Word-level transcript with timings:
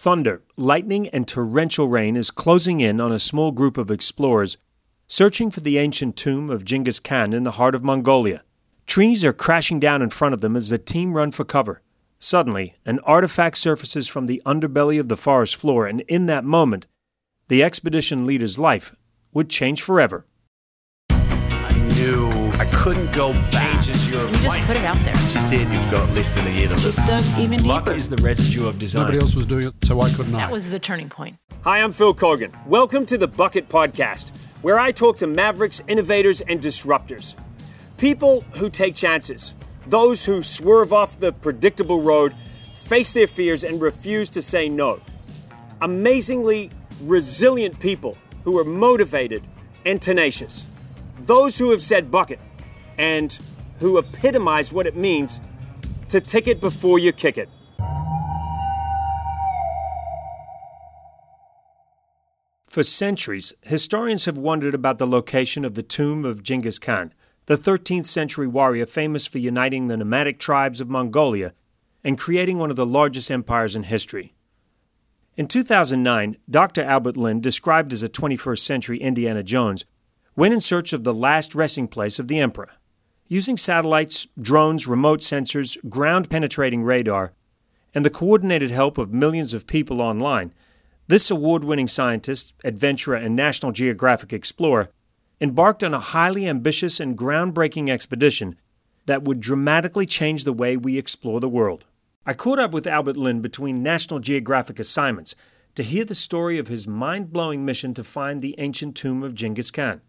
Thunder, 0.00 0.42
lightning, 0.56 1.08
and 1.08 1.28
torrential 1.28 1.86
rain 1.86 2.16
is 2.16 2.30
closing 2.30 2.80
in 2.80 3.02
on 3.02 3.12
a 3.12 3.18
small 3.18 3.52
group 3.52 3.76
of 3.76 3.90
explorers 3.90 4.56
searching 5.06 5.50
for 5.50 5.60
the 5.60 5.76
ancient 5.76 6.16
tomb 6.16 6.48
of 6.48 6.64
Genghis 6.64 6.98
Khan 6.98 7.34
in 7.34 7.42
the 7.42 7.58
heart 7.60 7.74
of 7.74 7.84
Mongolia. 7.84 8.42
Trees 8.86 9.26
are 9.26 9.34
crashing 9.34 9.78
down 9.78 10.00
in 10.00 10.08
front 10.08 10.32
of 10.32 10.40
them 10.40 10.56
as 10.56 10.70
the 10.70 10.78
team 10.78 11.12
run 11.12 11.32
for 11.32 11.44
cover. 11.44 11.82
Suddenly, 12.18 12.76
an 12.86 12.98
artifact 13.00 13.58
surfaces 13.58 14.08
from 14.08 14.24
the 14.24 14.40
underbelly 14.46 14.98
of 14.98 15.10
the 15.10 15.18
forest 15.18 15.56
floor, 15.56 15.86
and 15.86 16.00
in 16.08 16.24
that 16.24 16.44
moment, 16.44 16.86
the 17.48 17.62
expedition 17.62 18.24
leader's 18.24 18.58
life 18.58 18.96
would 19.34 19.50
change 19.50 19.82
forever. 19.82 20.24
I 22.60 22.66
couldn't 22.66 23.10
go 23.12 23.32
back. 23.50 23.82
Changes 23.82 24.06
your 24.10 24.26
You 24.26 24.34
just 24.34 24.54
life. 24.58 24.66
put 24.66 24.76
it 24.76 24.84
out 24.84 24.98
there. 24.98 25.16
She 25.28 25.38
said 25.40 25.60
you've 25.72 25.90
got 25.90 26.06
less 26.10 26.34
than 26.34 26.46
a 26.46 26.50
year 26.50 26.68
to 26.68 26.74
live. 26.74 26.82
Just 26.82 27.06
dug 27.06 27.24
even 27.38 27.64
Luck 27.64 27.86
deeper. 27.86 27.96
is 27.96 28.10
the 28.10 28.18
residue 28.18 28.68
of 28.68 28.76
design. 28.76 29.00
Nobody 29.04 29.18
else 29.18 29.34
was 29.34 29.46
doing 29.46 29.68
it, 29.68 29.74
so 29.82 29.96
why 29.96 30.12
couldn't 30.12 30.34
I? 30.34 30.40
That 30.40 30.52
was 30.52 30.68
the 30.68 30.78
turning 30.78 31.08
point. 31.08 31.38
Hi, 31.62 31.80
I'm 31.80 31.90
Phil 31.90 32.12
Kogan. 32.14 32.52
Welcome 32.66 33.06
to 33.06 33.16
the 33.16 33.26
Bucket 33.26 33.70
Podcast, 33.70 34.36
where 34.60 34.78
I 34.78 34.92
talk 34.92 35.16
to 35.18 35.26
mavericks, 35.26 35.80
innovators, 35.88 36.42
and 36.42 36.60
disruptors. 36.60 37.34
People 37.96 38.42
who 38.56 38.68
take 38.68 38.94
chances, 38.94 39.54
those 39.86 40.26
who 40.26 40.42
swerve 40.42 40.92
off 40.92 41.18
the 41.18 41.32
predictable 41.32 42.02
road, 42.02 42.34
face 42.74 43.14
their 43.14 43.26
fears, 43.26 43.64
and 43.64 43.80
refuse 43.80 44.28
to 44.28 44.42
say 44.42 44.68
no. 44.68 45.00
Amazingly 45.80 46.68
resilient 47.04 47.80
people 47.80 48.18
who 48.44 48.58
are 48.58 48.64
motivated 48.64 49.42
and 49.86 50.02
tenacious. 50.02 50.66
Those 51.20 51.56
who 51.56 51.70
have 51.70 51.82
said 51.82 52.10
bucket 52.10 52.38
and 53.00 53.38
who 53.78 53.96
epitomize 53.96 54.74
what 54.74 54.86
it 54.86 54.94
means 54.94 55.40
to 56.10 56.20
tick 56.20 56.46
it 56.46 56.60
before 56.60 56.98
you 56.98 57.12
kick 57.12 57.38
it. 57.38 57.48
For 62.68 62.82
centuries, 62.84 63.54
historians 63.62 64.26
have 64.26 64.38
wondered 64.38 64.74
about 64.74 64.98
the 64.98 65.06
location 65.06 65.64
of 65.64 65.74
the 65.74 65.82
tomb 65.82 66.24
of 66.26 66.42
Genghis 66.42 66.78
Khan, 66.78 67.12
the 67.46 67.56
13th 67.56 68.04
century 68.04 68.46
warrior 68.46 68.86
famous 68.86 69.26
for 69.26 69.38
uniting 69.38 69.88
the 69.88 69.96
nomadic 69.96 70.38
tribes 70.38 70.80
of 70.80 70.90
Mongolia 70.90 71.54
and 72.04 72.18
creating 72.18 72.58
one 72.58 72.70
of 72.70 72.76
the 72.76 72.86
largest 72.86 73.30
empires 73.30 73.74
in 73.74 73.84
history. 73.84 74.34
In 75.36 75.46
2009, 75.46 76.36
Dr. 76.48 76.82
Albert 76.82 77.16
Lin, 77.16 77.40
described 77.40 77.92
as 77.92 78.02
a 78.02 78.08
21st 78.08 78.58
century 78.58 78.98
Indiana 78.98 79.42
Jones, 79.42 79.86
went 80.36 80.54
in 80.54 80.60
search 80.60 80.92
of 80.92 81.02
the 81.02 81.14
last 81.14 81.54
resting 81.54 81.88
place 81.88 82.18
of 82.18 82.28
the 82.28 82.38
emperor. 82.38 82.68
Using 83.32 83.56
satellites, 83.56 84.26
drones, 84.42 84.88
remote 84.88 85.20
sensors, 85.20 85.78
ground 85.88 86.28
penetrating 86.28 86.82
radar, 86.82 87.32
and 87.94 88.04
the 88.04 88.10
coordinated 88.10 88.72
help 88.72 88.98
of 88.98 89.12
millions 89.12 89.54
of 89.54 89.68
people 89.68 90.02
online, 90.02 90.52
this 91.06 91.30
award 91.30 91.62
winning 91.62 91.86
scientist, 91.86 92.56
adventurer, 92.64 93.14
and 93.14 93.36
National 93.36 93.70
Geographic 93.70 94.32
explorer 94.32 94.90
embarked 95.40 95.84
on 95.84 95.94
a 95.94 96.00
highly 96.00 96.48
ambitious 96.48 96.98
and 96.98 97.16
groundbreaking 97.16 97.88
expedition 97.88 98.56
that 99.06 99.22
would 99.22 99.38
dramatically 99.38 100.06
change 100.06 100.42
the 100.42 100.52
way 100.52 100.76
we 100.76 100.98
explore 100.98 101.38
the 101.38 101.48
world. 101.48 101.86
I 102.26 102.34
caught 102.34 102.58
up 102.58 102.72
with 102.72 102.88
Albert 102.88 103.16
Lin 103.16 103.40
between 103.40 103.80
National 103.80 104.18
Geographic 104.18 104.80
assignments 104.80 105.36
to 105.76 105.84
hear 105.84 106.04
the 106.04 106.16
story 106.16 106.58
of 106.58 106.66
his 106.66 106.88
mind 106.88 107.32
blowing 107.32 107.64
mission 107.64 107.94
to 107.94 108.02
find 108.02 108.42
the 108.42 108.56
ancient 108.58 108.96
tomb 108.96 109.22
of 109.22 109.36
Genghis 109.36 109.70
Khan. 109.70 110.00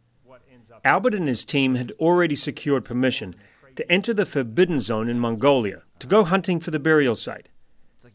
Albert 0.84 1.14
and 1.14 1.28
his 1.28 1.46
team 1.46 1.76
had 1.76 1.92
already 2.00 2.36
secured 2.36 2.86
permission 2.86 3.36
to 3.76 3.90
enter 3.92 4.14
the 4.14 4.26
Forbidden 4.26 4.80
Zone 4.80 5.08
in 5.08 5.20
Mongolia 5.20 5.84
to 6.00 6.08
go 6.08 6.24
hunting 6.24 6.60
for 6.60 6.72
the 6.72 6.80
burial 6.80 7.16
site. 7.16 7.50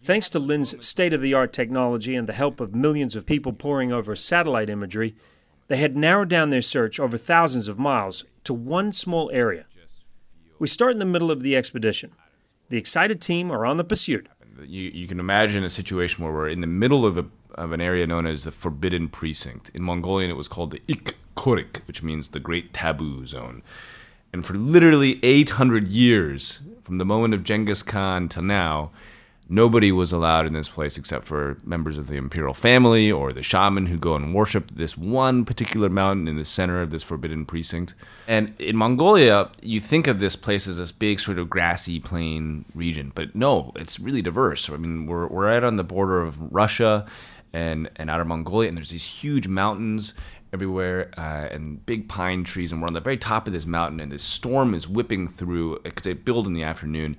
Thanks 0.01 0.29
to 0.31 0.39
Lin's 0.39 0.85
state 0.85 1.13
of 1.13 1.21
the 1.21 1.33
art 1.33 1.53
technology 1.53 2.17
and 2.17 2.29
the 2.29 2.33
help 2.33 2.61
of 2.61 2.75
millions 2.75 3.15
of 3.17 3.25
people 3.25 3.53
poring 3.53 3.93
over 3.93 4.15
satellite 4.17 4.69
imagery, 4.69 5.15
they 5.69 5.77
had 5.77 5.97
narrowed 5.97 6.29
down 6.29 6.51
their 6.51 6.61
search 6.61 7.01
over 7.01 7.17
thousands 7.17 7.69
of 7.69 7.79
miles 7.79 8.25
to 8.45 8.53
one 8.53 8.93
small 8.93 9.31
area. 9.33 9.67
We 10.59 10.67
start 10.67 10.93
in 10.93 10.99
the 10.99 11.05
middle 11.05 11.31
of 11.31 11.43
the 11.43 11.57
expedition. 11.57 12.13
The 12.69 12.79
excited 12.79 13.21
team 13.21 13.51
are 13.51 13.65
on 13.65 13.77
the 13.77 13.85
pursuit. 13.85 14.29
You, 14.61 14.91
you 14.91 15.07
can 15.07 15.21
imagine 15.21 15.65
a 15.65 15.71
situation 15.71 16.25
where 16.25 16.33
we're 16.33 16.49
in 16.49 16.63
the 16.63 16.67
middle 16.67 17.07
of, 17.07 17.17
a, 17.17 17.27
of 17.55 17.73
an 17.73 17.81
area 17.81 18.07
known 18.07 18.27
as 18.27 18.45
the 18.45 18.53
Forbidden 18.53 19.09
Precinct. 19.09 19.71
In 19.75 19.83
Mongolian, 19.83 20.31
it 20.31 20.37
was 20.37 20.49
called 20.49 20.73
the 20.73 20.83
Ikh 21.37 21.43
Khorig, 21.43 21.87
which 21.87 22.03
means 22.03 22.29
the 22.29 22.41
Great 22.41 22.73
Taboo 22.73 23.27
Zone. 23.27 23.63
And 24.33 24.45
for 24.45 24.55
literally 24.55 25.21
800 25.23 25.89
years, 25.89 26.61
from 26.85 26.99
the 26.99 27.05
moment 27.05 27.35
of 27.35 27.45
Genghis 27.45 27.83
Khan 27.83 28.29
till 28.29 28.43
now, 28.43 28.91
nobody 29.49 29.93
was 29.93 30.13
allowed 30.13 30.47
in 30.47 30.53
this 30.53 30.69
place 30.69 30.99
except 30.99 31.25
for 31.25 31.57
members 31.65 31.97
of 31.97 32.09
the 32.09 32.17
imperial 32.17 32.53
family 32.53 33.11
or 33.11 33.33
the 33.33 33.43
shaman 33.43 33.87
who 33.87 33.97
go 33.97 34.17
and 34.17 34.35
worship 34.35 34.71
this 34.75 34.97
one 34.97 35.45
particular 35.45 35.89
mountain 35.89 36.27
in 36.27 36.37
the 36.37 36.45
center 36.45 36.83
of 36.83 36.91
this 36.91 37.03
forbidden 37.03 37.47
precinct. 37.47 37.95
And 38.27 38.55
in 38.59 38.77
Mongolia, 38.77 39.51
you 39.63 39.81
think 39.81 40.07
of 40.07 40.19
this 40.19 40.37
place 40.37 40.67
as 40.67 40.79
this 40.79 40.93
big 40.93 41.21
sort 41.21 41.39
of 41.39 41.49
grassy 41.49 42.01
plain 42.01 42.65
region, 42.75 43.13
but 43.15 43.35
no, 43.35 43.73
it's 43.77 44.01
really 44.01 44.23
diverse. 44.23 44.69
I 44.69 44.77
mean, 44.77 45.07
we're, 45.07 45.29
we're 45.29 45.47
right 45.47 45.63
on 45.63 45.77
the 45.77 45.85
border 45.85 46.21
of 46.21 46.41
Russia 46.53 47.07
and, 47.53 47.89
and 47.97 48.11
outer 48.11 48.25
Mongolia, 48.25 48.69
and 48.69 48.77
there's 48.77 48.91
these 48.91 49.07
huge 49.07 49.49
mountains 49.49 50.13
everywhere 50.53 51.11
uh, 51.17 51.49
and 51.51 51.85
big 51.87 52.09
pine 52.09 52.45
trees, 52.45 52.73
and 52.73 52.81
we're 52.81 52.89
on 52.89 52.95
the 52.95 53.01
very 53.01 53.17
top 53.17 53.47
of 53.47 53.53
this 53.53 53.67
mountain, 53.67 54.01
and 54.01 54.13
this 54.13 54.23
storm 54.23 54.75
is 54.75 54.89
whipping 54.89 55.29
through 55.29 55.81
because 55.83 56.03
they 56.03 56.13
build 56.13 56.47
in 56.47 56.53
the 56.53 56.63
afternoon. 56.63 57.17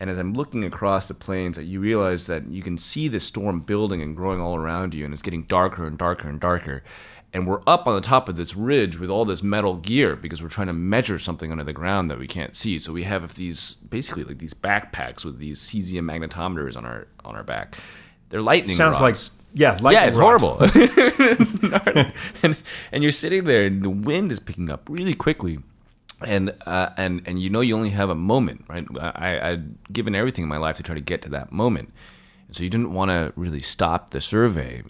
And 0.00 0.08
as 0.08 0.18
I'm 0.18 0.32
looking 0.32 0.62
across 0.64 1.08
the 1.08 1.14
plains, 1.14 1.58
you 1.58 1.80
realize 1.80 2.26
that 2.28 2.46
you 2.48 2.62
can 2.62 2.78
see 2.78 3.08
the 3.08 3.18
storm 3.18 3.60
building 3.60 4.00
and 4.00 4.16
growing 4.16 4.40
all 4.40 4.54
around 4.54 4.94
you, 4.94 5.04
and 5.04 5.12
it's 5.12 5.22
getting 5.22 5.42
darker 5.42 5.86
and 5.86 5.98
darker 5.98 6.28
and 6.28 6.40
darker. 6.40 6.82
And 7.32 7.46
we're 7.46 7.60
up 7.66 7.86
on 7.86 7.94
the 7.94 8.00
top 8.00 8.28
of 8.28 8.36
this 8.36 8.56
ridge 8.56 8.98
with 8.98 9.10
all 9.10 9.26
this 9.26 9.42
metal 9.42 9.76
gear 9.76 10.16
because 10.16 10.42
we're 10.42 10.48
trying 10.48 10.68
to 10.68 10.72
measure 10.72 11.18
something 11.18 11.52
under 11.52 11.64
the 11.64 11.74
ground 11.74 12.10
that 12.10 12.18
we 12.18 12.26
can't 12.26 12.56
see. 12.56 12.78
So 12.78 12.92
we 12.92 13.02
have 13.02 13.34
these 13.34 13.76
basically 13.76 14.24
like 14.24 14.38
these 14.38 14.54
backpacks 14.54 15.24
with 15.26 15.38
these 15.38 15.60
cesium 15.60 16.04
magnetometers 16.04 16.74
on 16.74 16.86
our 16.86 17.06
on 17.24 17.36
our 17.36 17.44
back. 17.44 17.76
They're 18.30 18.42
lightning 18.42 18.76
Sounds 18.76 19.00
like, 19.00 19.16
yeah, 19.54 19.78
lightning 19.80 19.92
yeah, 19.92 20.04
it's 20.04 20.16
rod. 20.16 20.40
horrible. 20.40 20.58
It's 21.20 21.54
and 22.42 22.56
and 22.92 23.02
you're 23.02 23.12
sitting 23.12 23.44
there, 23.44 23.64
and 23.64 23.82
the 23.82 23.90
wind 23.90 24.30
is 24.32 24.38
picking 24.40 24.70
up 24.70 24.88
really 24.88 25.14
quickly, 25.14 25.58
and 26.20 26.54
uh, 26.66 26.90
and 26.96 27.22
and 27.26 27.40
you 27.40 27.50
know 27.50 27.60
you 27.60 27.74
only 27.74 27.90
have 27.90 28.10
a 28.10 28.14
moment, 28.14 28.64
right? 28.68 28.86
I, 29.00 29.50
I'd 29.50 29.92
given 29.92 30.14
everything 30.14 30.42
in 30.44 30.48
my 30.48 30.58
life 30.58 30.76
to 30.76 30.82
try 30.82 30.94
to 30.94 31.00
get 31.00 31.22
to 31.22 31.28
that 31.30 31.52
moment, 31.52 31.92
and 32.46 32.56
so 32.56 32.62
you 32.62 32.70
didn't 32.70 32.92
want 32.92 33.10
to 33.10 33.32
really 33.36 33.60
stop 33.60 34.10
the 34.10 34.20
survey 34.20 34.82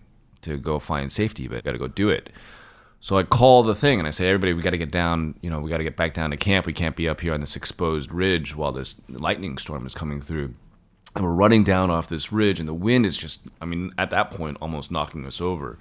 to 0.42 0.56
go 0.56 0.78
find 0.78 1.12
safety, 1.12 1.48
but 1.48 1.64
got 1.64 1.72
to 1.72 1.78
go 1.78 1.88
do 1.88 2.08
it. 2.08 2.30
So 3.00 3.16
I 3.16 3.22
call 3.22 3.62
the 3.62 3.74
thing 3.76 4.00
and 4.00 4.08
I 4.08 4.10
say, 4.10 4.28
everybody, 4.28 4.52
we 4.52 4.62
got 4.62 4.70
to 4.70 4.78
get 4.78 4.90
down. 4.90 5.36
You 5.40 5.50
know, 5.50 5.60
we 5.60 5.70
got 5.70 5.78
to 5.78 5.84
get 5.84 5.96
back 5.96 6.14
down 6.14 6.30
to 6.30 6.36
camp. 6.36 6.66
We 6.66 6.72
can't 6.72 6.96
be 6.96 7.08
up 7.08 7.20
here 7.20 7.32
on 7.32 7.40
this 7.40 7.54
exposed 7.54 8.12
ridge 8.12 8.56
while 8.56 8.72
this 8.72 8.96
lightning 9.08 9.56
storm 9.58 9.86
is 9.86 9.94
coming 9.94 10.20
through 10.20 10.54
and 11.18 11.26
we're 11.26 11.32
running 11.32 11.64
down 11.64 11.90
off 11.90 12.08
this 12.08 12.32
ridge, 12.32 12.60
and 12.60 12.68
the 12.68 12.72
wind 12.72 13.04
is 13.04 13.16
just, 13.16 13.40
I 13.60 13.64
mean, 13.64 13.92
at 13.98 14.10
that 14.10 14.30
point, 14.30 14.56
almost 14.60 14.92
knocking 14.92 15.26
us 15.26 15.40
over. 15.40 15.76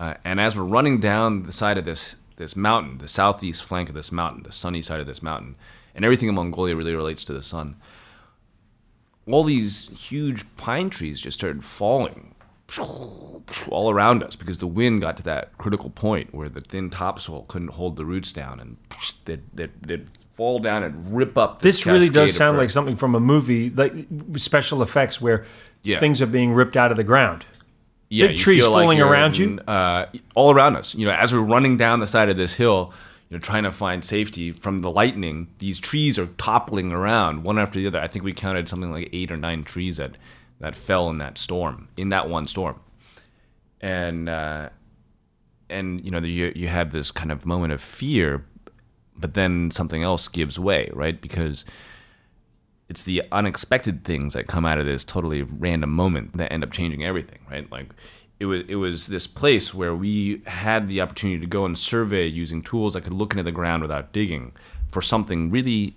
Uh, 0.00 0.14
and 0.24 0.40
as 0.40 0.56
we're 0.56 0.62
running 0.62 0.98
down 0.98 1.42
the 1.42 1.52
side 1.52 1.76
of 1.76 1.84
this 1.84 2.16
this 2.36 2.56
mountain, 2.56 2.96
the 2.96 3.06
southeast 3.06 3.62
flank 3.62 3.90
of 3.90 3.94
this 3.94 4.10
mountain, 4.10 4.42
the 4.42 4.52
sunny 4.52 4.80
side 4.80 4.98
of 4.98 5.06
this 5.06 5.22
mountain, 5.22 5.56
and 5.94 6.02
everything 6.02 6.30
in 6.30 6.34
Mongolia 6.34 6.74
really 6.74 6.94
relates 6.94 7.22
to 7.24 7.34
the 7.34 7.42
sun. 7.42 7.76
All 9.30 9.44
these 9.44 9.90
huge 9.90 10.46
pine 10.56 10.88
trees 10.88 11.20
just 11.20 11.38
started 11.38 11.62
falling 11.62 12.34
all 12.78 13.90
around 13.90 14.22
us 14.22 14.34
because 14.34 14.56
the 14.56 14.66
wind 14.66 15.02
got 15.02 15.18
to 15.18 15.22
that 15.24 15.58
critical 15.58 15.90
point 15.90 16.34
where 16.34 16.48
the 16.48 16.62
thin 16.62 16.88
topsoil 16.88 17.44
couldn't 17.48 17.72
hold 17.72 17.96
the 17.96 18.06
roots 18.06 18.32
down, 18.32 18.58
and 18.58 18.78
they'd, 19.26 19.42
they'd, 19.52 19.82
they'd 19.82 20.08
fall 20.40 20.58
down 20.58 20.82
and 20.82 21.14
rip 21.14 21.36
up. 21.36 21.60
This 21.60 21.84
really 21.84 22.08
does 22.08 22.34
sound 22.34 22.56
like 22.56 22.70
something 22.70 22.96
from 22.96 23.14
a 23.14 23.20
movie, 23.20 23.68
like 23.68 23.92
special 24.36 24.82
effects 24.82 25.20
where 25.20 25.44
Yeah. 25.82 25.98
things 25.98 26.22
are 26.22 26.26
being 26.26 26.54
ripped 26.54 26.78
out 26.78 26.90
of 26.90 26.96
the 26.96 27.04
ground. 27.04 27.44
yeah, 28.08 28.28
Big 28.28 28.38
trees 28.38 28.64
like 28.66 28.72
falling 28.84 28.96
you're 28.96 29.06
around 29.06 29.36
you? 29.36 29.58
uh, 29.68 30.06
all 30.34 30.50
around 30.50 30.76
us. 30.76 30.94
You 30.94 31.04
know, 31.04 31.12
as 31.12 31.34
we're 31.34 31.40
running 31.40 31.76
down 31.76 32.00
the 32.00 32.06
side 32.06 32.30
of 32.30 32.38
this 32.38 32.54
hill, 32.54 32.90
you 33.28 33.36
know, 33.36 33.40
trying 33.40 33.64
to 33.64 33.70
find 33.70 34.02
safety 34.02 34.50
from 34.50 34.78
the 34.78 34.90
lightning. 34.90 35.48
These 35.58 35.78
trees 35.78 36.18
are 36.18 36.26
toppling 36.38 36.90
around 36.90 37.44
one 37.44 37.58
after 37.58 37.78
the 37.78 37.86
other. 37.86 38.00
I 38.00 38.08
think 38.08 38.24
we 38.24 38.32
counted 38.32 38.66
something 38.66 38.90
like 38.90 39.10
eight 39.12 39.30
or 39.30 39.36
nine 39.36 39.62
trees 39.62 39.98
that 39.98 40.16
that 40.58 40.74
fell 40.74 41.10
in 41.10 41.18
that 41.18 41.36
storm, 41.36 41.88
in 41.98 42.08
that 42.08 42.30
one 42.30 42.46
storm, 42.46 42.80
and 43.82 44.28
uh, 44.28 44.70
and 45.68 46.02
you 46.04 46.10
know, 46.10 46.18
you 46.18 46.50
you 46.56 46.68
have 46.68 46.92
this 46.92 47.10
kind 47.10 47.30
of 47.30 47.44
moment 47.46 47.72
of 47.74 47.80
fear, 47.82 48.42
but 49.20 49.34
then 49.34 49.70
something 49.70 50.02
else 50.02 50.28
gives 50.28 50.58
way, 50.58 50.90
right? 50.92 51.20
Because 51.20 51.64
it's 52.88 53.02
the 53.04 53.22
unexpected 53.30 54.04
things 54.04 54.32
that 54.34 54.46
come 54.48 54.64
out 54.66 54.78
of 54.78 54.86
this 54.86 55.04
totally 55.04 55.42
random 55.42 55.90
moment 55.90 56.36
that 56.36 56.52
end 56.52 56.64
up 56.64 56.72
changing 56.72 57.04
everything, 57.04 57.38
right? 57.50 57.70
Like 57.70 57.88
it 58.40 58.46
was 58.46 58.62
it 58.68 58.76
was 58.76 59.06
this 59.06 59.26
place 59.26 59.72
where 59.74 59.94
we 59.94 60.42
had 60.46 60.88
the 60.88 61.00
opportunity 61.00 61.40
to 61.40 61.46
go 61.46 61.64
and 61.64 61.78
survey 61.78 62.26
using 62.26 62.62
tools 62.62 62.94
that 62.94 63.02
could 63.02 63.12
look 63.12 63.32
into 63.32 63.42
the 63.44 63.52
ground 63.52 63.82
without 63.82 64.12
digging 64.12 64.52
for 64.90 65.02
something 65.02 65.50
really 65.50 65.94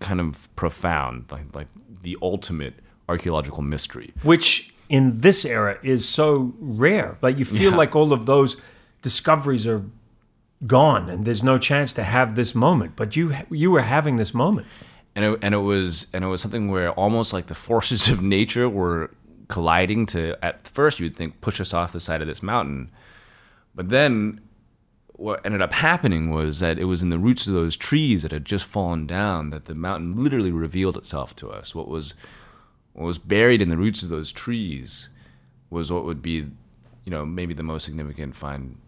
kind 0.00 0.20
of 0.20 0.48
profound, 0.56 1.26
like 1.30 1.54
like 1.54 1.68
the 2.02 2.16
ultimate 2.20 2.74
archaeological 3.08 3.62
mystery. 3.62 4.12
Which 4.22 4.74
in 4.88 5.20
this 5.20 5.44
era 5.44 5.78
is 5.82 6.06
so 6.08 6.52
rare. 6.58 7.16
Like 7.22 7.38
you 7.38 7.44
feel 7.44 7.70
Yeah. 7.70 7.76
like 7.76 7.94
all 7.94 8.12
of 8.12 8.26
those 8.26 8.56
discoveries 9.02 9.66
are 9.66 9.82
gone, 10.66 11.08
and 11.10 11.24
there's 11.24 11.42
no 11.42 11.58
chance 11.58 11.92
to 11.94 12.04
have 12.04 12.34
this 12.34 12.54
moment. 12.54 12.96
But 12.96 13.16
you 13.16 13.34
you 13.50 13.70
were 13.70 13.82
having 13.82 14.16
this 14.16 14.32
moment. 14.34 14.66
and 15.16 15.24
it, 15.24 15.38
and 15.42 15.54
it 15.54 15.58
was 15.58 16.06
and 16.12 16.24
it 16.24 16.28
was 16.28 16.40
something 16.40 16.70
where 16.70 16.90
almost 16.92 17.32
like 17.32 17.46
the 17.46 17.54
forces 17.54 18.08
of 18.08 18.22
nature 18.22 18.68
were 18.68 19.10
colliding 19.48 20.06
to 20.06 20.36
at 20.42 20.66
first 20.66 20.98
you 20.98 21.04
would 21.06 21.16
think 21.16 21.40
push 21.40 21.60
us 21.60 21.74
off 21.74 21.92
the 21.92 22.00
side 22.00 22.22
of 22.22 22.26
this 22.26 22.42
mountain 22.42 22.90
but 23.74 23.90
then 23.90 24.40
what 25.16 25.44
ended 25.44 25.60
up 25.60 25.72
happening 25.74 26.30
was 26.30 26.60
that 26.60 26.78
it 26.78 26.84
was 26.84 27.02
in 27.02 27.10
the 27.10 27.18
roots 27.18 27.46
of 27.46 27.52
those 27.52 27.76
trees 27.76 28.22
that 28.22 28.32
had 28.32 28.44
just 28.46 28.64
fallen 28.64 29.06
down 29.06 29.50
that 29.50 29.66
the 29.66 29.74
mountain 29.74 30.16
literally 30.24 30.50
revealed 30.50 30.96
itself 30.96 31.36
to 31.36 31.50
us 31.50 31.74
what 31.74 31.88
was 31.88 32.14
what 32.94 33.04
was 33.04 33.18
buried 33.18 33.60
in 33.60 33.68
the 33.68 33.76
roots 33.76 34.02
of 34.02 34.08
those 34.08 34.32
trees 34.32 35.10
was 35.68 35.92
what 35.92 36.04
would 36.06 36.22
be 36.22 36.36
you 37.04 37.10
know 37.10 37.26
maybe 37.26 37.52
the 37.52 37.62
most 37.62 37.84
significant 37.84 38.34
find 38.34 38.78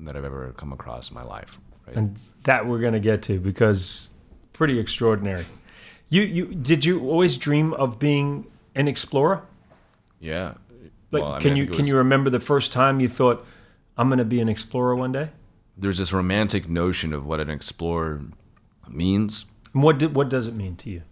that 0.00 0.16
I've 0.16 0.24
ever 0.24 0.52
come 0.56 0.72
across 0.72 1.08
in 1.10 1.14
my 1.14 1.22
life 1.22 1.58
right 1.86 1.96
and 1.96 2.16
that 2.44 2.66
we're 2.66 2.78
going 2.80 2.92
to 2.92 3.00
get 3.00 3.22
to 3.22 3.40
because 3.40 4.10
pretty 4.52 4.78
extraordinary. 4.78 5.44
You 6.08 6.22
you 6.22 6.46
did 6.54 6.84
you 6.84 7.00
always 7.08 7.36
dream 7.36 7.72
of 7.74 7.98
being 7.98 8.46
an 8.74 8.88
explorer? 8.88 9.42
yeah 10.20 10.54
Like, 11.10 11.22
Well, 11.22 11.32
I 11.32 11.34
mean, 11.34 11.40
can 11.42 11.56
you 11.56 11.66
can 11.66 11.78
was- 11.78 11.88
you 11.88 11.96
remember 11.96 12.30
the 12.30 12.40
first 12.40 12.72
time 12.72 13.00
you 13.00 13.08
thought 13.08 13.44
I'm 13.98 14.08
going 14.08 14.18
to 14.18 14.24
be 14.24 14.40
an 14.40 14.48
explorer 14.48 14.94
one 14.96 15.12
day? 15.12 15.30
there's 15.78 15.98
this 15.98 16.10
romantic 16.12 16.68
notion 16.70 17.12
of 17.12 17.26
what 17.26 17.38
an 17.38 17.50
explorer 17.50 18.22
means. 18.88 19.44
And 19.74 19.82
what 19.82 19.98
did, 19.98 20.14
what 20.14 20.30
does 20.30 20.46
it 20.46 20.54
mean 20.54 20.74
to 20.76 20.88
you? 20.88 21.02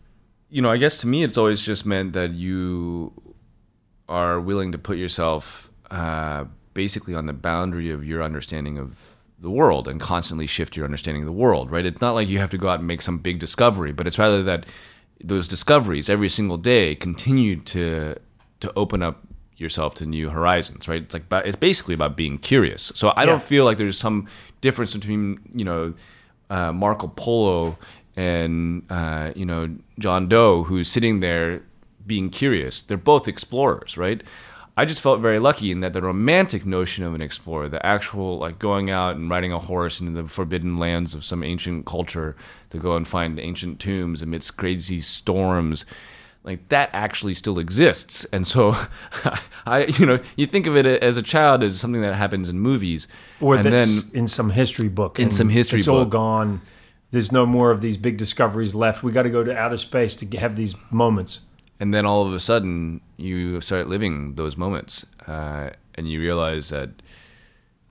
You 0.48 0.62
know, 0.62 0.70
I 0.70 0.78
guess 0.78 1.00
to 1.02 1.06
me, 1.06 1.22
it's 1.22 1.36
always 1.36 1.60
just 1.60 1.84
meant 1.84 2.14
that 2.14 2.30
you 2.32 3.12
are 4.08 4.40
willing 4.40 4.72
to 4.72 4.78
put 4.78 4.96
yourself 4.96 5.70
uh, 5.90 6.44
basically 6.74 7.14
on 7.14 7.26
the 7.26 7.32
boundary 7.32 7.90
of 7.90 8.04
your 8.04 8.22
understanding 8.22 8.78
of 8.78 9.14
the 9.38 9.50
world 9.50 9.88
and 9.88 10.00
constantly 10.00 10.46
shift 10.46 10.76
your 10.76 10.84
understanding 10.84 11.22
of 11.22 11.26
the 11.26 11.32
world, 11.32 11.70
right? 11.70 11.86
It's 11.86 12.00
not 12.00 12.12
like 12.14 12.28
you 12.28 12.38
have 12.38 12.50
to 12.50 12.58
go 12.58 12.68
out 12.68 12.78
and 12.80 12.88
make 12.88 13.02
some 13.02 13.18
big 13.18 13.38
discovery, 13.38 13.92
but 13.92 14.06
it's 14.06 14.18
rather 14.18 14.42
that 14.42 14.66
those 15.22 15.46
discoveries 15.48 16.08
every 16.08 16.28
single 16.28 16.56
day 16.58 16.94
continue 16.94 17.56
to 17.60 18.16
to 18.60 18.72
open 18.76 19.02
up 19.02 19.20
yourself 19.56 19.94
to 19.94 20.06
new 20.06 20.30
horizons, 20.30 20.88
right? 20.88 21.02
It's 21.02 21.14
like 21.14 21.24
it's 21.46 21.56
basically 21.56 21.94
about 21.94 22.16
being 22.16 22.38
curious. 22.38 22.90
So 22.94 23.08
I 23.10 23.22
Yeah. 23.22 23.26
don't 23.26 23.42
feel 23.42 23.64
like 23.64 23.78
there's 23.78 23.98
some 23.98 24.26
difference 24.60 24.94
between 24.94 25.40
you 25.54 25.64
know 25.64 25.94
uh, 26.50 26.72
Marco 26.72 27.08
Polo 27.08 27.76
and 28.16 28.82
uh, 28.90 29.32
you 29.36 29.44
know 29.44 29.68
John 29.98 30.28
Doe 30.28 30.64
who's 30.64 30.88
sitting 30.88 31.20
there 31.20 31.62
being 32.06 32.30
curious. 32.30 32.82
They're 32.82 32.96
both 32.96 33.28
explorers, 33.28 33.96
right? 33.98 34.22
I 34.76 34.84
just 34.84 35.00
felt 35.00 35.20
very 35.20 35.38
lucky 35.38 35.70
in 35.70 35.80
that 35.80 35.92
the 35.92 36.02
romantic 36.02 36.66
notion 36.66 37.04
of 37.04 37.14
an 37.14 37.20
explorer, 37.20 37.68
the 37.68 37.84
actual 37.86 38.38
like 38.38 38.58
going 38.58 38.90
out 38.90 39.14
and 39.14 39.30
riding 39.30 39.52
a 39.52 39.58
horse 39.60 40.00
into 40.00 40.20
the 40.20 40.28
forbidden 40.28 40.78
lands 40.78 41.14
of 41.14 41.24
some 41.24 41.44
ancient 41.44 41.86
culture 41.86 42.34
to 42.70 42.78
go 42.78 42.96
and 42.96 43.06
find 43.06 43.38
ancient 43.38 43.78
tombs 43.78 44.20
amidst 44.20 44.56
crazy 44.56 45.00
storms, 45.00 45.84
like 46.42 46.68
that 46.70 46.90
actually 46.92 47.34
still 47.34 47.60
exists. 47.60 48.24
And 48.32 48.46
so, 48.48 48.76
I 49.66 49.84
you 49.86 50.06
know 50.06 50.18
you 50.36 50.46
think 50.46 50.66
of 50.66 50.76
it 50.76 50.86
as 50.86 51.16
a 51.16 51.22
child 51.22 51.62
as 51.62 51.78
something 51.78 52.02
that 52.02 52.14
happens 52.14 52.48
in 52.48 52.58
movies, 52.58 53.06
Or 53.40 53.54
and 53.54 53.66
that's 53.66 54.02
then 54.02 54.10
in 54.22 54.26
some 54.26 54.50
history 54.50 54.88
book. 54.88 55.20
In 55.20 55.30
some 55.30 55.50
history 55.50 55.78
book. 55.78 55.82
it's 55.82 55.88
all 55.88 56.04
gone. 56.04 56.62
There's 57.12 57.30
no 57.30 57.46
more 57.46 57.70
of 57.70 57.80
these 57.80 57.96
big 57.96 58.16
discoveries 58.16 58.74
left. 58.74 59.04
We 59.04 59.12
got 59.12 59.22
to 59.22 59.30
go 59.30 59.44
to 59.44 59.56
outer 59.56 59.76
space 59.76 60.16
to 60.16 60.26
have 60.38 60.56
these 60.56 60.74
moments. 60.90 61.42
and 61.78 61.94
then 61.94 62.04
all 62.04 62.26
of 62.26 62.32
a 62.32 62.40
sudden 62.40 63.00
you 63.16 63.60
start 63.60 63.88
living 63.88 64.34
those 64.34 64.56
moments 64.56 65.06
uh, 65.26 65.70
and 65.94 66.08
you 66.08 66.20
realize 66.20 66.68
that 66.70 66.90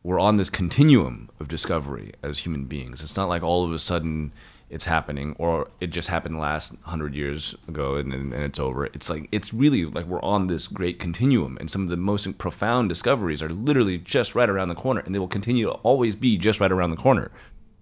we're 0.03 0.19
on 0.19 0.37
this 0.37 0.49
continuum 0.49 1.29
of 1.39 1.47
discovery 1.47 2.11
as 2.21 2.39
human 2.39 2.65
beings. 2.65 3.01
It's 3.01 3.15
not 3.15 3.29
like 3.29 3.41
all 3.41 3.63
of 3.63 3.71
a 3.71 3.79
sudden 3.79 4.33
it's 4.69 4.85
happening 4.85 5.35
or 5.37 5.69
it 5.79 5.91
just 5.91 6.09
happened 6.09 6.39
last 6.39 6.73
100 6.73 7.15
years 7.15 7.55
ago 7.67 7.95
and 7.95 8.11
then 8.11 8.41
it's 8.41 8.59
over. 8.59 8.85
It's 8.87 9.09
like 9.09 9.29
it's 9.31 9.53
really 9.53 9.85
like 9.85 10.05
we're 10.05 10.21
on 10.21 10.47
this 10.47 10.67
great 10.67 10.99
continuum 10.99 11.57
and 11.59 11.69
some 11.69 11.83
of 11.83 11.89
the 11.89 11.97
most 11.97 12.37
profound 12.37 12.89
discoveries 12.89 13.41
are 13.41 13.49
literally 13.49 13.97
just 13.97 14.35
right 14.35 14.49
around 14.49 14.69
the 14.69 14.75
corner 14.75 15.01
and 15.01 15.13
they 15.13 15.19
will 15.19 15.27
continue 15.27 15.67
to 15.67 15.73
always 15.83 16.15
be 16.15 16.37
just 16.37 16.59
right 16.59 16.71
around 16.71 16.89
the 16.89 16.97
corner. 16.97 17.31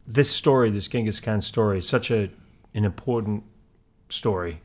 This 0.06 0.30
story, 0.30 0.70
this 0.70 0.88
Genghis 0.88 1.20
Khan 1.20 1.42
story, 1.42 1.80
is 1.80 1.88
such 1.88 2.12
a 2.12 2.30
an 2.74 2.86
important 2.86 3.44
story. 4.10 4.62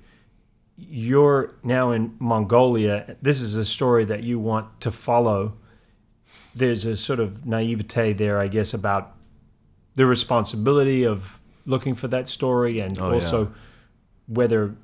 You're 0.77 1.55
now 1.63 1.91
in 1.93 2.15
Mongolia. 2.19 3.17
This 3.23 3.41
is 3.41 3.55
a 3.55 3.65
story 3.65 4.05
that 4.05 4.23
you 4.25 4.39
want 4.39 4.81
to 4.83 4.91
follow. 4.91 5.55
There's 6.55 6.85
a 6.85 6.97
sort 6.97 7.19
of 7.21 7.47
naivete 7.47 8.13
there, 8.15 8.39
I 8.39 8.49
guess, 8.49 8.75
about 8.75 9.15
the 9.95 10.05
responsibility 10.07 11.05
of 11.05 11.41
looking 11.65 11.95
for 11.95 12.09
that 12.09 12.29
story 12.29 12.79
and 12.81 12.99
Oh, 12.99 13.13
also 13.15 13.45
yeah. 13.45 13.49
whether 14.27 14.75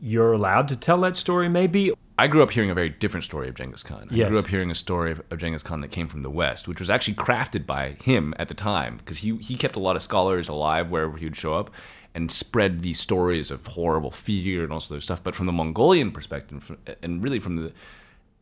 you're 0.00 0.32
allowed 0.32 0.68
to 0.68 0.76
tell 0.76 1.00
that 1.00 1.16
story, 1.16 1.48
maybe. 1.48 1.92
I 2.18 2.26
grew 2.26 2.42
up 2.42 2.50
hearing 2.50 2.70
a 2.70 2.74
very 2.74 2.88
different 2.88 3.24
story 3.24 3.48
of 3.48 3.54
Genghis 3.54 3.82
Khan. 3.82 4.08
I 4.10 4.14
Yes. 4.14 4.28
grew 4.28 4.38
up 4.38 4.46
hearing 4.46 4.70
a 4.70 4.74
story 4.74 5.12
of, 5.12 5.22
of 5.30 5.38
Genghis 5.38 5.62
Khan 5.62 5.80
that 5.80 5.90
came 5.90 6.08
from 6.08 6.22
the 6.22 6.30
West, 6.30 6.68
which 6.68 6.78
was 6.80 6.90
actually 6.90 7.14
crafted 7.14 7.66
by 7.66 7.90
him 8.02 8.34
at 8.38 8.48
the 8.48 8.54
time 8.54 8.96
because 8.98 9.18
he, 9.18 9.36
he 9.38 9.56
kept 9.56 9.76
a 9.76 9.80
lot 9.80 9.96
of 9.96 10.02
scholars 10.02 10.48
alive 10.48 10.90
wherever 10.90 11.16
he 11.16 11.24
would 11.26 11.36
show 11.36 11.54
up 11.54 11.70
and 12.14 12.30
spread 12.30 12.82
these 12.82 13.00
stories 13.00 13.50
of 13.50 13.66
horrible 13.66 14.10
fear 14.10 14.62
and 14.64 14.72
all 14.72 14.80
sorts 14.80 14.90
of 15.02 15.04
stuff. 15.04 15.22
But 15.22 15.34
from 15.34 15.46
the 15.46 15.52
Mongolian 15.52 16.10
perspective, 16.12 16.76
and 17.02 17.22
really 17.22 17.40
from 17.40 17.56
the, 17.56 17.72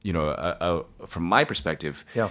you 0.02 0.12
know, 0.12 0.28
uh, 0.28 0.56
uh, 1.00 1.06
from 1.06 1.25
my 1.25 1.44
perspective, 1.44 2.05
Yeah. 2.14 2.31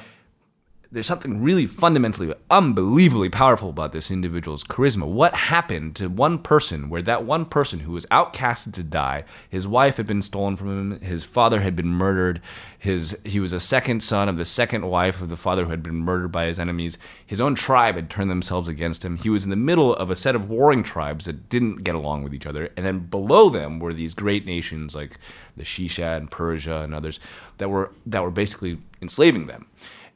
There's 0.92 1.06
something 1.06 1.44
really 1.44 1.68
fundamentally 1.68 2.34
unbelievably 2.50 3.30
powerful 3.30 3.70
about 3.70 3.92
this 3.92 4.10
individual's 4.10 4.64
charisma. 4.64 5.06
What 5.06 5.36
happened 5.36 5.96
to 5.98 6.10
one 6.10 6.40
person 6.40 6.90
where 6.90 7.04
that 7.04 7.26
one 7.26 7.46
person 7.46 7.82
who 7.82 7.92
was 7.92 8.08
outcasted 8.08 8.74
to 8.74 8.82
die, 8.82 9.24
his 9.48 9.68
wife 9.68 9.98
had 9.98 10.08
been 10.08 10.24
stolen 10.24 10.56
from 10.56 10.94
him, 10.94 11.02
his 11.02 11.24
father 11.24 11.60
had 11.60 11.76
been 11.76 11.90
murdered, 11.90 12.42
his 12.80 13.16
he 13.24 13.40
was 13.40 13.54
a 13.54 13.60
second 13.60 14.02
son 14.02 14.28
of 14.28 14.38
the 14.38 14.46
second 14.46 14.84
wife 14.90 15.22
of 15.22 15.30
the 15.30 15.38
father 15.38 15.66
who 15.66 15.70
had 15.70 15.84
been 15.84 15.94
murdered 15.94 16.32
by 16.32 16.46
his 16.46 16.58
enemies. 16.58 16.98
His 17.24 17.40
own 17.40 17.54
tribe 17.54 17.94
had 17.94 18.10
turned 18.10 18.32
themselves 18.32 18.68
against 18.68 19.06
him. 19.06 19.18
He 19.18 19.30
was 19.30 19.44
in 19.44 19.52
the 19.52 19.56
middle 19.56 19.94
of 19.94 20.10
a 20.10 20.16
set 20.16 20.36
of 20.36 20.50
warring 20.50 20.82
tribes 20.82 21.26
that 21.26 21.50
didn't 21.50 21.84
get 21.84 21.94
along 21.94 22.24
with 22.24 22.34
each 22.34 22.48
other, 22.48 22.72
and 22.76 22.84
then 22.84 22.98
below 22.98 23.52
them 23.52 23.78
were 23.78 23.94
these 23.94 24.16
great 24.16 24.48
nations 24.48 24.96
like 24.96 25.20
the 25.56 25.66
Xixia 25.66 26.18
and 26.18 26.32
Persia 26.32 26.82
and 26.82 26.96
others 26.96 27.20
that 27.60 27.70
were 27.70 27.92
that 28.08 28.24
were 28.24 28.32
basically 28.32 28.80
enslaving 29.04 29.46
them. 29.46 29.68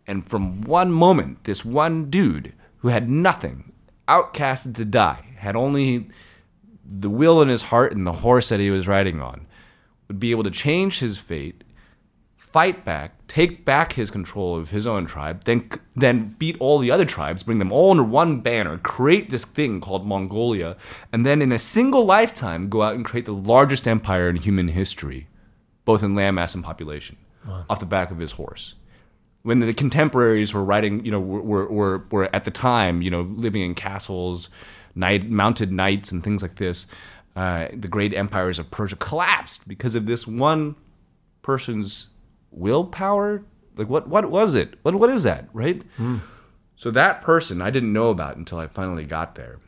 And 0.08 0.28
from 0.28 0.62
one 0.62 0.92
moment, 0.92 1.44
this 1.46 1.64
one 1.64 2.10
dude 2.10 2.54
who 2.78 2.90
had 2.90 3.10
nothing, 3.10 3.72
outcasted 4.08 4.76
to 4.76 4.86
die, 4.86 5.26
had 5.38 5.56
only 5.56 6.08
the 6.86 7.10
will 7.10 7.42
in 7.42 7.48
his 7.48 7.64
heart 7.64 7.94
and 7.94 8.06
the 8.06 8.12
horse 8.14 8.50
that 8.50 8.60
he 8.60 8.70
was 8.70 8.88
riding 8.88 9.22
on, 9.22 9.48
would 10.08 10.20
be 10.20 10.32
able 10.32 10.44
to 10.44 10.52
change 10.52 11.00
his 11.00 11.18
fate, 11.18 11.64
fight 12.36 12.84
back, 12.84 13.26
take 13.28 13.64
back 13.64 13.94
his 13.94 14.12
control 14.12 14.56
of 14.56 14.72
his 14.72 14.86
own 14.86 15.06
tribe, 15.06 15.46
then 15.46 15.70
then 15.96 16.36
beat 16.38 16.58
all 16.60 16.80
the 16.80 16.92
other 16.92 17.06
tribes, 17.06 17.42
bring 17.42 17.60
them 17.60 17.72
all 17.72 17.92
under 17.92 18.04
one 18.04 18.42
banner, 18.42 18.78
create 18.78 19.30
this 19.30 19.46
thing 19.46 19.80
called 19.80 20.06
Mongolia, 20.06 20.76
and 21.12 21.26
then 21.26 21.42
in 21.42 21.52
a 21.54 21.60
single 21.60 22.06
lifetime 22.06 22.68
go 22.68 22.82
out 22.82 22.96
and 22.96 23.06
create 23.06 23.26
the 23.26 23.34
largest 23.34 23.88
empire 23.88 24.30
in 24.30 24.36
human 24.36 24.68
history, 24.68 25.28
both 25.86 26.04
in 26.04 26.14
landmass 26.14 26.54
and 26.54 26.64
population, 26.64 27.16
off 27.70 27.80
the 27.80 27.86
back 27.86 28.12
of 28.12 28.20
his 28.20 28.34
horse 28.34 28.76
when 29.44 29.60
the 29.60 29.74
contemporaries 29.74 30.54
were 30.54 30.64
writing, 30.64 31.06
you 31.06 31.12
know, 31.12 31.20
were, 31.20 31.68
were, 31.68 32.06
were 32.10 32.30
at 32.34 32.46
the 32.46 32.52
time, 32.52 33.02
you 33.02 33.12
know, 33.12 33.22
living 33.22 33.62
in 33.62 33.76
castles, 33.76 34.50
knight, 34.96 35.30
mounted 35.30 35.72
knights, 35.72 36.12
and 36.12 36.24
things 36.24 36.42
like 36.42 36.56
this, 36.56 36.88
uh, 37.36 37.68
the 37.74 37.88
great 37.88 38.14
empires 38.14 38.58
of 38.58 38.72
Persia 38.72 38.96
collapsed 38.96 39.68
because 39.68 39.96
of 39.96 40.06
this 40.06 40.26
one 40.26 40.76
person's 41.42 42.08
willpower. 42.52 43.44
Like, 43.76 43.90
what, 43.90 44.08
what 44.08 44.30
was 44.32 44.56
it? 44.56 44.76
What, 44.84 44.96
what 44.96 45.10
is 45.10 45.24
that, 45.24 45.50
right? 45.52 45.82
So 46.76 46.90
that 46.92 47.22
person 47.22 47.62
I 47.62 47.70
didn't 47.70 47.92
know 47.94 48.10
about 48.10 48.38
until 48.38 48.60
I 48.60 48.68
finally 48.68 49.04
got 49.06 49.36
there. 49.36 49.60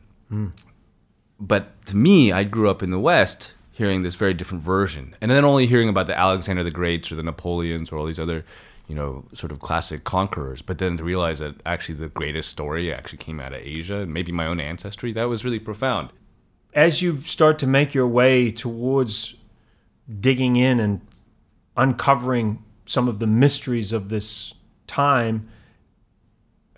But 1.38 1.84
to 1.86 1.96
me, 1.96 2.32
I 2.32 2.44
grew 2.44 2.70
up 2.70 2.82
in 2.82 2.90
the 2.90 2.98
West 2.98 3.52
hearing 3.72 4.02
this 4.02 4.14
very 4.14 4.32
different 4.32 4.64
version, 4.64 5.14
and 5.20 5.30
then 5.30 5.44
only 5.44 5.66
hearing 5.66 5.88
about 5.90 6.06
the 6.06 6.18
Alexander 6.18 6.62
the 6.64 6.70
Greats 6.70 7.12
or 7.12 7.14
the 7.14 7.22
Napoleons 7.22 7.92
or 7.92 7.98
all 7.98 8.06
these 8.06 8.18
other, 8.18 8.42
you 8.88 8.94
know, 8.94 9.24
sort 9.32 9.50
of 9.52 9.58
classic 9.60 10.04
conquerors. 10.04 10.62
But 10.62 10.78
then 10.78 10.96
to 10.98 11.04
realize 11.04 11.38
that 11.40 11.54
actually 11.66 11.96
the 11.96 12.08
greatest 12.08 12.48
story 12.50 12.92
actually 12.92 13.18
came 13.18 13.40
out 13.40 13.52
of 13.52 13.60
Asia 13.60 13.96
and 14.00 14.12
maybe 14.14 14.32
my 14.32 14.46
own 14.46 14.60
ancestry, 14.60 15.12
that 15.12 15.24
was 15.24 15.44
really 15.44 15.58
profound. 15.58 16.10
As 16.74 17.02
you 17.02 17.20
start 17.22 17.58
to 17.60 17.66
make 17.66 17.94
your 17.94 18.06
way 18.06 18.50
towards 18.50 19.34
digging 20.20 20.56
in 20.56 20.78
and 20.78 21.00
uncovering 21.76 22.62
some 22.86 23.08
of 23.08 23.18
the 23.18 23.26
mysteries 23.26 23.92
of 23.92 24.08
this 24.08 24.54
time, 24.86 25.48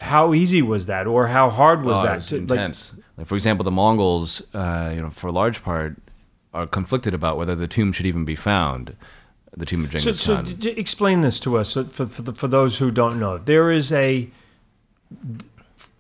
how 0.00 0.32
easy 0.32 0.62
was 0.62 0.86
that, 0.86 1.06
or 1.06 1.26
how 1.26 1.50
hard 1.50 1.82
was 1.84 1.98
Oh, 1.98 2.02
that? 2.04 2.14
Was 2.16 2.28
to- 2.28 2.36
like- 2.36 2.42
intense. 2.50 2.94
Like, 3.16 3.26
for 3.26 3.34
example, 3.34 3.64
the 3.64 3.70
Mongols, 3.72 4.42
uh, 4.54 4.92
you 4.94 5.02
know, 5.02 5.10
for 5.10 5.26
a 5.26 5.32
large 5.32 5.62
part, 5.62 5.96
are 6.54 6.66
conflicted 6.66 7.12
about 7.14 7.36
whether 7.36 7.54
the 7.56 7.66
tomb 7.66 7.92
should 7.92 8.06
even 8.06 8.24
be 8.24 8.36
found. 8.36 8.96
The 9.56 9.66
tomb 9.66 9.84
of 9.84 9.90
So, 9.92 9.98
Genghis 9.98 10.20
so 10.20 10.36
Khan. 10.36 10.54
d- 10.58 10.68
explain 10.70 11.20
this 11.22 11.40
to 11.40 11.56
us 11.56 11.76
uh, 11.76 11.84
for, 11.84 12.06
for, 12.06 12.22
the, 12.22 12.32
for 12.32 12.48
those 12.48 12.78
who 12.78 12.90
don't 12.90 13.18
know. 13.18 13.38
There 13.38 13.70
is 13.70 13.92
a 13.92 14.28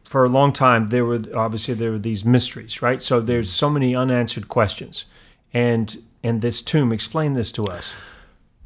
for 0.04 0.24
a 0.24 0.28
long 0.28 0.52
time 0.52 0.88
there 0.88 1.04
were 1.04 1.20
obviously 1.34 1.74
there 1.74 1.90
were 1.92 1.98
these 1.98 2.24
mysteries, 2.24 2.80
right? 2.82 3.02
So 3.02 3.20
there's 3.20 3.50
so 3.50 3.68
many 3.70 3.94
unanswered 3.94 4.48
questions, 4.48 5.04
and 5.52 6.02
and 6.22 6.40
this 6.40 6.62
tomb. 6.62 6.92
Explain 6.92 7.34
this 7.34 7.52
to 7.52 7.64
us. 7.64 7.92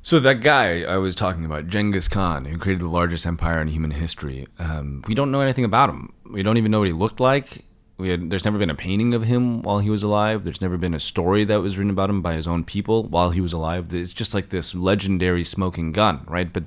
So 0.04 0.18
that 0.18 0.40
guy 0.40 0.82
I 0.82 0.96
was 0.96 1.14
talking 1.14 1.44
about, 1.44 1.68
Genghis 1.68 2.08
Khan, 2.08 2.46
who 2.46 2.58
created 2.58 2.80
the 2.82 2.88
largest 2.88 3.24
empire 3.24 3.60
in 3.60 3.68
human 3.68 3.92
history, 3.92 4.48
um, 4.58 5.04
we 5.06 5.14
don't 5.14 5.30
know 5.30 5.40
anything 5.40 5.64
about 5.64 5.90
him. 5.90 6.12
We 6.28 6.42
don't 6.42 6.56
even 6.58 6.72
know 6.72 6.80
what 6.80 6.88
he 6.88 6.92
looked 6.92 7.20
like. 7.20 7.64
We 7.98 8.08
had, 8.08 8.30
there's 8.30 8.44
never 8.44 8.58
been 8.58 8.70
a 8.70 8.74
painting 8.74 9.14
of 9.14 9.24
him 9.24 9.62
while 9.62 9.78
he 9.78 9.90
was 9.90 10.02
alive. 10.02 10.44
There's 10.44 10.60
never 10.60 10.76
been 10.76 10.94
a 10.94 11.00
story 11.00 11.44
that 11.44 11.60
was 11.60 11.76
written 11.76 11.90
about 11.90 12.10
him 12.10 12.22
by 12.22 12.34
his 12.34 12.46
own 12.46 12.64
people 12.64 13.04
while 13.04 13.30
he 13.30 13.40
was 13.40 13.52
alive. 13.52 13.92
It's 13.94 14.12
just 14.12 14.34
like 14.34 14.48
this 14.48 14.74
legendary 14.74 15.44
smoking 15.44 15.92
gun, 15.92 16.24
right? 16.26 16.52
But 16.52 16.64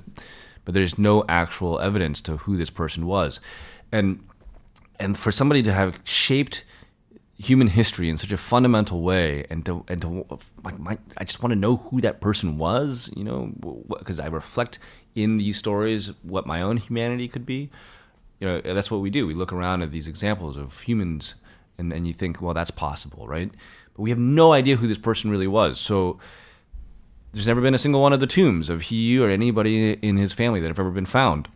but 0.64 0.74
there's 0.74 0.98
no 0.98 1.24
actual 1.28 1.78
evidence 1.78 2.20
to 2.22 2.38
who 2.38 2.56
this 2.56 2.70
person 2.70 3.06
was, 3.06 3.40
and 3.92 4.20
and 4.98 5.18
for 5.18 5.30
somebody 5.30 5.62
to 5.62 5.72
have 5.72 5.98
shaped 6.04 6.64
human 7.38 7.68
history 7.68 8.08
in 8.08 8.16
such 8.16 8.32
a 8.32 8.36
fundamental 8.36 9.02
way 9.02 9.44
and 9.50 9.64
to 9.66 9.84
and 9.88 10.00
to 10.00 10.26
like 10.64 10.78
my, 10.78 10.96
I 11.18 11.24
just 11.24 11.42
want 11.42 11.52
to 11.52 11.58
know 11.58 11.76
who 11.76 12.00
that 12.00 12.20
person 12.20 12.56
was 12.56 13.10
you 13.14 13.24
know 13.24 13.52
because 13.98 14.18
I 14.18 14.26
reflect 14.26 14.78
in 15.14 15.36
these 15.36 15.58
stories 15.58 16.12
what 16.22 16.46
my 16.46 16.62
own 16.62 16.78
humanity 16.78 17.28
could 17.28 17.44
be 17.44 17.70
you 18.40 18.46
know 18.46 18.60
that's 18.60 18.90
what 18.90 19.00
we 19.00 19.10
do 19.10 19.26
we 19.26 19.34
look 19.34 19.52
around 19.52 19.82
at 19.82 19.92
these 19.92 20.06
examples 20.08 20.56
of 20.56 20.80
humans 20.80 21.34
and 21.78 21.90
then 21.90 22.04
you 22.04 22.12
think 22.12 22.40
well 22.42 22.54
that's 22.54 22.70
possible 22.70 23.26
right 23.26 23.50
but 23.94 24.02
we 24.02 24.10
have 24.10 24.18
no 24.18 24.52
idea 24.52 24.76
who 24.76 24.86
this 24.86 24.98
person 24.98 25.30
really 25.30 25.46
was 25.46 25.78
so 25.80 26.18
there's 27.32 27.46
never 27.46 27.60
been 27.60 27.74
a 27.74 27.78
single 27.78 28.00
one 28.00 28.12
of 28.12 28.20
the 28.20 28.26
tombs 28.26 28.68
of 28.68 28.82
he 28.82 29.18
or 29.18 29.28
anybody 29.28 29.92
in 29.94 30.16
his 30.16 30.32
family 30.32 30.60
that 30.60 30.68
have 30.68 30.78
ever 30.80 30.90
been 30.90 31.06
found 31.06 31.48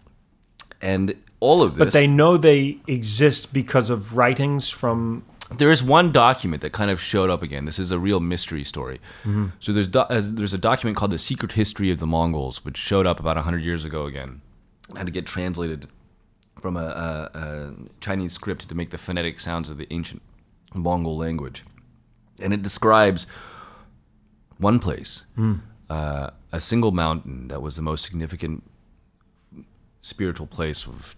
and 0.83 1.15
all 1.41 1.63
of 1.63 1.77
this 1.77 1.87
But 1.87 1.93
they 1.93 2.07
know 2.07 2.37
they 2.37 2.79
exist 2.87 3.53
because 3.53 3.89
of 3.89 4.15
writings 4.17 4.69
from. 4.69 5.25
there 5.57 5.71
is 5.71 5.83
one 5.83 6.13
document 6.13 6.61
that 6.63 6.73
kind 6.73 6.91
of 6.91 7.01
showed 7.01 7.31
up 7.31 7.43
again. 7.43 7.65
This 7.65 7.79
is 7.79 7.91
a 7.91 7.99
real 7.99 8.21
mystery 8.21 8.63
story. 8.63 9.01
Mm-hmm. 9.25 9.47
So 9.59 9.73
there's 9.73 9.87
do- 9.87 10.05
there's 10.09 10.53
a 10.55 10.59
document 10.59 10.99
called 10.99 11.13
the 11.13 11.19
Secret 11.19 11.53
History 11.53 11.91
of 11.91 11.99
the 11.99 12.07
Mongols, 12.07 12.63
which 12.63 12.77
showed 12.77 13.07
up 13.07 13.21
about 13.21 13.39
hundred 13.39 13.63
years 13.63 13.87
ago 13.87 14.05
again. 14.05 14.43
It 14.91 14.99
had 14.99 15.07
to 15.07 15.13
get 15.13 15.25
translated 15.25 15.89
from 16.59 16.77
a, 16.77 16.81
a, 17.35 17.39
a 17.39 17.75
Chinese 18.01 18.33
script 18.33 18.69
to 18.69 18.75
make 18.75 18.91
the 18.91 18.99
phonetic 18.99 19.41
sounds 19.41 19.71
of 19.71 19.79
the 19.79 19.87
ancient 19.93 20.23
Mongol 20.75 21.17
language, 21.17 21.65
and 22.41 22.53
it 22.53 22.63
describes 22.63 23.27
one 24.59 24.79
place, 24.79 25.25
uh, 25.89 26.31
a 26.53 26.61
single 26.61 26.93
mountain 26.93 27.49
that 27.49 27.63
was 27.63 27.77
the 27.77 27.83
most 27.83 28.05
significant 28.05 28.63
spiritual 30.03 30.47
place 30.47 30.87
of, 30.87 31.17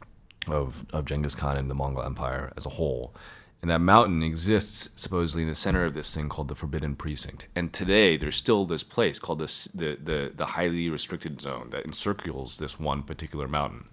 of, 0.49 0.87
of 0.93 1.05
Genghis 1.05 1.35
Khan 1.35 1.57
and 1.57 1.71
the 1.71 1.75
Mongol 1.75 2.03
Empire 2.03 2.53
as 2.57 2.67
a 2.67 2.71
whole. 2.71 3.15
And 3.61 3.71
that 3.71 3.81
mountain 3.81 4.25
exists 4.25 4.89
supposedly 4.97 5.43
in 5.43 5.49
the 5.49 5.55
center 5.55 5.85
of 5.85 5.95
this 5.95 6.12
thing 6.12 6.29
called 6.29 6.49
the 6.49 6.57
Forbidden 6.57 6.97
Precinct. 6.97 7.47
And 7.55 7.73
today 7.73 8.17
there's 8.17 8.35
still 8.35 8.65
this 8.67 8.83
place 8.83 9.21
called 9.21 9.39
this, 9.39 9.67
the, 9.67 9.97
the, 10.03 10.33
the 10.35 10.47
highly 10.47 10.91
restricted 10.91 11.41
zone 11.41 11.71
that 11.71 11.85
encircles 11.85 12.59
this 12.59 12.81
one 12.81 13.05
particular 13.05 13.47
mountain. 13.47 13.85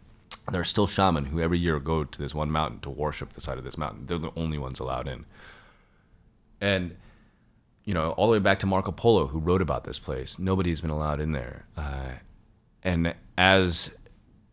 There 0.51 0.61
are 0.61 0.65
still 0.65 0.87
shaman 0.87 1.25
who 1.25 1.39
every 1.39 1.59
year 1.59 1.79
go 1.79 2.03
to 2.03 2.21
this 2.21 2.35
one 2.35 2.51
mountain 2.51 2.79
to 2.81 2.89
worship 2.89 3.33
the 3.33 3.41
side 3.41 3.57
of 3.57 3.63
this 3.63 3.77
mountain. 3.77 4.05
They're 4.05 4.17
the 4.17 4.31
only 4.35 4.57
ones 4.57 4.79
allowed 4.79 5.07
in. 5.07 5.25
And 6.61 6.95
you 7.85 7.93
know, 7.93 8.11
all 8.11 8.27
the 8.27 8.33
way 8.33 8.39
back 8.39 8.59
to 8.59 8.67
Marco 8.67 8.91
Polo, 8.91 9.27
who 9.27 9.39
wrote 9.39 9.63
about 9.63 9.83
this 9.83 9.97
place. 9.97 10.37
Nobody's 10.37 10.81
been 10.81 10.91
allowed 10.91 11.19
in 11.19 11.31
there. 11.31 11.65
Uh, 11.75 12.11
and 12.83 13.15
as 13.35 13.95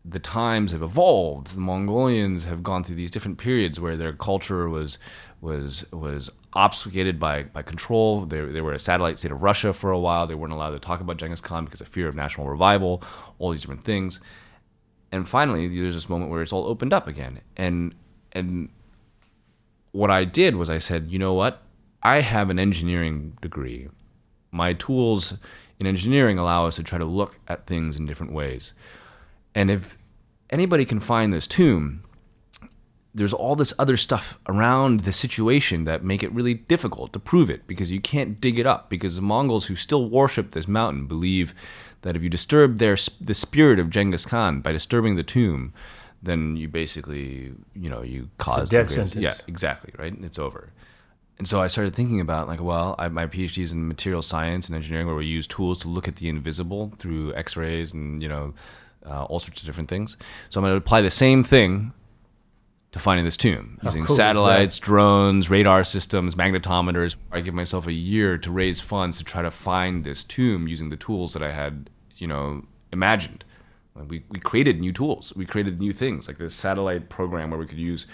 the 0.03 0.19
times 0.19 0.71
have 0.71 0.81
evolved, 0.81 1.53
the 1.53 1.59
Mongolians 1.59 2.45
have 2.45 2.63
gone 2.63 2.83
through 2.83 2.95
these 2.95 3.11
different 3.11 3.37
periods 3.37 3.79
where 3.79 3.97
their 3.97 4.13
culture 4.13 4.67
was 4.67 4.97
was 5.39 5.85
was 5.91 6.31
obfuscated 6.53 7.19
by, 7.19 7.43
by 7.43 7.61
control. 7.61 8.25
They, 8.25 8.41
they 8.41 8.61
were 8.61 8.73
a 8.73 8.79
satellite 8.79 9.19
state 9.19 9.31
of 9.31 9.43
Russia 9.43 9.71
for 9.71 9.91
a 9.91 9.99
while. 9.99 10.25
They 10.25 10.33
weren't 10.33 10.53
allowed 10.53 10.71
to 10.71 10.79
talk 10.79 11.01
about 11.01 11.17
Genghis 11.17 11.41
Khan 11.41 11.65
because 11.65 11.81
of 11.81 11.87
fear 11.87 12.07
of 12.07 12.15
national 12.15 12.47
revival, 12.47 13.03
all 13.37 13.51
these 13.51 13.61
different 13.61 13.83
things. 13.83 14.19
And 15.11 15.27
finally, 15.27 15.67
there's 15.67 15.93
this 15.93 16.09
moment 16.09 16.31
where 16.31 16.41
it's 16.41 16.53
all 16.53 16.65
opened 16.65 16.93
up 16.93 17.07
again. 17.07 17.41
And 17.55 17.95
and 18.31 18.69
what 19.91 20.11
I 20.11 20.25
did 20.25 20.55
was 20.55 20.69
I 20.69 20.77
said, 20.77 21.09
you 21.09 21.17
know 21.17 21.33
what? 21.33 21.61
I 22.03 22.21
have 22.21 22.49
an 22.49 22.59
engineering 22.59 23.37
degree. 23.41 23.87
My 24.51 24.73
tools 24.73 25.35
in 25.79 25.87
engineering 25.87 26.37
allow 26.37 26.65
us 26.67 26.75
to 26.75 26.83
try 26.83 26.97
to 26.97 27.05
look 27.05 27.39
at 27.47 27.67
things 27.67 27.97
in 27.97 28.05
different 28.05 28.33
ways. 28.33 28.73
And 29.55 29.71
if 29.71 29.97
anybody 30.49 30.85
can 30.85 30.99
find 30.99 31.33
this 31.33 31.47
tomb, 31.47 32.03
there's 33.13 33.33
all 33.33 33.55
this 33.55 33.73
other 33.79 33.97
stuff 33.97 34.37
around 34.47 35.01
the 35.01 35.11
situation 35.11 35.85
that 35.85 36.03
make 36.03 36.21
it 36.21 36.31
really 36.31 36.53
difficult 36.53 37.13
to 37.13 37.19
prove 37.19 37.49
it 37.49 37.65
because 37.65 37.91
you 37.91 37.99
can't 37.99 38.39
dig 38.39 38.59
it 38.59 38.67
up 38.67 38.89
because 38.89 39.15
the 39.15 39.21
Mongols 39.21 39.65
who 39.65 39.75
still 39.75 40.07
worship 40.07 40.51
this 40.51 40.67
mountain 40.67 41.07
believe 41.07 41.55
that 42.01 42.15
if 42.15 42.21
you 42.21 42.29
disturb 42.29 42.77
their 42.77 42.97
the 43.19 43.33
spirit 43.33 43.79
of 43.79 43.89
Genghis 43.89 44.25
Khan 44.25 44.61
by 44.61 44.71
disturbing 44.71 45.15
the 45.15 45.23
tomb, 45.23 45.73
then 46.21 46.55
you 46.55 46.67
basically, 46.67 47.53
you 47.73 47.89
know, 47.89 48.01
you 48.01 48.29
cause 48.37 48.69
the 48.69 48.77
death 48.77 48.89
sentence. 48.89 49.15
Yeah, 49.15 49.33
exactly, 49.47 49.93
right? 49.97 50.13
It's 50.21 50.39
over. 50.39 50.71
And 51.37 51.47
so 51.47 51.61
I 51.61 51.67
started 51.67 51.93
thinking 51.93 52.19
about 52.19 52.47
like, 52.47 52.61
well, 52.61 52.95
I, 52.97 53.09
my 53.09 53.27
PhD 53.27 53.61
is 53.61 53.71
in 53.71 53.87
material 53.87 54.23
science 54.23 54.67
and 54.67 54.75
engineering, 54.75 55.05
where 55.05 55.15
we 55.15 55.25
use 55.25 55.45
tools 55.45 55.79
to 55.79 55.87
look 55.87 56.07
at 56.07 56.15
the 56.15 56.29
invisible 56.29 56.93
through 56.97 57.33
X-rays 57.35 57.93
and 57.93 58.21
you 58.21 58.27
know 58.27 58.53
uh, 59.05 59.25
all 59.25 59.39
sorts 59.39 59.61
of 59.61 59.65
different 59.65 59.89
things. 59.89 60.17
So 60.49 60.59
I'm 60.59 60.63
going 60.63 60.73
to 60.73 60.77
apply 60.77 61.01
the 61.01 61.11
same 61.11 61.43
thing 61.43 61.93
to 62.97 63.03
finding 63.03 63.25
this 63.25 63.37
tomb 63.37 63.77
using 63.83 64.05
cool 64.05 64.15
satellites, 64.15 64.77
drones, 64.79 65.49
radar 65.49 65.83
systems, 65.83 66.35
magnetometers. 66.35 67.15
I 67.31 67.41
give 67.41 67.53
myself 67.53 67.87
a 67.87 67.93
year 67.93 68.37
to 68.39 68.51
raise 68.51 68.79
funds 68.79 69.17
to 69.19 69.23
try 69.23 69.41
to 69.41 69.51
find 69.51 70.03
this 70.03 70.23
tomb 70.23 70.67
using 70.67 70.89
the 70.89 70.97
tools 70.97 71.33
that 71.33 71.43
I 71.43 71.51
had, 71.51 71.89
you 72.17 72.27
know, 72.27 72.65
imagined. 72.91 73.43
Like 73.95 74.09
we, 74.09 74.23
we 74.29 74.39
created 74.39 74.79
new 74.79 74.91
tools. 74.93 75.33
We 75.35 75.45
created 75.45 75.79
new 75.79 75.93
things 75.93 76.27
like 76.27 76.37
this 76.37 76.53
satellite 76.53 77.09
program 77.09 77.49
where 77.51 77.59
we 77.59 77.65
could 77.65 77.79
use 77.79 78.05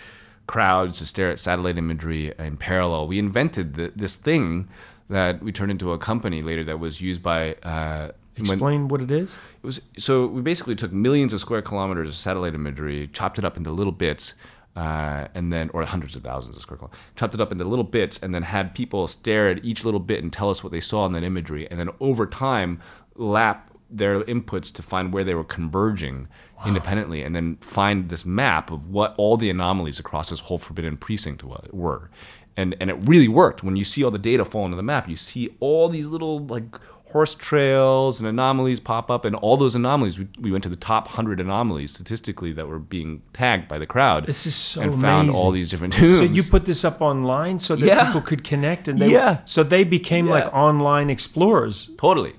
crowds 0.47 0.99
to 0.99 1.05
stare 1.05 1.29
at 1.29 1.39
satellite 1.39 1.77
imagery 1.77 2.33
in 2.37 2.57
parallel. 2.57 3.07
We 3.07 3.19
invented 3.19 3.75
the, 3.75 3.91
this 3.95 4.15
thing 4.15 4.67
that 5.09 5.41
we 5.43 5.51
turned 5.51 5.71
into 5.71 5.91
a 5.91 5.97
company 5.97 6.41
later 6.41 6.63
that 6.65 6.79
was 6.79 7.01
used 7.01 7.21
by. 7.23 7.53
Uh, 7.63 8.11
when- 8.37 8.45
Explain 8.53 8.87
what 8.87 8.99
it 9.01 9.11
is. 9.11 9.35
it 9.61 9.65
was 9.65 9.79
so 9.95 10.25
we 10.25 10.41
basically 10.41 10.75
took 10.75 10.91
millions 10.91 11.33
of 11.33 11.39
square 11.39 11.61
kilometers 11.61 12.09
of 12.09 12.15
satellite 12.15 12.55
imagery, 12.55 13.07
chopped 13.13 13.37
it 13.37 13.45
up 13.45 13.57
into 13.57 13.69
little 13.71 13.91
bits, 13.93 14.33
uh, 14.75 15.27
and 15.33 15.53
then 15.53 15.69
or 15.73 15.83
hundreds 15.83 16.15
of 16.15 16.23
thousands 16.23 16.55
of 16.55 16.61
square 16.61 16.77
kilometers, 16.77 16.99
chopped 17.15 17.33
it 17.33 17.41
up 17.41 17.51
into 17.51 17.63
little 17.63 17.83
bits, 17.83 18.17
and 18.21 18.33
then 18.33 18.43
had 18.43 18.73
people 18.73 19.07
stare 19.07 19.49
at 19.49 19.63
each 19.63 19.85
little 19.85 19.99
bit 19.99 20.23
and 20.23 20.33
tell 20.33 20.49
us 20.49 20.63
what 20.63 20.71
they 20.71 20.79
saw 20.79 21.05
in 21.05 21.13
that 21.13 21.23
imagery, 21.23 21.69
and 21.69 21.79
then 21.79 21.89
over 21.99 22.25
time 22.25 22.79
lap 23.15 23.69
their 23.89 24.21
inputs 24.23 24.73
to 24.73 24.81
find 24.81 25.13
where 25.13 25.23
they 25.23 25.35
were 25.35 25.43
converging 25.43 26.27
independently, 26.65 27.21
and 27.21 27.35
then 27.35 27.57
find 27.57 28.09
this 28.09 28.25
map 28.25 28.71
of 28.71 28.89
what 28.89 29.13
all 29.17 29.37
the 29.37 29.49
anomalies 29.49 29.99
across 29.99 30.29
this 30.29 30.39
whole 30.39 30.57
forbidden 30.57 30.97
precinct 30.97 31.43
were. 31.43 32.09
And, 32.55 32.75
and 32.79 32.89
it 32.89 32.95
really 33.07 33.27
worked. 33.27 33.63
When 33.63 33.75
you 33.75 33.83
see 33.83 34.03
all 34.03 34.11
the 34.11 34.19
data 34.19 34.45
fall 34.45 34.65
into 34.65 34.77
the 34.77 34.83
map, 34.83 35.09
you 35.09 35.15
see 35.15 35.55
all 35.59 35.89
these 35.89 36.07
little 36.07 36.39
like 36.45 36.65
horse 37.13 37.33
trails 37.35 38.19
and 38.19 38.27
anomalies 38.27 38.79
pop 38.79 39.09
up, 39.09 39.23
and 39.23 39.35
all 39.37 39.55
those 39.55 39.75
anomalies. 39.75 40.19
We, 40.19 40.27
we 40.41 40.51
went 40.51 40.63
to 40.63 40.69
the 40.69 40.75
top 40.75 41.07
hundred 41.07 41.39
anomalies 41.39 41.91
statistically 41.93 42.51
that 42.53 42.67
were 42.67 42.79
being 42.79 43.21
tagged 43.31 43.67
by 43.69 43.77
the 43.79 43.85
crowd. 43.85 44.25
This 44.25 44.45
is 44.45 44.55
so 44.55 44.81
and 44.81 44.99
found 44.99 45.29
all 45.29 45.51
these 45.51 45.69
different 45.69 45.93
tombs. 45.93 46.17
So 46.17 46.23
you 46.23 46.43
put 46.43 46.65
this 46.65 46.83
up 46.83 46.99
online 47.01 47.59
so 47.59 47.75
that 47.75 47.85
Yeah. 47.85 48.05
people 48.05 48.21
could 48.21 48.43
connect 48.43 48.87
and 48.89 48.99
they 48.99 49.11
Yeah. 49.11 49.39
so 49.45 49.63
they 49.63 49.83
became 49.85 50.25
Yeah. 50.27 50.33
like 50.33 50.53
online 50.53 51.09
explorers. 51.09 51.89
Totally. 51.97 52.33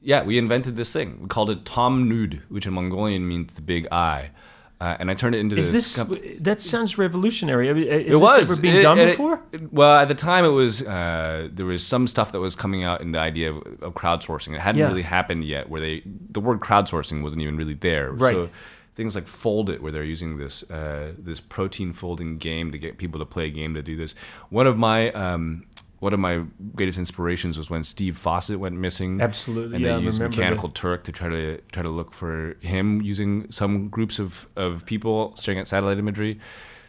Yeah, 0.00 0.22
we 0.22 0.38
invented 0.38 0.76
this 0.76 0.92
thing. 0.92 1.18
We 1.22 1.26
called 1.26 1.50
it 1.50 1.64
Tomnod, 1.64 2.40
which 2.48 2.64
in 2.64 2.72
Mongolian 2.74 3.26
means 3.26 3.54
the 3.54 3.62
big 3.62 3.88
eye. 3.90 4.30
Uh, 4.78 4.94
and 5.00 5.10
I 5.10 5.14
turned 5.14 5.34
it 5.34 5.38
into 5.38 5.56
Is 5.56 5.72
this. 5.72 5.94
this 5.96 6.38
that 6.40 6.60
sounds 6.60 6.98
revolutionary? 6.98 7.68
Is 7.68 7.76
it 7.86 8.10
this 8.10 8.20
was 8.20 8.50
ever 8.50 8.60
been 8.60 8.76
It- 8.76 8.82
done 8.82 8.98
it- 8.98 9.06
before? 9.06 9.40
it- 9.50 9.72
well, 9.72 9.96
at 9.96 10.08
the 10.08 10.14
time, 10.14 10.44
it 10.44 10.48
was 10.50 10.82
uh, 10.82 11.48
there 11.50 11.64
was 11.64 11.82
some 11.86 12.06
stuff 12.06 12.30
that 12.32 12.40
was 12.40 12.54
coming 12.54 12.84
out 12.84 13.00
in 13.00 13.12
the 13.12 13.18
idea 13.18 13.52
of, 13.54 13.56
of 13.82 13.94
crowdsourcing. 13.94 14.54
It 14.54 14.60
hadn't 14.60 14.80
Yeah. 14.80 14.88
really 14.88 15.02
happened 15.02 15.44
yet. 15.44 15.70
Where 15.70 15.80
they 15.80 16.02
the 16.04 16.40
word 16.40 16.60
crowdsourcing 16.60 17.22
wasn't 17.22 17.40
even 17.42 17.56
really 17.56 17.72
there. 17.74 18.12
Right. 18.12 18.34
So 18.34 18.50
things 18.96 19.14
like 19.14 19.26
Foldit, 19.26 19.80
where 19.80 19.92
they're 19.92 20.04
using 20.04 20.36
this 20.36 20.62
uh, 20.70 21.12
this 21.18 21.40
protein 21.40 21.94
folding 21.94 22.36
game 22.36 22.70
to 22.72 22.76
get 22.78 22.98
people 22.98 23.18
to 23.20 23.24
play 23.26 23.46
a 23.46 23.50
game 23.50 23.72
to 23.74 23.82
do 23.82 23.96
this. 23.96 24.14
One 24.50 24.66
of 24.66 24.76
my 24.76 25.10
um, 25.12 25.64
one 26.00 26.12
of 26.12 26.20
my 26.20 26.42
greatest 26.74 26.98
inspirations 26.98 27.56
was 27.56 27.70
when 27.70 27.82
Steve 27.84 28.16
Fossett 28.18 28.58
went 28.60 28.76
missing. 28.76 29.20
Absolutely, 29.20 29.76
and 29.76 29.84
yeah, 29.84 29.96
they 29.98 30.04
used 30.04 30.20
Mechanical 30.20 30.68
Turk 30.68 31.04
to 31.04 31.12
try 31.12 31.28
to 31.28 31.58
try 31.72 31.82
to 31.82 31.88
look 31.88 32.12
for 32.12 32.56
him 32.60 33.00
using 33.02 33.50
some 33.50 33.88
groups 33.88 34.18
of, 34.18 34.46
of 34.56 34.84
people 34.86 35.34
staring 35.36 35.58
at 35.58 35.66
satellite 35.66 35.98
imagery. 35.98 36.38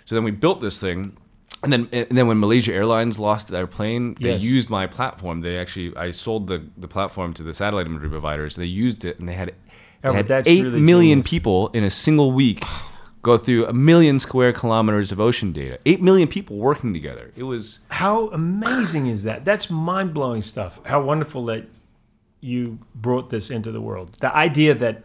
So 0.06 0.16
then 0.16 0.24
we 0.24 0.32
built 0.32 0.62
this 0.62 0.80
thing, 0.80 1.18
And 1.64 1.74
then, 1.74 1.90
and 1.92 2.16
then 2.18 2.28
when 2.28 2.40
Malaysia 2.40 2.72
Airlines 2.74 3.18
lost 3.18 3.48
their 3.48 3.66
plane, 3.68 4.16
they 4.22 4.34
Yes. 4.34 4.44
used 4.44 4.70
my 4.70 4.86
platform. 4.88 5.42
They 5.42 5.58
actually, 5.58 5.96
I 5.98 6.12
sold 6.12 6.48
the, 6.48 6.62
the 6.78 6.88
platform 6.88 7.34
to 7.34 7.44
the 7.44 7.54
satellite 7.54 7.88
imagery 7.88 8.10
providers. 8.10 8.56
They 8.56 8.66
used 8.86 9.04
it, 9.06 9.20
and 9.20 9.28
they 9.28 9.34
had, 9.34 9.48
they 10.04 10.10
Oh, 10.10 10.14
had 10.14 10.28
that's 10.28 10.48
eight 10.48 10.64
really 10.64 10.80
million 10.80 11.24
people 11.24 11.70
in 11.74 11.84
a 11.84 11.90
single 11.90 12.32
week 12.32 12.64
go 13.28 13.38
through 13.38 13.66
a 13.68 13.74
million 13.74 14.20
square 14.20 14.54
kilometers 14.54 15.12
of 15.12 15.20
ocean 15.20 15.52
data. 15.52 15.78
Eight 15.86 16.02
million 16.02 16.28
people 16.28 16.56
working 16.56 16.94
together. 16.94 17.32
It 17.36 17.44
was 17.44 17.80
How 17.90 18.30
amazing 18.30 19.08
is 19.08 19.24
that? 19.24 19.46
That's 19.46 19.70
mind 19.70 20.14
blowing 20.14 20.42
stuff. 20.42 20.80
How 20.86 21.02
wonderful 21.02 21.46
that 21.46 21.66
you 22.40 22.80
brought 22.96 23.30
this 23.30 23.50
into 23.50 23.72
the 23.72 23.82
world. 23.82 24.16
The 24.22 24.34
idea 24.34 24.74
that 24.76 25.04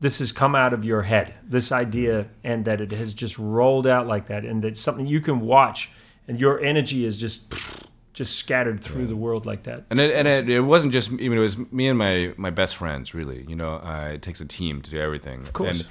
this 0.00 0.18
has 0.18 0.32
come 0.32 0.54
out 0.54 0.72
of 0.72 0.84
your 0.84 1.02
head, 1.02 1.34
this 1.44 1.70
idea, 1.72 2.28
and 2.42 2.64
that 2.64 2.80
it 2.80 2.92
has 2.92 3.14
just 3.14 3.38
rolled 3.38 3.86
out 3.86 4.06
like 4.06 4.26
that, 4.26 4.44
and 4.44 4.64
it's 4.64 4.80
something 4.80 5.06
you 5.06 5.20
can 5.20 5.40
watch, 5.40 5.90
and 6.26 6.40
your 6.40 6.62
energy 6.62 7.04
is 7.04 7.16
just 7.16 7.52
just 8.12 8.34
scattered 8.34 8.82
through 8.82 9.06
the 9.06 9.14
world 9.14 9.46
like 9.46 9.62
that. 9.62 9.84
And 9.90 10.00
it, 10.00 10.10
and 10.12 10.26
it, 10.26 10.48
it 10.48 10.60
wasn't 10.60 10.92
just 10.92 11.10
I 11.12 11.14
mean 11.14 11.34
it 11.34 11.38
was 11.38 11.56
me 11.70 11.86
and 11.86 11.96
my 11.96 12.32
my 12.36 12.50
best 12.50 12.76
friends 12.76 13.14
really. 13.14 13.44
You 13.48 13.56
know, 13.56 13.74
uh, 13.74 14.10
it 14.14 14.22
takes 14.22 14.40
a 14.40 14.46
team 14.46 14.82
to 14.82 14.90
do 14.90 14.98
everything. 14.98 15.40
Of 15.42 15.52
course. 15.52 15.80
And 15.80 15.88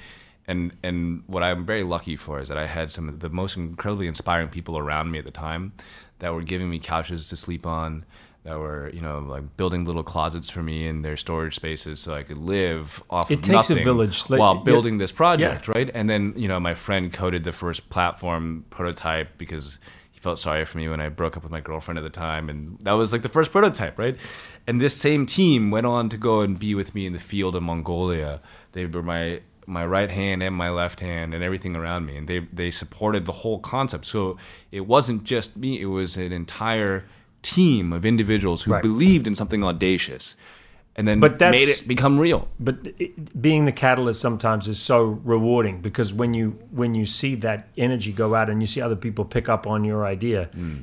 and 0.48 0.72
and 0.82 1.22
what 1.26 1.42
I'm 1.44 1.64
very 1.64 1.84
lucky 1.84 2.16
for 2.16 2.40
is 2.40 2.48
that 2.48 2.58
I 2.58 2.66
had 2.66 2.90
some 2.90 3.08
of 3.08 3.20
the 3.20 3.28
most 3.28 3.56
incredibly 3.56 4.08
inspiring 4.08 4.48
people 4.48 4.76
around 4.78 5.12
me 5.12 5.18
at 5.18 5.24
the 5.24 5.30
time 5.30 5.72
that 6.18 6.34
were 6.34 6.42
giving 6.42 6.68
me 6.68 6.80
couches 6.80 7.28
to 7.28 7.36
sleep 7.36 7.66
on. 7.66 8.04
That 8.44 8.58
were, 8.60 8.88
you 8.94 9.02
know, 9.02 9.18
like 9.18 9.56
building 9.58 9.84
little 9.84 10.04
closets 10.04 10.48
for 10.48 10.62
me 10.62 10.86
in 10.86 11.02
their 11.02 11.18
storage 11.18 11.54
spaces, 11.54 12.00
so 12.00 12.14
I 12.14 12.22
could 12.22 12.38
live 12.38 13.02
off. 13.10 13.30
It 13.30 13.40
of 13.40 13.44
takes 13.44 13.68
a 13.68 13.74
village. 13.74 14.30
Like, 14.30 14.40
while 14.40 14.54
yeah. 14.54 14.62
building 14.62 14.96
this 14.96 15.12
project, 15.12 15.68
right? 15.68 15.90
And 15.92 16.08
then, 16.08 16.32
you 16.34 16.48
know, 16.48 16.58
my 16.58 16.74
friend 16.74 17.12
coded 17.12 17.44
the 17.44 17.52
first 17.52 17.90
platform 17.90 18.64
prototype 18.70 19.36
because 19.36 19.78
he 20.12 20.20
felt 20.20 20.38
sorry 20.38 20.64
for 20.64 20.78
me 20.78 20.88
when 20.88 21.00
I 21.00 21.10
broke 21.10 21.36
up 21.36 21.42
with 21.42 21.52
my 21.52 21.60
girlfriend 21.60 21.98
at 21.98 22.04
the 22.04 22.10
time, 22.10 22.48
and 22.48 22.78
that 22.82 22.92
was 22.92 23.12
like 23.12 23.22
the 23.22 23.28
first 23.28 23.52
prototype, 23.52 23.98
right? 23.98 24.16
And 24.66 24.80
this 24.80 24.96
same 24.96 25.26
team 25.26 25.70
went 25.70 25.86
on 25.86 26.08
to 26.08 26.16
go 26.16 26.40
and 26.40 26.58
be 26.58 26.74
with 26.74 26.94
me 26.94 27.06
in 27.06 27.12
the 27.12 27.18
field 27.18 27.54
in 27.54 27.64
Mongolia. 27.64 28.40
They 28.72 28.86
were 28.86 29.02
my 29.02 29.42
my 29.68 29.84
right 29.84 30.10
hand 30.10 30.42
and 30.42 30.54
my 30.54 30.70
left 30.70 31.00
hand 31.00 31.34
and 31.34 31.44
everything 31.44 31.76
around 31.76 32.06
me, 32.06 32.16
and 32.16 32.26
they 32.26 32.40
they 32.52 32.70
supported 32.70 33.26
the 33.26 33.32
whole 33.32 33.58
concept. 33.60 34.06
So 34.06 34.36
it 34.72 34.86
wasn't 34.86 35.24
just 35.24 35.56
me; 35.56 35.80
it 35.80 35.86
was 35.86 36.16
an 36.16 36.32
entire 36.32 37.04
team 37.42 37.92
of 37.92 38.04
individuals 38.04 38.62
who 38.62 38.72
Right. 38.72 38.82
believed 38.82 39.26
in 39.26 39.34
something 39.34 39.62
audacious, 39.62 40.34
and 40.96 41.06
then 41.06 41.20
But 41.20 41.38
that's- 41.38 41.60
made 41.60 41.68
it 41.68 41.86
become 41.86 42.18
real. 42.18 42.48
but 42.58 42.76
it, 42.98 43.40
being 43.40 43.64
the 43.66 43.72
catalyst 43.72 44.20
sometimes 44.20 44.66
is 44.66 44.80
so 44.80 45.20
rewarding 45.24 45.80
because 45.80 46.12
when 46.12 46.34
you 46.34 46.58
when 46.72 46.94
you 46.96 47.06
see 47.06 47.36
that 47.36 47.68
energy 47.76 48.12
go 48.12 48.34
out 48.34 48.50
and 48.50 48.60
you 48.60 48.66
see 48.66 48.80
other 48.80 48.96
people 48.96 49.24
pick 49.24 49.48
up 49.48 49.66
on 49.66 49.84
your 49.84 50.04
idea 50.04 50.48
hmm. 50.52 50.76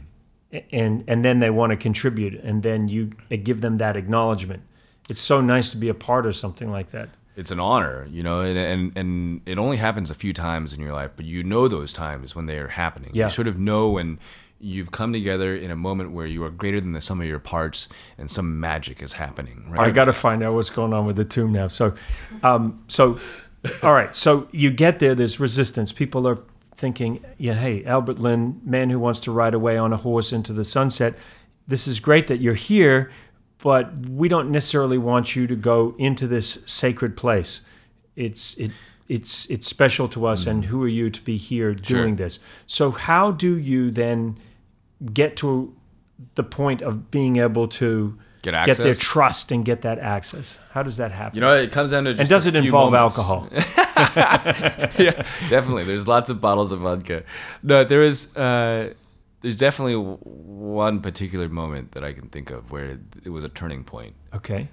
and 0.71 1.03
and 1.07 1.25
then 1.25 1.39
they 1.39 1.49
want 1.49 1.71
to 1.71 1.75
contribute 1.75 2.33
and 2.43 2.63
then 2.63 2.87
you 2.87 3.09
give 3.43 3.59
them 3.61 3.77
that 3.77 3.97
acknowledgement 3.97 4.61
it's 5.09 5.19
so 5.21 5.41
nice 5.41 5.69
to 5.69 5.77
be 5.77 5.89
a 5.89 5.93
part 5.93 6.25
of 6.25 6.35
something 6.35 6.71
like 6.71 6.91
that 6.91 7.09
it's 7.35 7.51
an 7.51 7.59
honor, 7.59 8.07
you 8.09 8.23
know, 8.23 8.41
and, 8.41 8.57
and 8.57 8.97
and 8.97 9.41
it 9.45 9.57
only 9.57 9.77
happens 9.77 10.09
a 10.09 10.15
few 10.15 10.33
times 10.33 10.73
in 10.73 10.79
your 10.79 10.93
life, 10.93 11.11
but 11.15 11.25
you 11.25 11.43
know 11.43 11.67
those 11.67 11.93
times 11.93 12.35
when 12.35 12.45
they 12.45 12.57
are 12.57 12.69
happening. 12.69 13.11
Yeah. 13.13 13.25
You 13.25 13.29
sort 13.29 13.47
of 13.47 13.57
know 13.59 13.89
when 13.89 14.19
you've 14.59 14.91
come 14.91 15.13
together 15.13 15.55
in 15.55 15.69
a 15.69 15.75
moment 15.75 16.11
where 16.11 16.25
you 16.25 16.43
are 16.43 16.49
greater 16.49 16.79
than 16.79 16.93
the 16.93 17.01
sum 17.01 17.21
of 17.21 17.27
your 17.27 17.39
parts 17.39 17.89
and 18.17 18.31
some 18.31 18.59
magic 18.59 19.01
is 19.01 19.13
happening. 19.13 19.65
Right? 19.69 19.87
I 19.87 19.91
got 19.91 20.05
to 20.05 20.13
find 20.13 20.41
out 20.43 20.53
what's 20.53 20.69
going 20.69 20.93
on 20.93 21.05
with 21.05 21.17
the 21.17 21.25
tomb 21.25 21.51
now. 21.51 21.67
So, 21.67 21.93
um, 22.41 22.83
so, 22.87 23.19
all 23.83 23.93
right. 23.93 24.15
So 24.15 24.47
you 24.51 24.71
get 24.71 24.99
there. 24.99 25.13
There's 25.13 25.39
resistance. 25.39 25.91
People 25.91 26.27
are 26.27 26.39
thinking, 26.75 27.23
yeah, 27.37 27.53
hey, 27.53 27.85
Albert 27.85 28.19
Lin, 28.19 28.61
man 28.63 28.89
who 28.89 28.99
wants 28.99 29.19
to 29.21 29.31
ride 29.31 29.53
away 29.53 29.77
on 29.77 29.93
a 29.93 29.97
horse 29.97 30.31
into 30.31 30.53
the 30.53 30.63
sunset. 30.63 31.15
This 31.67 31.87
is 31.87 31.99
great 31.99 32.27
that 32.27 32.39
you're 32.39 32.53
here, 32.53 33.11
but 33.65 33.97
we 34.07 34.27
don't 34.27 34.51
necessarily 34.51 34.99
want 34.99 35.35
you 35.35 35.47
to 35.47 35.55
go 35.55 35.95
into 35.97 36.27
this 36.27 36.59
sacred 36.67 37.17
place. 37.17 37.61
It's 38.15 38.53
it. 38.57 38.69
It's 39.07 39.49
it's 39.49 39.65
special 39.65 40.07
to 40.09 40.27
us, 40.27 40.45
and 40.45 40.65
who 40.65 40.83
are 40.83 40.87
you 40.87 41.09
to 41.09 41.21
be 41.21 41.35
here 41.37 41.73
doing 41.73 42.15
this? 42.17 42.37
So 42.67 42.91
how 42.91 43.31
do 43.31 43.57
you 43.57 43.89
then 43.89 44.37
get 45.13 45.35
to 45.37 45.75
the 46.35 46.43
point 46.43 46.83
of 46.83 47.09
being 47.09 47.37
able 47.37 47.67
to 47.67 48.19
Get 48.43 48.65
get 48.67 48.77
their 48.77 48.93
trust 48.93 49.51
and 49.51 49.65
get 49.65 49.81
that 49.81 49.97
access. 49.97 50.59
How 50.71 50.83
does 50.83 50.97
that 50.97 51.11
happen? 51.11 51.35
You 51.35 51.41
know, 51.41 51.55
it 51.55 51.71
comes 51.71 51.89
down 51.89 52.03
to 52.03 52.13
just 52.13 52.19
and 52.21 52.29
does 52.29 52.45
it 52.45 52.55
involve 52.55 52.91
moments. 52.91 53.17
alcohol? 53.17 53.47
yeah, 54.99 55.25
definitely. 55.49 55.85
There's 55.85 56.07
lots 56.07 56.29
of 56.29 56.39
bottles 56.39 56.71
of 56.71 56.81
vodka. 56.81 57.23
No, 57.63 57.83
there 57.83 58.03
is. 58.03 58.35
Uh, 58.35 58.93
there's 59.41 59.57
definitely 59.57 59.95
one 59.95 61.01
particular 61.01 61.47
moment 61.49 61.91
that 61.91 62.03
I 62.03 62.13
can 62.13 62.29
think 62.29 62.49
of 62.51 62.71
where 62.71 62.97
it 63.23 63.29
was 63.29 63.43
a 63.43 63.49
turning 63.49 63.83
point. 63.83 64.15
Okay. 64.33 64.69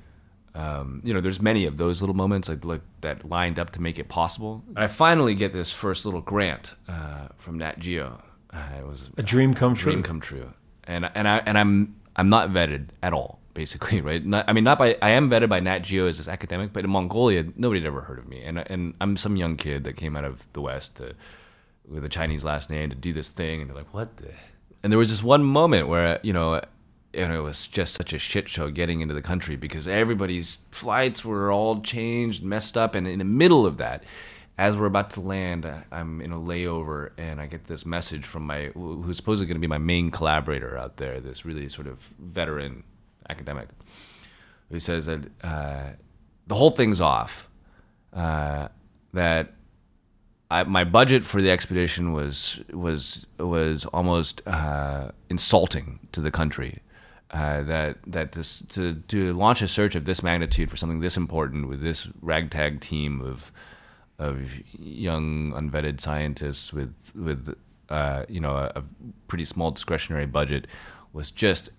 um, 0.54 1.00
you 1.04 1.12
know, 1.14 1.20
there's 1.20 1.40
many 1.40 1.64
of 1.66 1.76
those 1.78 2.00
little 2.02 2.14
moments 2.16 2.48
like, 2.48 2.82
that 3.00 3.28
lined 3.28 3.58
up 3.58 3.70
to 3.72 3.80
make 3.82 3.98
it 3.98 4.08
possible. 4.08 4.62
And 4.68 4.78
I 4.80 4.88
finally 4.88 5.34
get 5.34 5.52
this 5.52 5.70
first 5.70 6.04
little 6.04 6.20
grant 6.20 6.74
uh, 6.88 7.28
from 7.38 7.58
Nat 7.58 7.78
Geo. 7.78 8.22
Uh, 8.52 8.62
it 8.78 8.86
was 8.86 9.10
A 9.16 9.22
dream 9.22 9.54
come 9.54 9.74
true. 9.74 9.92
dream 9.92 10.02
come 10.02 10.20
true, 10.20 10.52
and 10.84 11.10
and 11.14 11.26
I 11.26 11.38
and 11.46 11.56
I'm 11.56 11.96
I'm 12.16 12.28
not 12.28 12.50
vetted 12.50 12.88
at 13.02 13.14
all, 13.14 13.40
basically, 13.54 14.00
right? 14.08 14.22
Not, 14.24 14.44
I 14.46 14.52
mean, 14.52 14.64
not 14.64 14.76
by 14.78 14.98
I 15.00 15.10
am 15.10 15.30
vetted 15.30 15.48
by 15.48 15.60
Nat 15.60 15.78
Geo 15.80 16.06
as 16.06 16.18
this 16.18 16.28
academic, 16.28 16.70
but 16.74 16.84
in 16.84 16.90
Mongolia, 16.90 17.46
nobody 17.56 17.80
had 17.80 17.86
ever 17.86 18.02
heard 18.02 18.18
of 18.18 18.28
me, 18.28 18.42
and 18.42 18.58
and 18.58 18.92
I'm 19.00 19.16
some 19.16 19.36
young 19.36 19.56
kid 19.56 19.84
that 19.84 19.96
came 19.96 20.16
out 20.16 20.24
of 20.24 20.46
the 20.52 20.60
West 20.60 20.96
to 20.98 21.14
with 21.88 22.04
a 22.04 22.10
Chinese 22.10 22.44
last 22.44 22.68
name 22.68 22.90
to 22.90 22.94
do 22.94 23.14
this 23.14 23.28
thing, 23.30 23.62
and 23.62 23.70
they're 23.70 23.76
like, 23.76 23.94
what 23.94 24.18
the? 24.18 24.32
And 24.82 24.92
there 24.92 24.98
was 24.98 25.10
this 25.10 25.22
one 25.22 25.44
moment 25.44 25.88
where 25.88 26.20
you 26.22 26.32
know. 26.32 26.60
And 27.14 27.30
it 27.30 27.40
was 27.40 27.66
just 27.66 27.92
such 27.92 28.14
a 28.14 28.18
shit 28.18 28.48
show 28.48 28.70
getting 28.70 29.02
into 29.02 29.12
the 29.12 29.20
country 29.20 29.54
because 29.54 29.86
everybody's 29.86 30.64
flights 30.70 31.22
were 31.22 31.52
all 31.52 31.82
changed, 31.82 32.42
messed 32.42 32.74
up, 32.74 32.94
and 32.94 33.06
in 33.06 33.18
the 33.18 33.24
middle 33.26 33.66
of 33.66 33.76
that, 33.76 34.02
as 34.56 34.76
we're 34.76 34.86
about 34.86 35.10
to 35.10 35.20
land, 35.20 35.66
I'm 35.90 36.20
in 36.20 36.32
a 36.32 36.38
layover, 36.38 37.10
and 37.18 37.40
I 37.40 37.46
get 37.46 37.66
this 37.66 37.84
message 37.84 38.24
from 38.24 38.46
my 38.46 38.66
who's 38.74 39.16
supposedly 39.16 39.46
going 39.46 39.56
to 39.56 39.60
be 39.60 39.66
my 39.66 39.78
main 39.78 40.10
collaborator 40.10 40.76
out 40.78 40.98
there, 40.98 41.20
this 41.20 41.44
really 41.44 41.68
sort 41.68 41.86
of 41.86 41.98
veteran 42.18 42.84
academic, 43.28 43.68
who 44.70 44.80
says 44.80 45.06
that 45.06 45.26
uh, 45.42 45.90
the 46.46 46.54
whole 46.54 46.70
thing's 46.70 47.00
off, 47.00 47.48
uh, 48.12 48.68
that 49.12 49.52
I, 50.52 50.64
my 50.64 50.84
budget 50.84 51.24
for 51.24 51.40
the 51.40 51.50
expedition 51.50 52.12
was 52.12 52.60
was 52.72 53.26
was 53.38 53.86
almost 53.86 54.42
uh, 54.46 55.12
insulting 55.30 55.98
to 56.12 56.20
the 56.20 56.30
country. 56.30 56.80
Uh, 57.30 57.62
that 57.62 57.96
that 58.06 58.32
this 58.32 58.60
to 58.68 58.96
to 59.08 59.32
launch 59.32 59.62
a 59.62 59.68
search 59.68 59.94
of 59.94 60.04
this 60.04 60.22
magnitude 60.22 60.70
for 60.70 60.76
something 60.76 61.00
this 61.00 61.16
important 61.16 61.68
with 61.68 61.80
this 61.82 62.06
ragtag 62.20 62.80
team 62.80 63.22
of 63.22 63.50
of 64.18 64.50
young 64.78 65.52
unvetted 65.52 66.02
scientists 66.02 66.70
with 66.70 67.10
with 67.14 67.56
uh, 67.88 68.26
you 68.28 68.38
know 68.38 68.54
a, 68.56 68.72
a 68.76 68.82
pretty 69.28 69.46
small 69.46 69.70
discretionary 69.70 70.26
budget 70.26 70.66
was 71.14 71.30
just 71.30 71.70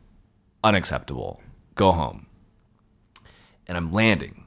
unacceptable. 0.64 1.42
Go 1.76 1.92
home. 1.92 2.26
And 3.68 3.78
I'm 3.78 3.94
landing, 3.94 4.43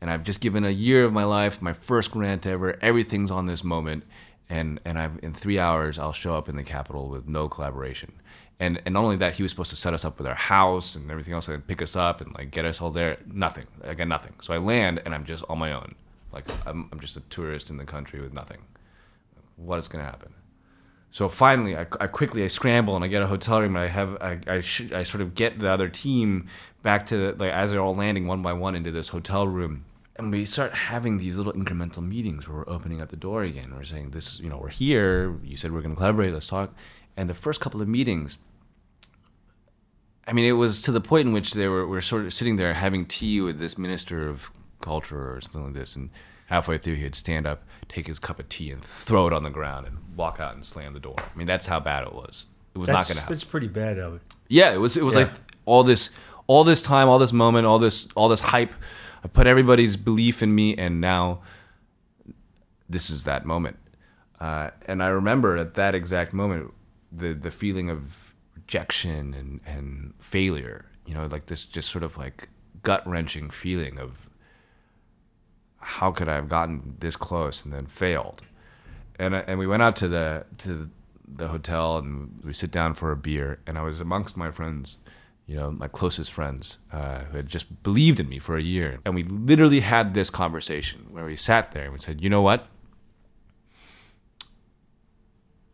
and 0.00 0.10
I've 0.10 0.22
just 0.22 0.40
given 0.40 0.64
a 0.64 0.70
year 0.70 1.04
of 1.04 1.12
my 1.12 1.24
life, 1.24 1.62
my 1.62 1.72
first 1.72 2.10
grant 2.10 2.46
ever. 2.46 2.78
Everything's 2.82 3.30
on 3.30 3.46
this 3.46 3.64
moment, 3.64 4.04
and 4.48 4.80
and 4.84 4.98
I've 4.98 5.18
in 5.22 5.32
three 5.34 5.58
hours 5.58 5.98
I'll 5.98 6.12
show 6.12 6.36
up 6.36 6.48
in 6.48 6.56
the 6.56 6.64
capital 6.64 7.08
with 7.08 7.26
no 7.28 7.48
collaboration. 7.48 8.12
And 8.58 8.80
and 8.84 8.94
not 8.94 9.04
only 9.04 9.16
that, 9.16 9.34
he 9.34 9.42
was 9.42 9.52
supposed 9.52 9.70
to 9.70 9.76
set 9.76 9.94
us 9.94 10.04
up 10.04 10.18
with 10.18 10.26
our 10.26 10.34
house 10.34 10.94
and 10.94 11.10
everything 11.10 11.34
else, 11.34 11.48
and 11.48 11.66
pick 11.66 11.82
us 11.82 11.96
up 11.96 12.20
and 12.20 12.34
like 12.34 12.50
get 12.50 12.64
us 12.64 12.80
all 12.80 12.90
there. 12.90 13.18
Nothing. 13.26 13.66
I 13.84 13.94
got 13.94 14.08
nothing. 14.08 14.34
So 14.42 14.54
I 14.54 14.58
land, 14.58 15.02
and 15.04 15.14
I'm 15.14 15.24
just 15.24 15.44
on 15.48 15.58
my 15.58 15.72
own. 15.72 15.94
Like 16.32 16.44
I'm 16.66 16.88
I'm 16.92 17.00
just 17.00 17.16
a 17.16 17.20
tourist 17.20 17.70
in 17.70 17.78
the 17.78 17.84
country 17.84 18.20
with 18.20 18.32
nothing. 18.32 18.58
What 19.56 19.78
is 19.78 19.88
going 19.88 20.04
to 20.04 20.10
happen? 20.10 20.34
So 21.10 21.30
finally, 21.30 21.74
I, 21.74 21.86
I 21.98 22.08
quickly 22.08 22.44
I 22.44 22.48
scramble 22.48 22.94
and 22.94 23.02
I 23.02 23.08
get 23.08 23.22
a 23.22 23.26
hotel 23.26 23.62
room. 23.62 23.74
And 23.74 23.84
I 23.84 23.88
have 23.88 24.20
I 24.20 24.38
I, 24.46 24.60
sh- 24.60 24.92
I 24.92 25.02
sort 25.02 25.22
of 25.22 25.34
get 25.34 25.58
the 25.58 25.70
other 25.70 25.88
team 25.88 26.48
back 26.82 27.06
to 27.06 27.34
like 27.38 27.52
as 27.52 27.70
they're 27.70 27.80
all 27.80 27.94
landing 27.94 28.26
one 28.26 28.42
by 28.42 28.52
one 28.52 28.76
into 28.76 28.90
this 28.90 29.08
hotel 29.08 29.48
room, 29.48 29.85
and 30.18 30.30
we 30.32 30.44
start 30.44 30.72
having 30.72 31.18
these 31.18 31.36
little 31.36 31.52
incremental 31.52 32.06
meetings 32.06 32.48
where 32.48 32.58
we're 32.58 32.68
opening 32.72 33.00
up 33.00 33.10
the 33.10 33.16
door 33.16 33.42
again. 33.42 33.72
We're 33.76 33.84
saying 33.84 34.10
this, 34.10 34.40
you 34.40 34.48
know, 34.48 34.58
we're 34.58 34.68
here. 34.70 35.36
You 35.44 35.56
said 35.56 35.72
we're 35.72 35.82
going 35.82 35.94
to 35.94 35.96
collaborate. 35.96 36.32
Let's 36.32 36.46
talk. 36.48 36.74
And 37.16 37.28
the 37.28 37.34
first 37.34 37.60
couple 37.60 37.80
of 37.82 37.88
meetings, 37.88 38.38
I 40.26 40.32
mean, 40.32 40.44
it 40.44 40.52
was 40.52 40.82
to 40.82 40.92
the 40.92 41.00
point 41.00 41.26
in 41.28 41.32
which 41.32 41.52
they 41.54 41.68
were 41.68 41.86
we're 41.86 42.00
sort 42.00 42.24
of 42.26 42.34
sitting 42.34 42.56
there 42.56 42.74
having 42.74 43.06
tea 43.06 43.40
with 43.40 43.58
this 43.58 43.78
minister 43.78 44.28
of 44.28 44.50
culture 44.80 45.34
or 45.36 45.40
something 45.40 45.64
like 45.64 45.74
this, 45.74 45.96
and 45.96 46.10
halfway 46.46 46.78
through 46.78 46.94
he'd 46.96 47.14
stand 47.14 47.46
up, 47.46 47.62
take 47.88 48.06
his 48.06 48.18
cup 48.18 48.38
of 48.40 48.48
tea, 48.48 48.70
and 48.70 48.82
throw 48.84 49.26
it 49.26 49.32
on 49.32 49.42
the 49.44 49.50
ground 49.50 49.86
and 49.86 49.98
walk 50.16 50.40
out 50.40 50.54
and 50.54 50.64
slam 50.64 50.94
the 50.94 51.00
door. 51.00 51.16
I 51.18 51.36
mean, 51.38 51.46
that's 51.46 51.66
how 51.66 51.78
bad 51.80 52.02
it 52.06 52.12
was. 52.12 52.46
It 52.74 52.78
was 52.78 52.88
That's, 52.88 53.08
not 53.08 53.08
going 53.08 53.16
to 53.16 53.20
happen. 53.22 53.34
that's 53.34 53.44
pretty 53.44 53.68
bad, 53.68 53.98
Albert. 53.98 54.22
Yeah, 54.48 54.72
it 54.72 54.78
was. 54.78 54.96
It 54.96 55.02
was 55.04 55.14
Yeah. 55.14 55.22
like 55.22 55.30
all 55.64 55.82
this, 55.84 56.10
all 56.46 56.62
this 56.64 56.82
time, 56.82 57.08
all 57.08 57.18
this 57.18 57.32
moment, 57.32 57.66
all 57.66 57.78
this, 57.78 58.06
all 58.14 58.28
this 58.28 58.40
hype. 58.40 58.72
I 59.26 59.28
put 59.28 59.48
everybody's 59.48 59.96
belief 59.96 60.40
in 60.40 60.54
me, 60.54 60.76
and 60.76 61.00
now 61.00 61.40
this 62.88 63.10
is 63.10 63.24
that 63.24 63.44
moment. 63.44 63.76
Uh, 64.38 64.70
and 64.86 65.02
I 65.02 65.08
remember 65.08 65.56
at 65.56 65.74
that 65.74 65.96
exact 65.96 66.32
moment, 66.32 66.72
the 67.10 67.34
the 67.34 67.50
feeling 67.50 67.90
of 67.90 68.34
rejection 68.54 69.34
and 69.34 69.60
and 69.66 70.14
failure. 70.20 70.84
You 71.06 71.14
know, 71.14 71.26
like 71.26 71.46
this 71.46 71.64
just 71.64 71.90
sort 71.90 72.04
of 72.04 72.16
like 72.16 72.48
gut 72.84 73.04
wrenching 73.04 73.50
feeling 73.50 73.98
of 73.98 74.30
how 75.78 76.12
could 76.12 76.28
I 76.28 76.36
have 76.36 76.48
gotten 76.48 76.94
this 77.00 77.16
close 77.16 77.64
and 77.64 77.74
then 77.74 77.86
failed? 77.86 78.42
And 79.18 79.34
I- 79.34 79.40
and 79.48 79.58
we 79.58 79.66
went 79.66 79.82
out 79.82 79.96
to 79.96 80.06
the 80.08 80.46
to 80.58 80.88
the 81.26 81.48
hotel 81.48 81.98
and 81.98 82.40
we 82.44 82.52
sit 82.52 82.70
down 82.70 82.94
for 82.94 83.10
a 83.10 83.16
beer 83.16 83.58
and 83.66 83.76
I 83.76 83.82
was 83.82 84.00
amongst 84.00 84.36
my 84.36 84.52
friends, 84.52 84.98
you 85.46 85.54
know, 85.54 85.70
my 85.70 85.86
closest 85.86 86.32
friends 86.32 86.78
uh, 86.92 87.20
who 87.20 87.36
had 87.36 87.46
just 87.46 87.82
believed 87.82 88.18
in 88.18 88.28
me 88.28 88.38
for 88.38 88.56
a 88.56 88.62
year, 88.62 88.98
and 89.04 89.14
we 89.14 89.22
literally 89.22 89.80
had 89.80 90.12
this 90.12 90.28
conversation 90.28 91.06
where 91.10 91.24
we 91.24 91.36
sat 91.36 91.72
there 91.72 91.84
and 91.84 91.92
we 91.92 92.00
said, 92.00 92.22
you 92.22 92.28
know 92.28 92.42
what? 92.42 92.66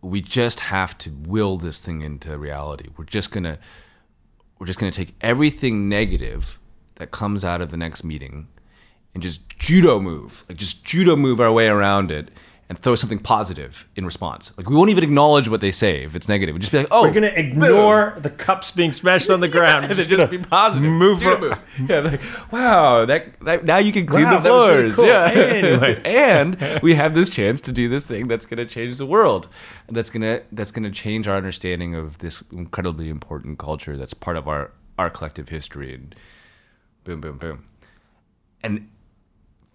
We 0.03 0.21
just 0.21 0.61
have 0.61 0.99
to 0.99 1.11
will 1.11 1.57
this 1.57 1.79
thing 1.79 2.03
into 2.03 2.37
reality. 2.37 2.89
We're 2.97 3.05
just 3.05 3.31
gonna 3.31 3.59
we're 4.59 4.67
just 4.67 4.79
to 4.79 4.97
take 4.97 5.15
everything 5.21 5.89
negative 5.89 6.59
that 6.97 7.11
comes 7.11 7.45
out 7.45 7.61
of 7.61 7.71
the 7.71 7.77
next 7.77 8.05
meeting 8.05 8.49
and 9.15 9.23
just 9.23 9.49
judo 9.59 10.01
move, 10.01 10.45
like 10.49 10.59
just 10.59 10.85
judo 10.85 11.17
move 11.17 11.41
our 11.41 11.53
way 11.53 11.69
around 11.69 12.11
it 12.11 12.31
and 12.69 12.79
throw 12.79 12.95
something 12.95 13.19
positive 13.19 13.87
in 13.97 14.07
response. 14.07 14.51
Like 14.57 14.69
we 14.71 14.75
won't 14.75 14.89
even 14.89 15.05
acknowledge 15.05 15.47
what 15.49 15.61
they 15.61 15.71
say 15.71 16.05
if 16.05 16.17
it's 16.17 16.29
negative. 16.29 16.55
We'll 16.55 16.61
just 16.61 16.73
be 16.73 16.79
like, 16.79 16.87
"Oh, 16.91 17.03
We're 17.03 17.13
gonna 17.13 17.27
ignore 17.27 18.17
the 18.21 18.31
cups 18.31 18.71
being 18.71 18.93
smashed 18.93 19.29
on 19.29 19.41
the 19.41 19.49
ground. 19.59 19.85
and 19.87 19.95
then 19.95 20.09
just 20.09 20.31
be 20.31 20.39
positive. 20.39 20.89
Move 20.89 21.23
move. 21.23 21.59
Yeah, 21.89 22.01
like, 22.01 22.21
wow, 22.51 23.05
that, 23.05 23.39
that 23.41 23.65
now 23.65 23.77
you 23.79 23.93
can 23.93 24.07
clean 24.07 24.25
Wow, 24.25 24.39
the 24.39 24.51
was 24.51 24.69
really 24.69 24.93
floors. 24.93 24.97
cool. 24.97 25.07
Yeah. 25.07 25.31
Anyway. 25.63 26.01
and 26.05 26.81
we 26.83 26.95
have 26.95 27.15
this 27.15 27.29
chance 27.29 27.61
to 27.63 27.73
do 27.73 27.89
this 27.89 28.07
thing 28.07 28.29
that's 28.29 28.47
going 28.47 28.59
to 28.59 28.67
change 28.67 28.97
the 28.99 29.07
world. 29.07 29.49
And 29.89 29.97
that's 29.97 30.09
going 30.11 30.23
to 30.23 30.43
that's 30.53 30.71
to 30.73 30.91
change 30.91 31.29
our 31.29 31.37
understanding 31.37 31.95
of 31.95 32.19
this 32.19 32.43
incredibly 32.53 33.09
important 33.11 33.59
culture 33.59 33.97
that's 33.97 34.15
part 34.15 34.37
of 34.37 34.49
our 34.49 34.71
our 34.99 35.11
collective 35.11 35.49
history 35.51 35.93
and 35.95 36.15
boom 37.05 37.21
boom 37.21 37.37
boom. 37.39 37.65
And 38.63 38.89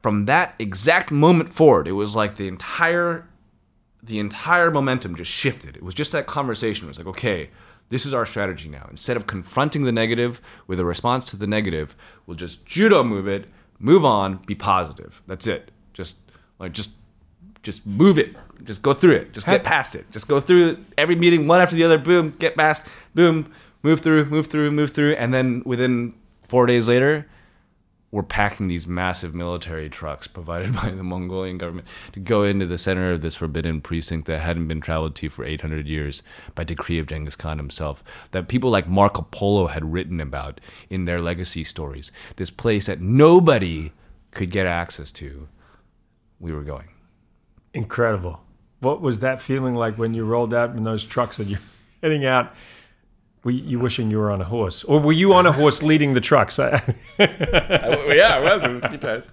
from 0.01 0.25
that 0.25 0.55
exact 0.59 1.11
moment 1.11 1.53
forward, 1.53 1.87
it 1.87 1.93
was 1.93 2.15
like 2.15 2.35
the 2.35 2.47
entire 2.47 3.27
the 4.03 4.19
entire 4.19 4.71
momentum 4.71 5.15
just 5.15 5.31
shifted. 5.31 5.75
It 5.75 5.83
was 5.83 5.93
just 5.93 6.13
that 6.13 6.27
conversation. 6.27 6.85
It 6.85 6.89
was 6.89 6.97
like, 6.97 7.07
okay, 7.07 7.49
this 7.89 8.05
is 8.05 8.13
our 8.13 8.25
strategy 8.25 8.69
now. 8.69 8.87
Instead 8.89 9.17
of 9.17 9.27
confronting 9.27 9.83
the 9.83 9.91
negative 9.91 10.39
with 10.65 10.79
a 10.79 10.85
response 10.85 11.25
to 11.31 11.37
the 11.37 11.47
negative, 11.47 11.95
we'll 12.25 12.37
just 12.37 12.65
judo 12.65 13.03
move 13.03 13.27
it, 13.27 13.47
move 13.79 14.05
on, 14.05 14.37
be 14.45 14.55
positive. 14.55 15.21
That's 15.27 15.47
it. 15.47 15.71
Just 15.93 16.19
like 16.59 16.71
just 16.71 16.91
just 17.63 17.85
move 17.85 18.17
it. 18.17 18.35
Just 18.63 18.81
go 18.81 18.93
through 18.93 19.13
it. 19.13 19.33
Just 19.33 19.45
get 19.45 19.63
past 19.63 19.93
it. 19.95 20.09
Just 20.11 20.27
go 20.27 20.39
through 20.39 20.77
every 20.97 21.15
meeting 21.15 21.47
one 21.47 21.59
after 21.59 21.75
the 21.75 21.83
other. 21.83 21.97
Boom, 21.97 22.33
get 22.39 22.55
past. 22.55 22.83
Boom, 23.13 23.51
move 23.83 23.99
through, 23.99 24.25
move 24.25 24.47
through, 24.47 24.71
move 24.71 24.91
through, 24.91 25.13
and 25.13 25.33
then 25.33 25.63
within 25.65 26.13
four 26.47 26.65
days 26.65 26.87
later, 26.87 27.27
we're 28.09 28.23
packing 28.23 28.67
these 28.67 28.87
massive 28.87 29.35
military 29.35 29.89
trucks 29.89 30.27
provided 30.27 30.73
by 30.81 30.89
the 30.89 31.03
Mongolian 31.03 31.57
government 31.57 31.87
to 32.13 32.19
go 32.19 32.43
into 32.43 32.65
the 32.65 32.77
center 32.77 33.11
of 33.11 33.21
this 33.21 33.35
forbidden 33.35 33.81
precinct 33.81 34.27
that 34.27 34.39
hadn't 34.39 34.67
been 34.67 34.81
traveled 34.81 35.15
to 35.15 35.29
for 35.29 35.43
800 35.43 35.87
years 35.87 36.23
by 36.55 36.63
decree 36.63 36.99
of 36.99 37.07
Genghis 37.07 37.35
Khan 37.35 37.57
himself, 37.57 38.03
that 38.31 38.47
people 38.47 38.69
like 38.69 38.89
Marco 38.89 39.27
Polo 39.31 39.67
had 39.67 39.91
written 39.91 40.21
about 40.21 40.61
in 40.89 41.05
their 41.05 41.19
legacy 41.19 41.63
stories. 41.63 42.11
This 42.37 42.49
place 42.49 42.85
that 42.85 43.01
nobody 43.01 43.91
could 44.31 44.51
get 44.51 44.65
access 44.65 45.11
to. 45.13 45.47
We 46.39 46.53
were 46.53 46.63
going. 46.63 46.89
Incredible. 47.73 48.41
What 48.79 49.01
was 49.01 49.19
that 49.21 49.41
feeling 49.41 49.75
like 49.75 49.97
when 49.97 50.13
you 50.13 50.23
rolled 50.23 50.53
out 50.53 50.75
in 50.75 50.83
those 50.83 51.03
trucks 51.03 51.39
and 51.39 51.49
you're 51.49 51.59
heading 52.01 52.25
out? 52.25 52.53
Were 53.47 53.51
you 53.51 53.79
wishing 53.79 54.11
you 54.11 54.17
were 54.17 54.29
on 54.29 54.41
a 54.41 54.43
horse, 54.43 54.83
or 54.83 54.99
were 54.99 55.13
you 55.13 55.33
on 55.33 55.45
a 55.45 55.53
horse 55.53 55.81
leading 55.81 56.13
the 56.13 56.19
trucks? 56.19 56.57
yeah, 56.59 56.81
I 57.17 58.39
was 58.41 58.61
a 58.65 58.89
few 58.89 58.97
times. 58.97 59.31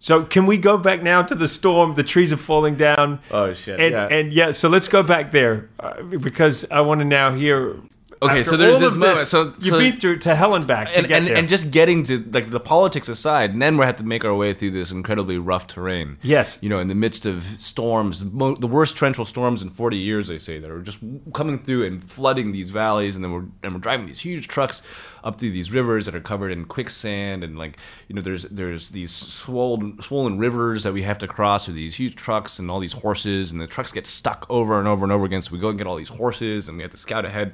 so, 0.00 0.24
can 0.24 0.44
we 0.44 0.58
go 0.58 0.76
back 0.76 1.04
now 1.04 1.22
to 1.22 1.36
the 1.36 1.46
storm? 1.46 1.94
The 1.94 2.02
trees 2.02 2.32
are 2.32 2.36
falling 2.36 2.74
down. 2.74 3.20
Oh, 3.30 3.54
shit, 3.54 3.78
And 3.78 3.92
yeah. 3.92 4.08
and 4.10 4.32
yeah, 4.32 4.50
so 4.50 4.68
let's 4.68 4.88
go 4.88 5.04
back 5.04 5.30
there 5.30 5.68
uh, 5.78 6.02
because 6.02 6.68
I 6.72 6.80
want 6.80 6.98
to 6.98 7.04
now 7.04 7.32
hear. 7.32 7.76
Okay, 8.20 8.40
after 8.40 8.50
so 8.50 8.56
there's 8.56 8.80
this 8.80 8.94
moment- 8.94 9.18
so- 9.18 9.52
you 9.60 9.78
beat 9.78 10.00
through 10.00 10.18
to 10.18 10.34
hell 10.34 10.54
and 10.54 10.66
back 10.66 10.88
to 10.88 10.98
and, 10.98 11.08
get 11.08 11.18
and, 11.18 11.26
there. 11.28 11.36
and 11.36 11.48
just 11.48 11.70
getting 11.70 12.02
to 12.04 12.18
like 12.32 12.50
the 12.50 12.60
politics 12.60 13.08
aside, 13.08 13.52
and 13.52 13.62
then 13.62 13.76
we 13.78 13.84
have 13.86 13.96
to 13.96 14.02
make 14.02 14.24
our 14.24 14.34
way 14.34 14.52
through 14.52 14.70
this 14.72 14.90
incredibly 14.90 15.38
rough 15.38 15.66
terrain. 15.66 16.18
Yes. 16.22 16.58
you 16.60 16.68
know, 16.68 16.78
in 16.78 16.88
the 16.88 16.94
midst 16.94 17.26
of 17.26 17.44
storms, 17.58 18.20
the 18.24 18.30
mo- 18.30 18.56
the 18.56 18.66
worst 18.66 18.96
torrential 18.96 19.24
storms 19.24 19.62
in 19.62 19.70
40 19.70 19.96
years, 19.96 20.26
they 20.28 20.38
say, 20.38 20.58
that 20.58 20.70
are 20.70 20.82
just 20.82 20.98
coming 21.32 21.58
through 21.58 21.84
and 21.84 22.02
flooding 22.10 22.52
these 22.52 22.70
valleys, 22.70 23.14
and 23.14 23.24
then 23.24 23.32
we're 23.32 23.44
and 23.62 23.74
we're 23.74 23.80
driving 23.80 24.06
these 24.06 24.20
huge 24.20 24.48
trucks 24.48 24.82
up 25.24 25.38
through 25.38 25.50
these 25.50 25.72
rivers 25.72 26.06
that 26.06 26.14
are 26.14 26.20
covered 26.20 26.50
in 26.52 26.64
quicksand, 26.64 27.44
and 27.44 27.58
like 27.58 27.76
you 28.08 28.14
know, 28.14 28.22
there's 28.22 28.42
there's 28.44 28.88
these 28.88 29.10
swollen 29.12 30.00
swollen 30.02 30.38
rivers 30.38 30.82
that 30.84 30.92
we 30.92 31.02
have 31.02 31.18
to 31.18 31.28
cross 31.28 31.66
with 31.66 31.76
these 31.76 31.94
huge 31.96 32.16
trucks 32.16 32.58
and 32.58 32.70
all 32.70 32.80
these 32.80 32.92
horses, 32.94 33.52
and 33.52 33.60
the 33.60 33.66
trucks 33.66 33.92
get 33.92 34.06
stuck 34.06 34.46
over 34.48 34.78
and 34.78 34.88
over 34.88 35.04
and 35.04 35.12
over 35.12 35.24
again. 35.24 35.42
So 35.42 35.52
we 35.52 35.58
go 35.58 35.68
and 35.68 35.78
get 35.78 35.86
all 35.86 35.96
these 35.96 36.08
horses, 36.08 36.68
and 36.68 36.76
we 36.76 36.82
have 36.82 36.90
to 36.92 36.96
scout 36.96 37.24
ahead 37.24 37.52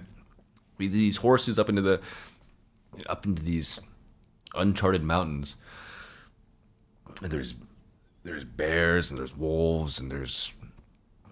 these 0.79 1.19
horses 1.19 1.59
up 1.59 1.69
into 1.69 1.83
the 1.83 2.01
up 3.07 3.25
into 3.27 3.43
these 3.43 3.81
uncharted 4.55 5.03
mountains. 5.03 5.57
And 7.23 7.31
there's 7.31 7.55
there's 8.23 8.45
bears 8.45 9.11
and 9.11 9.19
there's 9.21 9.37
wolves 9.37 9.99
and 10.01 10.11
there's 10.11 10.53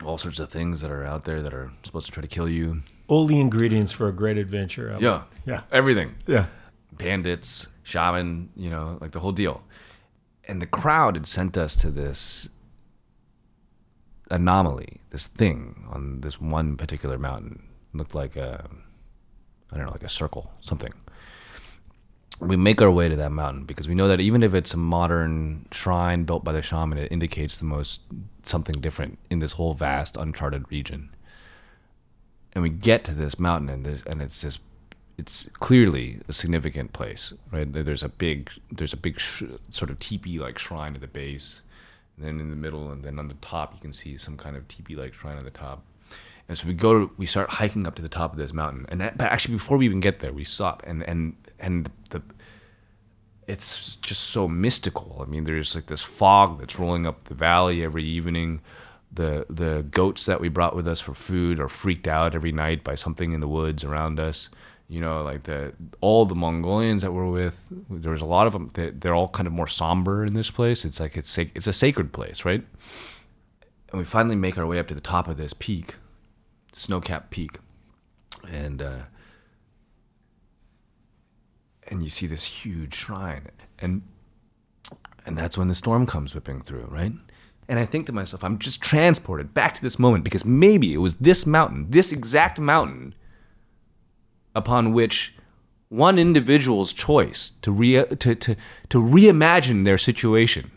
all 0.04 0.18
sorts 0.18 0.38
of 0.38 0.50
things 0.50 0.80
that 0.80 0.90
are 0.90 1.04
out 1.04 1.24
there 1.24 1.40
that 1.42 1.54
are 1.54 1.70
supposed 1.84 2.06
to 2.06 2.12
try 2.12 2.20
to 2.20 2.28
kill 2.28 2.48
you. 2.48 2.82
all 3.08 3.26
the 3.26 3.40
ingredients 3.40 3.92
for 3.92 4.08
a 4.08 4.12
great 4.12 4.36
adventure. 4.38 4.96
Yeah. 5.00 5.22
Yeah. 5.46 5.62
Everything. 5.70 6.16
Yeah. 6.26 6.46
Bandits, 6.92 7.68
shaman, 7.82 8.50
you 8.56 8.68
know, 8.70 8.98
like 9.00 9.12
the 9.12 9.20
whole 9.20 9.32
deal. 9.32 9.62
And 10.48 10.60
the 10.60 10.66
crowd 10.66 11.14
had 11.14 11.26
sent 11.26 11.56
us 11.56 11.76
to 11.76 11.90
this 11.90 12.48
anomaly, 14.30 15.00
this 15.10 15.26
thing 15.26 15.84
on 15.90 16.20
this 16.20 16.40
one 16.40 16.76
particular 16.76 17.18
mountain. 17.18 17.68
looked 17.92 18.14
like 18.14 18.36
a 18.36 18.68
I 19.72 19.76
don't 19.76 19.86
know, 19.86 19.92
like 19.92 20.02
a 20.02 20.08
circle, 20.08 20.52
something. 20.60 20.92
We 22.40 22.56
make 22.56 22.82
our 22.82 22.90
way 22.90 23.08
to 23.08 23.16
that 23.16 23.30
mountain 23.30 23.64
because 23.64 23.88
we 23.88 23.94
know 23.94 24.08
that 24.08 24.20
even 24.20 24.42
if 24.42 24.52
it's 24.52 24.74
a 24.74 24.76
modern 24.76 25.66
shrine 25.70 26.24
built 26.24 26.44
by 26.44 26.52
the 26.52 26.62
shaman, 26.62 26.98
it 26.98 27.12
indicates 27.12 27.58
the 27.58 27.64
most 27.64 28.00
something 28.42 28.80
different 28.80 29.18
in 29.30 29.38
this 29.38 29.52
whole 29.52 29.74
vast 29.74 30.16
uncharted 30.16 30.70
region. 30.70 31.10
And 32.52 32.62
we 32.62 32.70
get 32.70 33.04
to 33.04 33.12
this 33.12 33.38
mountain, 33.38 33.70
and 33.70 33.86
this, 33.86 34.02
and 34.06 34.20
it's 34.20 34.42
this, 34.42 34.58
it's 35.16 35.48
clearly 35.54 36.20
a 36.28 36.32
significant 36.32 36.92
place, 36.92 37.32
right? 37.50 37.72
There's 37.72 38.02
a 38.02 38.08
big, 38.08 38.50
there's 38.70 38.92
a 38.92 38.96
big 38.96 39.18
sh- 39.18 39.44
sort 39.70 39.90
of 39.90 39.98
teepee-like 39.98 40.58
shrine 40.58 40.94
at 40.94 41.00
the 41.00 41.06
base, 41.06 41.62
and 42.16 42.26
then 42.26 42.40
in 42.40 42.50
the 42.50 42.56
middle, 42.56 42.90
and 42.90 43.04
then 43.04 43.18
on 43.18 43.28
the 43.28 43.34
top, 43.34 43.72
you 43.72 43.80
can 43.80 43.92
see 43.92 44.18
some 44.18 44.36
kind 44.36 44.56
of 44.56 44.68
teepee-like 44.68 45.14
shrine 45.14 45.38
at 45.38 45.44
the 45.44 45.50
top. 45.50 45.84
And 46.48 46.58
so 46.58 46.66
we 46.66 46.74
go, 46.74 47.10
we 47.16 47.26
start 47.26 47.50
hiking 47.50 47.86
up 47.86 47.94
to 47.94 48.02
the 48.02 48.08
top 48.08 48.32
of 48.32 48.38
this 48.38 48.52
mountain, 48.52 48.86
and 48.88 49.00
that, 49.00 49.16
but 49.16 49.30
actually 49.30 49.54
before 49.54 49.78
we 49.78 49.86
even 49.86 50.00
get 50.00 50.20
there, 50.20 50.32
we 50.32 50.44
stop, 50.44 50.82
and 50.86 51.02
and 51.04 51.36
and 51.58 51.90
the 52.10 52.22
it's 53.46 53.96
just 53.96 54.22
so 54.22 54.48
mystical. 54.48 55.22
I 55.24 55.28
mean, 55.30 55.44
there's 55.44 55.74
like 55.74 55.86
this 55.86 56.02
fog 56.02 56.58
that's 56.58 56.78
rolling 56.78 57.06
up 57.06 57.24
the 57.24 57.34
valley 57.34 57.84
every 57.84 58.04
evening. 58.04 58.60
The 59.12 59.46
the 59.50 59.84
goats 59.90 60.26
that 60.26 60.40
we 60.40 60.48
brought 60.48 60.74
with 60.74 60.88
us 60.88 61.00
for 61.00 61.14
food 61.14 61.60
are 61.60 61.68
freaked 61.68 62.08
out 62.08 62.34
every 62.34 62.52
night 62.52 62.82
by 62.84 62.94
something 62.94 63.32
in 63.32 63.40
the 63.40 63.48
woods 63.48 63.84
around 63.84 64.18
us. 64.20 64.48
You 64.88 65.00
know, 65.00 65.22
like 65.22 65.44
the 65.44 65.74
all 66.00 66.24
the 66.24 66.34
Mongolians 66.34 67.02
that 67.02 67.12
we're 67.12 67.30
with, 67.30 67.66
there 67.90 68.12
was 68.12 68.22
a 68.22 68.26
lot 68.26 68.46
of 68.46 68.52
them. 68.52 68.70
They, 68.74 68.90
they're 68.90 69.14
all 69.14 69.28
kind 69.28 69.46
of 69.46 69.52
more 69.52 69.68
somber 69.68 70.24
in 70.24 70.34
this 70.34 70.50
place. 70.50 70.84
It's 70.84 71.00
like 71.00 71.16
it's 71.16 71.36
it's 71.38 71.66
a 71.66 71.72
sacred 71.72 72.12
place, 72.12 72.44
right? 72.44 72.64
And 73.90 73.98
we 73.98 74.04
finally 74.04 74.36
make 74.36 74.56
our 74.56 74.66
way 74.66 74.78
up 74.78 74.88
to 74.88 74.94
the 74.94 75.00
top 75.00 75.28
of 75.28 75.36
this 75.36 75.52
peak, 75.52 75.96
snow-capped 76.72 77.30
peak, 77.30 77.58
and. 78.48 78.82
Uh, 78.82 79.02
and 81.88 82.02
you 82.02 82.08
see 82.08 82.26
this 82.26 82.44
huge 82.44 82.94
shrine 82.94 83.48
and 83.78 84.02
and 85.26 85.36
that's 85.36 85.58
when 85.58 85.68
the 85.68 85.74
storm 85.74 86.06
comes 86.06 86.34
whipping 86.34 86.60
through 86.60 86.86
right 86.90 87.12
and 87.68 87.78
i 87.78 87.84
think 87.84 88.06
to 88.06 88.12
myself 88.12 88.42
i'm 88.42 88.58
just 88.58 88.82
transported 88.82 89.52
back 89.52 89.74
to 89.74 89.82
this 89.82 89.98
moment 89.98 90.24
because 90.24 90.44
maybe 90.44 90.92
it 90.92 90.98
was 90.98 91.14
this 91.14 91.46
mountain 91.46 91.86
this 91.90 92.12
exact 92.12 92.58
mountain 92.58 93.14
upon 94.54 94.92
which 94.92 95.34
one 95.88 96.18
individual's 96.18 96.92
choice 96.92 97.52
to 97.60 97.70
re- 97.70 98.06
to, 98.06 98.34
to, 98.34 98.56
to 98.88 98.98
reimagine 98.98 99.84
their 99.84 99.98
situation 99.98 100.70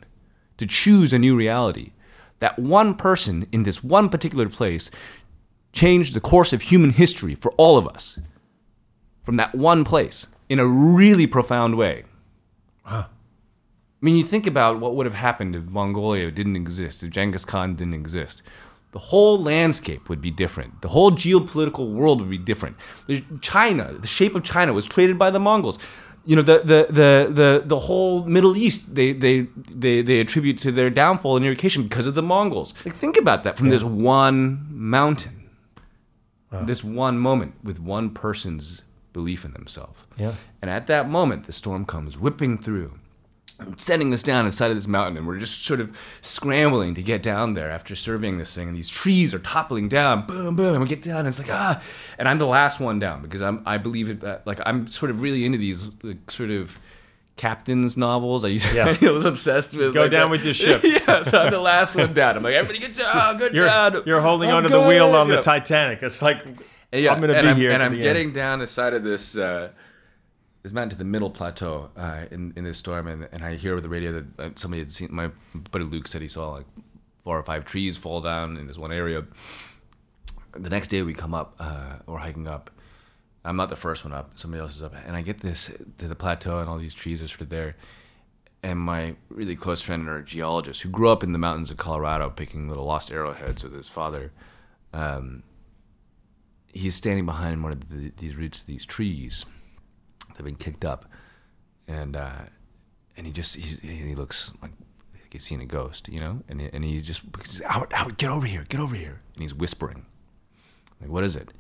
to 0.58 0.66
choose 0.66 1.14
a 1.14 1.20
new 1.20 1.36
reality 1.36 1.92
that 2.40 2.60
one 2.60 2.94
person 2.94 3.48
in 3.54 3.64
this 3.64 3.82
one 3.84 4.10
particular 4.10 4.50
place 4.50 4.92
changed 5.76 6.14
the 6.16 6.22
course 6.22 6.54
of 6.54 6.64
human 6.64 6.92
history 6.92 7.36
for 7.36 7.52
all 7.58 7.78
of 7.78 7.88
us 7.88 8.18
from 9.24 9.36
that 9.36 9.54
one 9.54 9.84
place 9.84 10.28
in 10.50 10.58
a 10.60 10.66
really 10.66 11.28
profound 11.28 11.76
way. 11.78 12.04
I 12.86 13.06
mean, 14.02 14.16
you 14.16 14.24
think 14.24 14.48
about 14.48 14.80
what 14.80 14.96
would 14.96 15.06
have 15.06 15.16
happened 15.16 15.56
if 15.56 15.64
Mongolia 15.66 16.32
didn't 16.32 16.56
exist, 16.56 17.04
if 17.04 17.10
Genghis 17.10 17.46
Khan 17.46 17.76
didn't 17.76 17.96
exist. 17.96 18.42
The 18.92 19.00
whole 19.00 19.42
landscape 19.42 20.08
would 20.10 20.22
be 20.22 20.32
different. 20.32 20.82
The 20.82 20.88
whole 20.90 21.12
geopolitical 21.12 21.92
world 21.92 22.22
would 22.22 22.30
be 22.30 22.38
different. 22.38 22.78
The- 23.08 23.24
China, 23.42 23.94
the 23.94 24.08
shape 24.08 24.36
of 24.36 24.44
China 24.44 24.72
was 24.74 24.88
created 24.88 25.18
by 25.20 25.32
the 25.32 25.40
Mongols. 25.40 25.78
You 26.24 26.36
know, 26.38 26.42
the 26.42 26.60
the 26.60 26.88
the 26.90 27.10
the, 27.34 27.64
the 27.66 27.80
whole 27.80 28.24
Middle 28.26 28.56
East 28.56 28.96
they, 28.96 29.12
they 29.12 29.48
they 29.76 30.02
they 30.02 30.20
attribute 30.20 30.58
to 30.60 30.72
their 30.72 30.90
downfall 30.90 31.36
and 31.38 31.46
irritation 31.46 31.84
because 31.84 32.08
of 32.08 32.16
the 32.16 32.24
Mongols. 32.24 32.74
Like 32.86 32.96
think 32.96 33.18
about 33.18 33.44
that 33.44 33.58
from 33.58 33.70
this 33.70 33.84
one 33.84 34.66
mountain. 34.72 35.35
This 36.64 36.84
one 36.84 37.18
moment 37.20 37.56
with 37.64 37.80
one 37.80 38.12
person's 38.12 38.82
belief 39.14 39.46
in 39.46 39.54
themselves. 39.54 40.00
Yeah. 40.18 40.34
And 40.62 40.70
at 40.70 40.88
that 40.88 41.10
moment, 41.10 41.46
the 41.46 41.54
storm 41.54 41.86
comes 41.86 42.18
whipping 42.18 42.58
through, 42.58 43.00
setting 43.78 44.14
us 44.14 44.22
down 44.22 44.46
inside 44.46 44.72
of 44.72 44.76
this 44.76 44.88
mountain, 44.88 45.18
and 45.18 45.26
we're 45.26 45.40
just 45.40 45.64
sort 45.64 45.80
of 45.80 45.98
scrambling 46.22 46.94
to 46.96 47.02
get 47.02 47.24
down 47.24 47.54
there 47.54 47.72
after 47.72 47.96
surveying 47.96 48.38
this 48.38 48.54
thing. 48.54 48.68
And 48.68 48.78
these 48.78 48.90
trees 48.90 49.34
are 49.34 49.40
toppling 49.40 49.88
down, 49.88 50.28
boom, 50.28 50.56
boom, 50.56 50.74
and 50.74 50.82
we 50.82 50.90
get 50.90 51.02
down, 51.02 51.20
and 51.20 51.30
it's 51.30 51.40
like 51.40 51.52
ah, 51.52 51.82
and 52.20 52.28
I'm 52.28 52.40
the 52.40 52.48
last 52.48 52.80
one 52.80 53.00
down 53.00 53.22
because 53.22 53.42
I'm 53.42 53.64
I 53.66 53.78
believe 53.78 54.10
it 54.10 54.20
that 54.20 54.46
like 54.46 54.60
I'm 54.66 54.90
sort 54.92 55.10
of 55.10 55.22
really 55.22 55.46
into 55.46 55.58
these 55.58 55.90
like, 56.04 56.30
sort 56.30 56.52
of 56.52 56.78
captain's 57.36 57.98
novels. 57.98 58.46
I 58.46 58.50
used 58.50 58.72
Yeah. 58.74 58.96
I 59.02 59.12
was 59.12 59.26
obsessed 59.26 59.74
with 59.76 59.94
Go 59.94 60.04
like, 60.04 60.12
down 60.12 60.30
that. 60.30 60.32
with 60.32 60.46
your 60.46 60.54
ship. 60.64 60.82
yeah, 60.84 61.24
so 61.24 61.40
I'm 61.42 61.52
the 61.52 61.60
last 61.60 61.96
one 61.96 62.14
down. 62.14 62.38
I'm 62.38 62.44
like 62.44 62.54
everybody 62.56 62.80
get 62.80 62.96
down, 62.96 63.38
good 63.38 63.54
You're, 63.54 63.68
job. 63.68 63.96
you're 64.06 64.22
holding 64.22 64.50
I'm 64.50 64.58
onto 64.58 64.70
the 64.70 64.82
wheel 64.82 65.08
good." 65.12 65.16
on 65.16 65.28
the. 65.30 65.42
Titanic. 65.42 66.02
It's 66.04 66.22
like 66.22 66.46
Yeah, 66.92 67.12
I'm 67.14 67.20
going 67.20 67.34
to 67.34 67.42
be 67.42 67.48
I'm, 67.48 67.58
here. 67.58 67.72
and 67.72 67.84
I'm 67.84 67.96
getting 68.00 68.28
end. 68.28 68.34
down 68.36 68.60
the 68.60 68.68
side 68.68 68.94
of 68.94 69.04
this 69.04 69.36
uh, 69.38 69.70
this 70.64 70.72
mountain 70.74 70.92
to 70.92 70.98
the 70.98 71.04
middle 71.04 71.30
plateau 71.30 71.90
uh, 71.98 72.26
in 72.32 72.54
in 72.56 72.64
this 72.64 72.78
storm, 72.78 73.08
and, 73.08 73.28
and 73.32 73.44
I 73.44 73.56
hear 73.56 73.74
over 73.74 73.82
the 73.82 73.90
radio 73.90 74.14
that 74.14 74.26
uh, 74.40 74.50
somebody 74.56 74.82
had 74.82 74.92
seen. 74.92 75.10
My 75.12 75.30
buddy 75.72 75.86
Luke 75.86 76.08
said 76.08 76.22
he 76.22 76.28
saw 76.28 76.52
like 76.52 76.66
four 77.24 77.38
or 77.38 77.44
five 77.44 77.66
trees 77.66 77.98
fall 77.98 78.22
down 78.22 78.56
in 78.58 78.66
this 78.68 78.78
one 78.78 78.92
area. 78.92 79.26
The 80.54 80.70
next 80.70 80.88
day 80.88 81.02
we 81.04 81.14
come 81.14 81.34
up, 81.34 81.56
uh, 81.60 81.98
we're 82.08 82.18
hiking 82.20 82.48
up. 82.48 82.70
I'm 83.46 83.56
not 83.56 83.70
the 83.70 83.76
first 83.76 84.04
one 84.04 84.14
up. 84.14 84.32
Somebody 84.38 84.62
else 84.62 84.76
is 84.76 84.84
up, 84.84 84.94
and 85.06 85.16
I 85.16 85.22
get 85.22 85.42
this 85.42 85.72
to 86.00 86.08
the 86.08 86.16
plateau, 86.16 86.60
and 86.60 86.68
all 86.68 86.78
these 86.78 86.94
trees 86.94 87.22
are 87.22 87.28
sort 87.28 87.42
of 87.42 87.50
there. 87.50 87.76
And 88.64 88.80
my 88.80 89.16
really 89.30 89.56
close 89.56 89.82
friend, 89.82 90.10
or 90.10 90.22
geologist, 90.24 90.82
who 90.82 90.90
grew 90.90 91.10
up 91.10 91.24
in 91.24 91.32
the 91.32 91.40
mountains 91.40 91.70
of 91.70 91.78
Colorado, 91.78 92.30
picking 92.32 92.68
little 92.68 92.86
lost 92.86 93.12
arrowheads 93.12 93.64
with 93.64 93.74
his 93.74 93.88
father, 93.88 94.32
um, 94.92 95.44
he's 96.74 96.96
standing 96.96 97.26
behind 97.26 97.64
one 97.64 97.72
of 97.72 97.90
the, 97.90 98.12
these 98.18 98.36
roots 98.36 98.62
of 98.62 98.68
these 98.68 98.86
trees 98.86 99.46
that 100.30 100.38
have 100.38 100.46
been 100.46 100.56
kicked 100.56 100.84
up, 100.84 101.06
and 101.88 102.16
uh, 102.16 102.46
and 103.16 103.28
he 103.28 103.32
just 103.32 103.56
he 103.56 104.16
looks 104.16 104.52
like 104.62 104.72
he's 105.30 105.44
seen 105.44 105.62
a 105.62 105.66
ghost, 105.66 106.10
you 106.10 106.20
know, 106.20 106.42
and 106.50 106.62
he, 106.62 106.70
and 106.74 106.84
he 106.84 107.00
just 107.02 107.22
Howard, 107.68 107.94
Howard, 107.94 108.18
get 108.18 108.32
over 108.32 108.48
here, 108.48 108.66
get 108.68 108.80
over 108.80 108.96
here, 108.96 109.22
and 109.36 109.44
he's 109.44 109.54
whispering, 109.54 110.06
like, 111.00 111.12
what 111.12 111.24
is 111.24 111.36
it? 111.36 111.54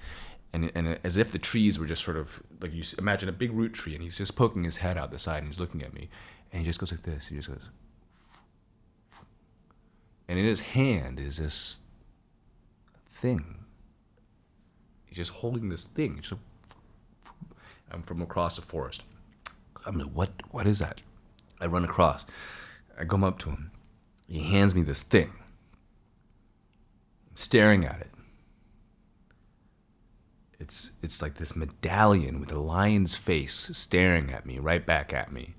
And, 0.55 0.71
and 0.73 0.99
as 1.03 1.17
if 1.17 1.31
the 1.31 1.39
trees 1.39 1.77
were 1.77 1.85
just 1.85 2.03
sort 2.03 2.15
of 2.15 2.41
like 2.61 2.73
you 2.73 2.83
imagine 2.97 3.27
a 3.27 3.33
big 3.33 3.51
root 3.51 3.73
tree, 3.73 3.93
and 3.93 4.01
he's 4.01 4.17
just 4.17 4.35
poking 4.35 4.63
his 4.63 4.77
head 4.77 4.97
out 4.97 5.11
the 5.11 5.19
side, 5.19 5.39
and 5.39 5.47
he's 5.47 5.59
looking 5.59 5.83
at 5.83 5.93
me, 5.93 6.09
and 6.51 6.61
he 6.61 6.65
just 6.65 6.79
goes 6.79 6.91
like 6.91 7.03
this. 7.03 7.27
He 7.27 7.35
just 7.35 7.49
goes, 7.49 7.69
and 10.27 10.39
in 10.39 10.45
his 10.45 10.61
hand 10.61 11.19
is 11.19 11.37
this 11.37 11.79
thing 13.11 13.65
he's 15.15 15.27
just 15.27 15.39
holding 15.39 15.69
this 15.69 15.85
thing. 15.85 16.19
Just 16.21 16.33
I'm 17.91 18.03
from 18.03 18.21
across 18.21 18.57
the 18.57 18.61
forest. 18.61 19.03
I'm 19.85 19.97
like, 19.97 20.11
what? 20.11 20.31
What 20.51 20.67
is 20.67 20.79
that? 20.79 21.01
I 21.61 21.67
run 21.67 21.85
across. 21.85 22.25
I 22.99 23.05
come 23.05 23.23
up 23.23 23.39
to 23.39 23.49
him. 23.49 23.71
He 24.27 24.39
hands 24.39 24.75
me 24.75 24.81
this 24.81 25.03
thing. 25.03 25.31
I'm 27.29 27.35
staring 27.35 27.85
at 27.85 28.01
it. 28.01 28.11
It's 30.65 30.93
it's 31.03 31.21
like 31.21 31.35
this 31.35 31.55
medallion 31.55 32.39
with 32.39 32.51
a 32.51 32.57
lion's 32.59 33.13
face 33.13 33.69
staring 33.71 34.31
at 34.31 34.47
me, 34.47 34.57
right 34.57 34.83
back 34.83 35.13
at 35.13 35.31
me. 35.31 35.53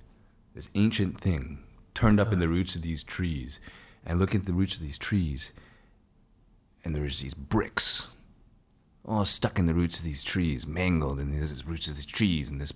This 0.52 0.68
ancient 0.74 1.20
thing 1.20 1.62
turned 1.94 2.18
up 2.18 2.32
in 2.32 2.40
the 2.40 2.48
roots 2.48 2.74
of 2.74 2.82
these 2.82 3.04
trees. 3.04 3.60
And 4.04 4.16
I 4.16 4.20
look 4.20 4.34
at 4.34 4.46
the 4.46 4.52
roots 4.52 4.74
of 4.74 4.80
these 4.80 4.98
trees, 4.98 5.52
and 6.84 6.92
there's 6.92 7.20
these 7.20 7.34
bricks 7.34 8.08
all 9.04 9.24
stuck 9.24 9.60
in 9.60 9.66
the 9.66 9.74
roots 9.74 9.98
of 9.98 10.04
these 10.04 10.24
trees, 10.24 10.66
mangled 10.66 11.20
in 11.20 11.30
the 11.30 11.62
roots 11.64 11.86
of 11.86 11.94
these 11.94 12.04
trees, 12.04 12.50
and 12.50 12.60
this 12.60 12.72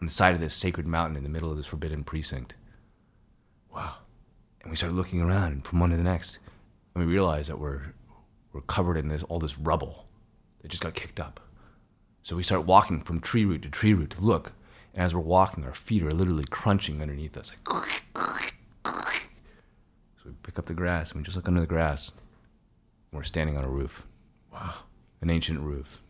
on 0.00 0.08
the 0.08 0.12
side 0.12 0.34
of 0.34 0.40
this 0.40 0.54
sacred 0.54 0.88
mountain 0.88 1.16
in 1.16 1.22
the 1.22 1.28
middle 1.28 1.52
of 1.52 1.56
this 1.56 1.66
forbidden 1.66 2.02
precinct. 2.02 2.56
Wow! 3.72 3.98
And 4.60 4.72
we 4.72 4.76
started 4.76 4.96
looking 4.96 5.20
around 5.20 5.68
from 5.68 5.78
one 5.78 5.90
to 5.90 5.96
the 5.96 6.02
next, 6.02 6.40
and 6.96 7.06
we 7.06 7.12
realized 7.12 7.48
that 7.48 7.60
we're 7.60 7.94
we're 8.52 8.62
covered 8.62 8.96
in 8.96 9.06
this 9.06 9.22
all 9.22 9.38
this 9.38 9.56
rubble 9.56 10.06
that 10.62 10.68
just 10.72 10.82
got 10.82 10.94
kicked 10.94 11.20
up. 11.20 11.38
So 12.24 12.36
we 12.36 12.42
start 12.42 12.64
walking 12.64 13.02
from 13.02 13.20
tree 13.20 13.44
root 13.44 13.60
to 13.62 13.68
tree 13.68 13.92
root 13.92 14.08
to 14.12 14.22
look, 14.22 14.54
and 14.94 15.04
as 15.04 15.14
we're 15.14 15.20
walking, 15.20 15.62
our 15.62 15.74
feet 15.74 16.02
are 16.02 16.10
literally 16.10 16.46
crunching 16.48 17.02
underneath 17.02 17.36
us. 17.36 17.52
Like, 17.70 18.02
so 18.86 19.02
we 20.24 20.32
pick 20.42 20.58
up 20.58 20.64
the 20.64 20.72
grass 20.72 21.10
and 21.10 21.20
we 21.20 21.24
just 21.24 21.36
look 21.36 21.46
under 21.48 21.60
the 21.60 21.66
grass. 21.66 22.12
And 23.12 23.18
we're 23.18 23.24
standing 23.24 23.58
on 23.58 23.64
a 23.64 23.68
roof. 23.68 24.06
Wow. 24.50 24.72
An 25.20 25.28
ancient 25.28 25.60
roof. 25.60 26.00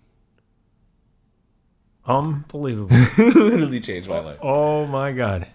Unbelievable. 2.06 2.96
literally 3.18 3.80
changed 3.80 4.08
my 4.08 4.20
life. 4.20 4.38
oh 4.40 4.86
my 4.86 5.10
God. 5.10 5.48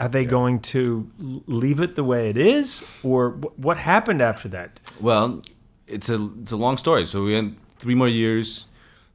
Are 0.00 0.08
they 0.08 0.24
going 0.24 0.58
to 0.60 1.08
leave 1.46 1.78
it 1.78 1.94
the 1.94 2.02
way 2.02 2.30
it 2.30 2.36
is, 2.38 2.82
or 3.04 3.30
what 3.30 3.76
happened 3.76 4.22
after 4.22 4.48
that? 4.48 4.80
Well, 4.98 5.42
it's 5.86 6.08
a 6.08 6.30
it's 6.40 6.52
a 6.52 6.56
long 6.56 6.78
story. 6.78 7.04
So 7.04 7.22
we 7.22 7.34
had 7.34 7.54
three 7.78 7.94
more 7.94 8.08
years 8.08 8.64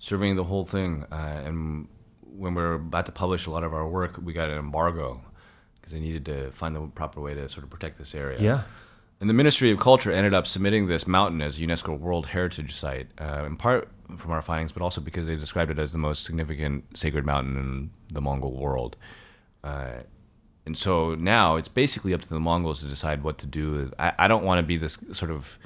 surveying 0.05 0.35
the 0.35 0.43
whole 0.43 0.65
thing, 0.65 1.03
uh, 1.11 1.41
and 1.45 1.87
when 2.21 2.53
we 2.53 2.61
were 2.61 2.75
about 2.75 3.07
to 3.07 3.11
publish 3.11 3.47
a 3.47 3.49
lot 3.49 3.63
of 3.63 3.73
our 3.73 3.87
work, 3.87 4.19
we 4.21 4.33
got 4.33 4.49
an 4.49 4.57
embargo 4.57 5.19
because 5.75 5.93
they 5.93 5.99
needed 5.99 6.25
to 6.25 6.51
find 6.51 6.75
the 6.75 6.81
proper 6.81 7.19
way 7.19 7.33
to 7.33 7.49
sort 7.49 7.63
of 7.63 7.71
protect 7.71 7.97
this 7.97 8.13
area. 8.13 8.39
Yeah. 8.39 8.61
And 9.19 9.27
the 9.27 9.33
Ministry 9.33 9.71
of 9.71 9.79
Culture 9.79 10.11
ended 10.11 10.35
up 10.35 10.45
submitting 10.45 10.85
this 10.85 11.07
mountain 11.07 11.41
as 11.41 11.57
a 11.57 11.61
UNESCO 11.61 11.97
World 11.97 12.27
Heritage 12.27 12.75
Site, 12.75 13.07
uh, 13.19 13.45
in 13.47 13.55
part 13.57 13.87
from 14.17 14.29
our 14.29 14.43
findings, 14.43 14.71
but 14.71 14.83
also 14.83 15.01
because 15.01 15.25
they 15.25 15.35
described 15.35 15.71
it 15.71 15.79
as 15.79 15.91
the 15.91 15.97
most 15.97 16.23
significant 16.23 16.95
sacred 16.95 17.25
mountain 17.25 17.57
in 17.57 17.89
the 18.13 18.21
Mongol 18.21 18.51
world. 18.51 18.97
Uh, 19.63 20.03
and 20.67 20.77
so 20.77 21.15
now 21.15 21.55
it's 21.55 21.67
basically 21.67 22.13
up 22.13 22.21
to 22.21 22.29
the 22.29 22.39
Mongols 22.39 22.81
to 22.81 22.87
decide 22.87 23.23
what 23.23 23.39
to 23.39 23.47
do. 23.47 23.91
I, 23.97 24.13
I 24.19 24.27
don't 24.27 24.43
want 24.43 24.59
to 24.59 24.63
be 24.63 24.77
this 24.77 24.99
sort 25.13 25.31
of. 25.31 25.57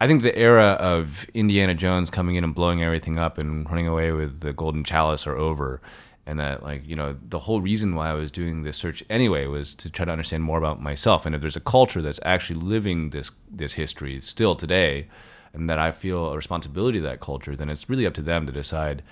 I 0.00 0.06
think 0.06 0.22
the 0.22 0.36
era 0.36 0.76
of 0.80 1.26
Indiana 1.34 1.74
Jones 1.74 2.10
coming 2.10 2.36
in 2.36 2.44
and 2.44 2.54
blowing 2.54 2.82
everything 2.82 3.18
up 3.18 3.38
and 3.38 3.68
running 3.68 3.86
away 3.86 4.12
with 4.12 4.40
the 4.40 4.52
golden 4.52 4.84
chalice 4.84 5.26
are 5.26 5.36
over. 5.36 5.80
And 6.26 6.40
that, 6.40 6.62
like, 6.62 6.86
you 6.86 6.96
know, 6.96 7.16
the 7.28 7.40
whole 7.40 7.60
reason 7.60 7.94
why 7.94 8.08
I 8.08 8.14
was 8.14 8.32
doing 8.32 8.62
this 8.62 8.78
search 8.78 9.04
anyway 9.10 9.46
was 9.46 9.74
to 9.76 9.90
try 9.90 10.06
to 10.06 10.12
understand 10.12 10.42
more 10.42 10.58
about 10.58 10.80
myself. 10.80 11.26
And 11.26 11.34
if 11.34 11.42
there's 11.42 11.56
a 11.56 11.60
culture 11.60 12.00
that's 12.00 12.20
actually 12.24 12.60
living 12.60 13.10
this 13.10 13.30
this 13.50 13.74
history 13.74 14.20
still 14.20 14.56
today, 14.56 15.08
and 15.52 15.70
that 15.70 15.78
I 15.78 15.92
feel 15.92 16.32
a 16.32 16.36
responsibility 16.36 16.98
to 16.98 17.04
that 17.04 17.20
culture, 17.20 17.54
then 17.54 17.70
it's 17.70 17.88
really 17.88 18.06
up 18.06 18.14
to 18.14 18.22
them 18.22 18.46
to 18.46 18.52
decide 18.52 19.02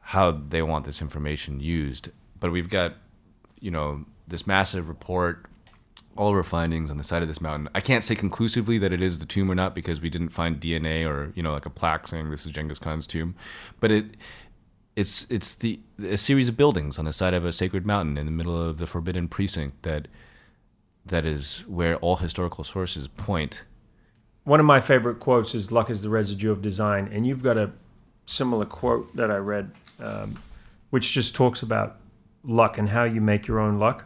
how 0.00 0.30
they 0.30 0.62
want 0.62 0.84
this 0.84 1.00
information 1.00 1.58
used. 1.58 2.10
But 2.38 2.52
we've 2.52 2.68
got, 2.68 2.94
you 3.60 3.70
know, 3.70 4.04
this 4.28 4.46
massive 4.46 4.88
report, 4.88 5.46
all 6.16 6.30
of 6.30 6.34
our 6.34 6.42
findings 6.42 6.90
on 6.90 6.96
the 6.96 7.04
side 7.04 7.22
of 7.22 7.28
this 7.28 7.40
mountain. 7.40 7.68
I 7.74 7.80
can't 7.80 8.04
say 8.04 8.14
conclusively 8.14 8.78
that 8.78 8.92
it 8.92 9.02
is 9.02 9.18
the 9.18 9.26
tomb 9.26 9.50
or 9.50 9.54
not 9.54 9.74
because 9.74 10.00
we 10.00 10.10
didn't 10.10 10.30
find 10.30 10.60
DNA 10.60 11.08
or 11.08 11.32
you 11.34 11.42
know 11.42 11.52
like 11.52 11.66
a 11.66 11.70
plaque 11.70 12.08
saying 12.08 12.30
this 12.30 12.46
is 12.46 12.52
Genghis 12.52 12.78
Khan's 12.78 13.06
tomb, 13.06 13.34
but 13.80 13.90
it. 13.90 14.06
It's 14.94 15.26
it's 15.28 15.52
the 15.52 15.78
a 16.02 16.16
series 16.16 16.48
of 16.48 16.56
buildings 16.56 16.98
on 16.98 17.04
the 17.04 17.12
side 17.12 17.34
of 17.34 17.44
a 17.44 17.52
sacred 17.52 17.86
mountain 17.86 18.16
in 18.16 18.24
the 18.24 18.32
middle 18.32 18.58
of 18.58 18.78
the 18.78 18.86
forbidden 18.86 19.28
precinct 19.28 19.82
that 19.82 20.08
that 21.04 21.26
is 21.26 21.64
where 21.66 21.96
all 21.96 22.16
historical 22.16 22.64
sources 22.64 23.06
point. 23.08 23.64
One 24.44 24.58
of 24.58 24.64
my 24.64 24.80
favorite 24.80 25.20
quotes 25.20 25.54
is 25.54 25.70
"Luck 25.70 25.90
is 25.90 26.00
the 26.00 26.08
residue 26.08 26.50
of 26.50 26.62
design," 26.62 27.10
and 27.12 27.26
you've 27.26 27.42
got 27.42 27.58
a 27.58 27.72
similar 28.26 28.64
quote 28.64 29.14
that 29.16 29.30
I 29.30 29.36
read, 29.36 29.70
um, 30.00 30.38
which 30.90 31.12
just 31.12 31.34
talks 31.34 31.62
about 31.62 31.96
luck 32.44 32.78
and 32.78 32.88
how 32.88 33.04
you 33.04 33.20
make 33.20 33.46
your 33.46 33.58
own 33.58 33.78
luck. 33.78 34.04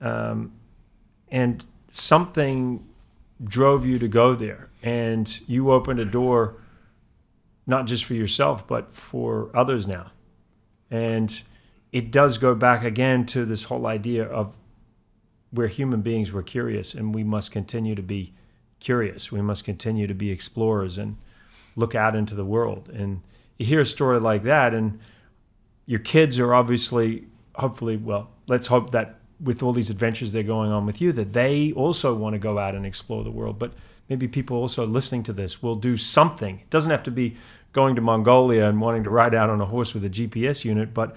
Um, 0.00 0.52
and 1.30 1.64
something 1.90 2.86
drove 3.42 3.86
you 3.86 3.98
to 3.98 4.08
go 4.08 4.34
there, 4.34 4.68
and 4.82 5.40
you 5.46 5.70
opened 5.70 6.00
a 6.00 6.04
door, 6.04 6.56
not 7.66 7.86
just 7.86 8.04
for 8.04 8.14
yourself 8.14 8.66
but 8.66 8.92
for 8.92 9.50
others 9.54 9.86
now. 9.86 10.10
And 10.90 11.42
it 11.92 12.10
does 12.10 12.38
go 12.38 12.54
back 12.54 12.84
again 12.84 13.26
to 13.26 13.44
this 13.44 13.64
whole 13.64 13.86
idea 13.86 14.24
of 14.24 14.56
we're 15.52 15.68
human 15.68 16.00
beings, 16.02 16.32
we're 16.32 16.42
curious, 16.42 16.94
and 16.94 17.14
we 17.14 17.24
must 17.24 17.50
continue 17.50 17.94
to 17.94 18.02
be 18.02 18.34
curious. 18.78 19.32
We 19.32 19.42
must 19.42 19.64
continue 19.64 20.06
to 20.06 20.14
be 20.14 20.30
explorers 20.30 20.96
and 20.98 21.16
look 21.76 21.94
out 21.94 22.16
into 22.16 22.34
the 22.34 22.44
world. 22.44 22.88
And 22.88 23.22
you 23.58 23.66
hear 23.66 23.80
a 23.80 23.86
story 23.86 24.20
like 24.20 24.42
that, 24.44 24.74
and 24.74 25.00
your 25.86 25.98
kids 25.98 26.38
are 26.38 26.54
obviously, 26.54 27.26
hopefully, 27.56 27.96
well, 27.96 28.30
let's 28.46 28.68
hope 28.68 28.90
that 28.90 29.19
with 29.42 29.62
all 29.62 29.72
these 29.72 29.90
adventures 29.90 30.32
they're 30.32 30.42
going 30.42 30.70
on 30.70 30.84
with 30.86 31.00
you 31.00 31.12
that 31.12 31.32
they 31.32 31.72
also 31.72 32.14
want 32.14 32.34
to 32.34 32.38
go 32.38 32.58
out 32.58 32.74
and 32.74 32.84
explore 32.84 33.24
the 33.24 33.30
world. 33.30 33.58
But 33.58 33.72
maybe 34.08 34.28
people 34.28 34.56
also 34.56 34.86
listening 34.86 35.22
to 35.24 35.32
this 35.32 35.62
will 35.62 35.76
do 35.76 35.96
something. 35.96 36.58
It 36.60 36.70
doesn't 36.70 36.90
have 36.90 37.02
to 37.04 37.10
be 37.10 37.36
going 37.72 37.94
to 37.94 38.00
Mongolia 38.02 38.68
and 38.68 38.80
wanting 38.80 39.04
to 39.04 39.10
ride 39.10 39.34
out 39.34 39.48
on 39.48 39.60
a 39.60 39.66
horse 39.66 39.94
with 39.94 40.04
a 40.04 40.10
GPS 40.10 40.64
unit, 40.64 40.92
but 40.92 41.16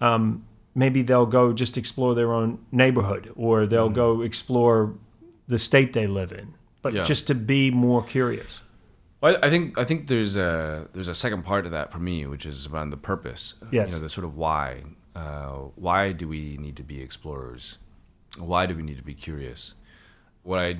um, 0.00 0.44
maybe 0.74 1.02
they'll 1.02 1.26
go 1.26 1.52
just 1.52 1.76
explore 1.76 2.14
their 2.14 2.32
own 2.32 2.58
neighborhood 2.70 3.32
or 3.36 3.66
they'll 3.66 3.90
Mm. 3.90 3.94
go 3.94 4.20
explore 4.22 4.94
the 5.48 5.58
state 5.58 5.92
they 5.94 6.06
live 6.06 6.30
in. 6.32 6.54
But 6.82 6.92
Yeah. 6.92 7.04
just 7.04 7.26
to 7.28 7.34
be 7.34 7.70
more 7.70 8.02
curious. 8.02 8.60
Well, 9.20 9.38
I 9.42 9.48
think 9.48 9.78
I 9.78 9.84
think 9.84 10.08
there's 10.08 10.36
a 10.36 10.88
there's 10.92 11.08
a 11.08 11.14
second 11.14 11.44
part 11.44 11.64
to 11.64 11.70
that 11.70 11.90
for 11.90 11.98
me, 11.98 12.26
which 12.26 12.44
is 12.44 12.66
around 12.66 12.90
the 12.90 12.98
purpose. 12.98 13.54
Yes. 13.72 13.88
You 13.90 13.96
know, 13.96 14.02
the 14.02 14.10
sort 14.10 14.26
of 14.26 14.36
why. 14.36 14.82
Uh, 15.14 15.68
why 15.76 16.12
do 16.12 16.26
we 16.26 16.56
need 16.56 16.76
to 16.76 16.82
be 16.82 17.00
explorers? 17.00 17.78
Why 18.38 18.66
do 18.66 18.74
we 18.74 18.82
need 18.82 18.96
to 18.96 19.02
be 19.02 19.14
curious? 19.14 19.74
What 20.42 20.58
I 20.58 20.78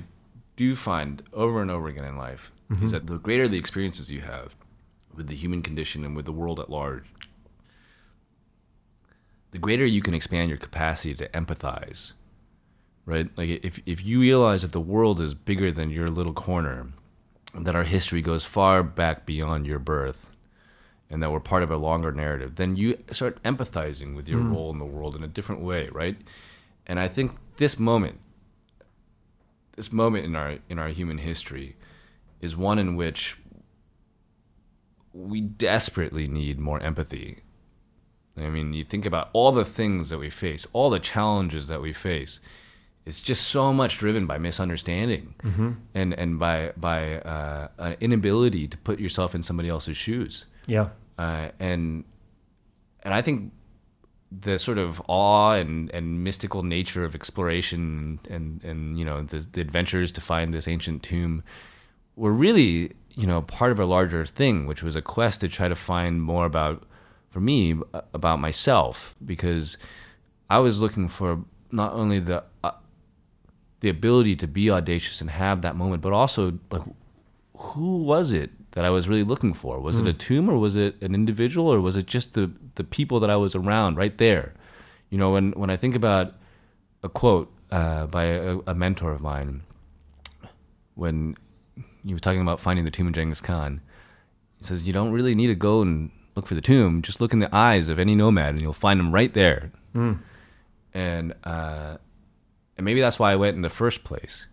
do 0.55 0.75
find 0.75 1.23
over 1.33 1.61
and 1.61 1.71
over 1.71 1.87
again 1.87 2.05
in 2.05 2.17
life 2.17 2.51
is 2.81 2.91
that 2.91 3.07
the 3.07 3.17
greater 3.17 3.47
the 3.47 3.57
experiences 3.57 4.11
you 4.11 4.21
have 4.21 4.55
with 5.15 5.27
the 5.27 5.35
human 5.35 5.61
condition 5.61 6.03
and 6.03 6.15
with 6.15 6.25
the 6.25 6.31
world 6.31 6.59
at 6.59 6.69
large, 6.69 7.05
the 9.51 9.57
greater 9.59 9.85
you 9.85 10.01
can 10.01 10.13
expand 10.13 10.49
your 10.49 10.57
capacity 10.57 11.13
to 11.13 11.29
empathize. 11.29 12.13
Right? 13.05 13.29
Like 13.37 13.63
if 13.63 13.79
if 13.85 14.03
you 14.03 14.19
realize 14.19 14.63
that 14.63 14.71
the 14.71 14.81
world 14.81 15.19
is 15.19 15.33
bigger 15.35 15.71
than 15.71 15.91
your 15.91 16.09
little 16.09 16.33
corner, 16.33 16.87
that 17.53 17.75
our 17.75 17.83
history 17.83 18.21
goes 18.21 18.43
far 18.43 18.81
back 18.83 19.25
beyond 19.25 19.67
your 19.67 19.79
birth 19.79 20.29
and 21.09 21.21
that 21.21 21.31
we're 21.31 21.39
part 21.39 21.63
of 21.63 21.71
a 21.71 21.77
longer 21.77 22.11
narrative, 22.11 22.55
then 22.55 22.75
you 22.75 22.97
start 23.11 23.41
empathizing 23.43 24.15
with 24.15 24.27
your 24.27 24.39
role 24.39 24.71
in 24.71 24.79
the 24.79 24.85
world 24.85 25.15
in 25.15 25.23
a 25.23 25.27
different 25.27 25.61
way, 25.61 25.87
right? 25.91 26.17
And 26.87 26.99
I 26.99 27.07
think 27.07 27.31
this 27.57 27.79
moment, 27.79 28.19
this 29.75 29.91
moment 29.91 30.25
in 30.25 30.35
our 30.35 30.57
in 30.69 30.79
our 30.79 30.89
human 30.89 31.19
history, 31.19 31.75
is 32.41 32.55
one 32.55 32.79
in 32.79 32.95
which 32.95 33.37
we 35.13 35.41
desperately 35.41 36.27
need 36.27 36.59
more 36.59 36.79
empathy. 36.81 37.39
I 38.37 38.49
mean, 38.49 38.73
you 38.73 38.83
think 38.83 39.05
about 39.05 39.29
all 39.31 39.51
the 39.53 39.63
things 39.63 40.09
that 40.09 40.17
we 40.17 40.29
face, 40.29 40.67
all 40.73 40.89
the 40.89 40.99
challenges 40.99 41.67
that 41.67 41.81
we 41.81 41.93
face. 41.93 42.39
It's 43.05 43.19
just 43.19 43.47
so 43.47 43.71
much 43.71 43.97
driven 43.99 44.25
by 44.25 44.39
misunderstanding 44.39 45.35
and 45.93 46.13
and 46.13 46.39
by 46.39 46.73
by 46.75 47.19
uh, 47.19 47.67
an 47.77 47.95
inability 48.01 48.67
to 48.67 48.77
put 48.79 48.99
yourself 48.99 49.35
in 49.35 49.43
somebody 49.43 49.69
else's 49.69 49.95
shoes. 49.95 50.47
Yeah. 50.67 50.89
Uh, 51.17 51.49
and 51.59 52.03
and 53.03 53.13
I 53.13 53.21
think 53.21 53.51
the 54.31 54.59
sort 54.59 54.77
of 54.77 55.01
awe 55.07 55.53
and, 55.53 55.89
and 55.91 56.23
mystical 56.23 56.63
nature 56.63 57.05
of 57.05 57.15
exploration 57.15 58.19
and, 58.29 58.63
and 58.63 58.97
you 58.97 59.05
know 59.05 59.21
the, 59.21 59.47
the 59.51 59.61
adventures 59.61 60.11
to 60.13 60.21
find 60.21 60.53
this 60.53 60.67
ancient 60.67 61.03
tomb 61.03 61.43
were 62.15 62.31
really 62.31 62.91
you 63.11 63.27
know 63.27 63.41
part 63.41 63.71
of 63.71 63.79
a 63.79 63.85
larger 63.85 64.25
thing, 64.25 64.65
which 64.65 64.83
was 64.83 64.95
a 64.95 65.01
quest 65.01 65.41
to 65.41 65.47
try 65.47 65.67
to 65.67 65.75
find 65.75 66.21
more 66.21 66.45
about 66.45 66.83
for 67.29 67.39
me 67.39 67.77
about 68.13 68.39
myself 68.39 69.15
because 69.25 69.77
I 70.49 70.59
was 70.59 70.81
looking 70.81 71.07
for 71.07 71.43
not 71.71 71.93
only 71.93 72.19
the 72.19 72.43
uh, 72.63 72.71
the 73.81 73.89
ability 73.89 74.35
to 74.37 74.47
be 74.47 74.69
audacious 74.69 75.21
and 75.21 75.29
have 75.29 75.61
that 75.61 75.75
moment, 75.75 76.01
but 76.01 76.13
also 76.13 76.59
like 76.71 76.83
who 77.57 77.97
was 77.97 78.31
it 78.31 78.51
that 78.75 78.85
I 78.85 78.89
was 78.91 79.09
really 79.09 79.23
looking 79.23 79.53
for? 79.53 79.79
Was 79.79 79.97
it 79.99 80.05
a 80.05 80.13
tomb 80.13 80.49
or 80.49 80.57
was 80.57 80.75
it 80.75 81.01
an 81.01 81.15
individual 81.15 81.67
or 81.73 81.81
was 81.81 81.95
it 81.97 82.05
just 82.05 82.33
the 82.33 82.51
the 82.75 82.83
people 82.83 83.19
that 83.21 83.29
I 83.29 83.35
was 83.37 83.55
around 83.55 83.97
right 83.97 84.15
there? 84.17 84.53
You 85.09 85.17
know, 85.17 85.31
when 85.31 85.51
when 85.53 85.69
I 85.69 85.77
think 85.77 85.95
about 85.95 86.33
a 87.01 87.09
quote 87.09 87.51
uh, 87.71 88.05
by 88.07 88.25
a, 88.25 88.57
a 88.67 88.75
mentor 88.75 89.11
of 89.11 89.21
mine, 89.21 89.63
when 90.93 91.35
you 92.03 92.15
were 92.15 92.19
talking 92.19 92.41
about 92.41 92.59
finding 92.59 92.85
the 92.85 92.91
tomb 92.91 93.07
of 93.07 93.13
Genghis 93.13 93.41
Khan, 93.41 93.81
he 94.57 94.63
says 94.63 94.83
you 94.83 94.93
don't 94.93 95.11
really 95.11 95.35
need 95.35 95.47
to 95.47 95.55
go 95.55 95.81
and 95.81 96.11
look 96.35 96.45
for 96.47 96.55
the 96.55 96.61
tomb. 96.61 97.01
Just 97.01 97.21
look 97.21 97.33
in 97.33 97.39
the 97.39 97.53
eyes 97.55 97.89
of 97.89 97.97
any 97.97 98.13
nomad, 98.13 98.49
and 98.49 98.61
you'll 98.61 98.73
find 98.73 98.99
them 98.99 99.13
right 99.13 99.33
there. 99.33 99.71
And 100.93 101.33
uh, 101.43 101.97
and 102.77 102.83
maybe 102.85 102.99
that's 102.99 103.19
why 103.19 103.31
I 103.31 103.35
went 103.37 103.55
in 103.55 103.61
the 103.61 103.69
first 103.69 104.03
place. 104.03 104.47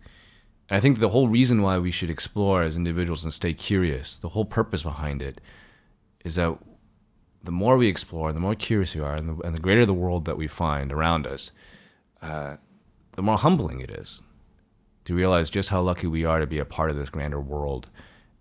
And 0.73 0.79
I 0.79 0.81
think 0.81 0.97
the 0.97 1.09
whole 1.09 1.27
reason 1.27 1.61
why 1.61 1.77
we 1.77 1.91
should 1.91 2.09
explore 2.09 2.63
as 2.63 2.75
individuals 2.75 3.23
and 3.23 3.31
stay 3.31 3.53
curious, 3.53 4.17
the 4.17 4.29
whole 4.29 4.43
purpose 4.43 4.81
behind 4.81 5.21
it, 5.21 5.39
is 6.25 6.33
that 6.33 6.57
the 7.43 7.51
more 7.51 7.77
we 7.77 7.87
explore, 7.87 8.33
the 8.33 8.39
more 8.39 8.55
curious 8.55 8.95
we 8.95 9.01
are, 9.01 9.13
and 9.13 9.29
the, 9.29 9.45
and 9.45 9.53
the 9.53 9.59
greater 9.59 9.85
the 9.85 9.93
world 9.93 10.25
that 10.25 10.35
we 10.35 10.47
find 10.47 10.91
around 10.91 11.27
us, 11.27 11.51
uh, 12.23 12.55
the 13.11 13.21
more 13.21 13.37
humbling 13.37 13.81
it 13.81 13.91
is 13.91 14.23
to 15.05 15.13
realize 15.13 15.51
just 15.51 15.69
how 15.69 15.79
lucky 15.79 16.07
we 16.07 16.25
are 16.25 16.39
to 16.39 16.47
be 16.47 16.57
a 16.57 16.65
part 16.65 16.89
of 16.89 16.97
this 16.97 17.11
grander 17.11 17.39
world. 17.39 17.87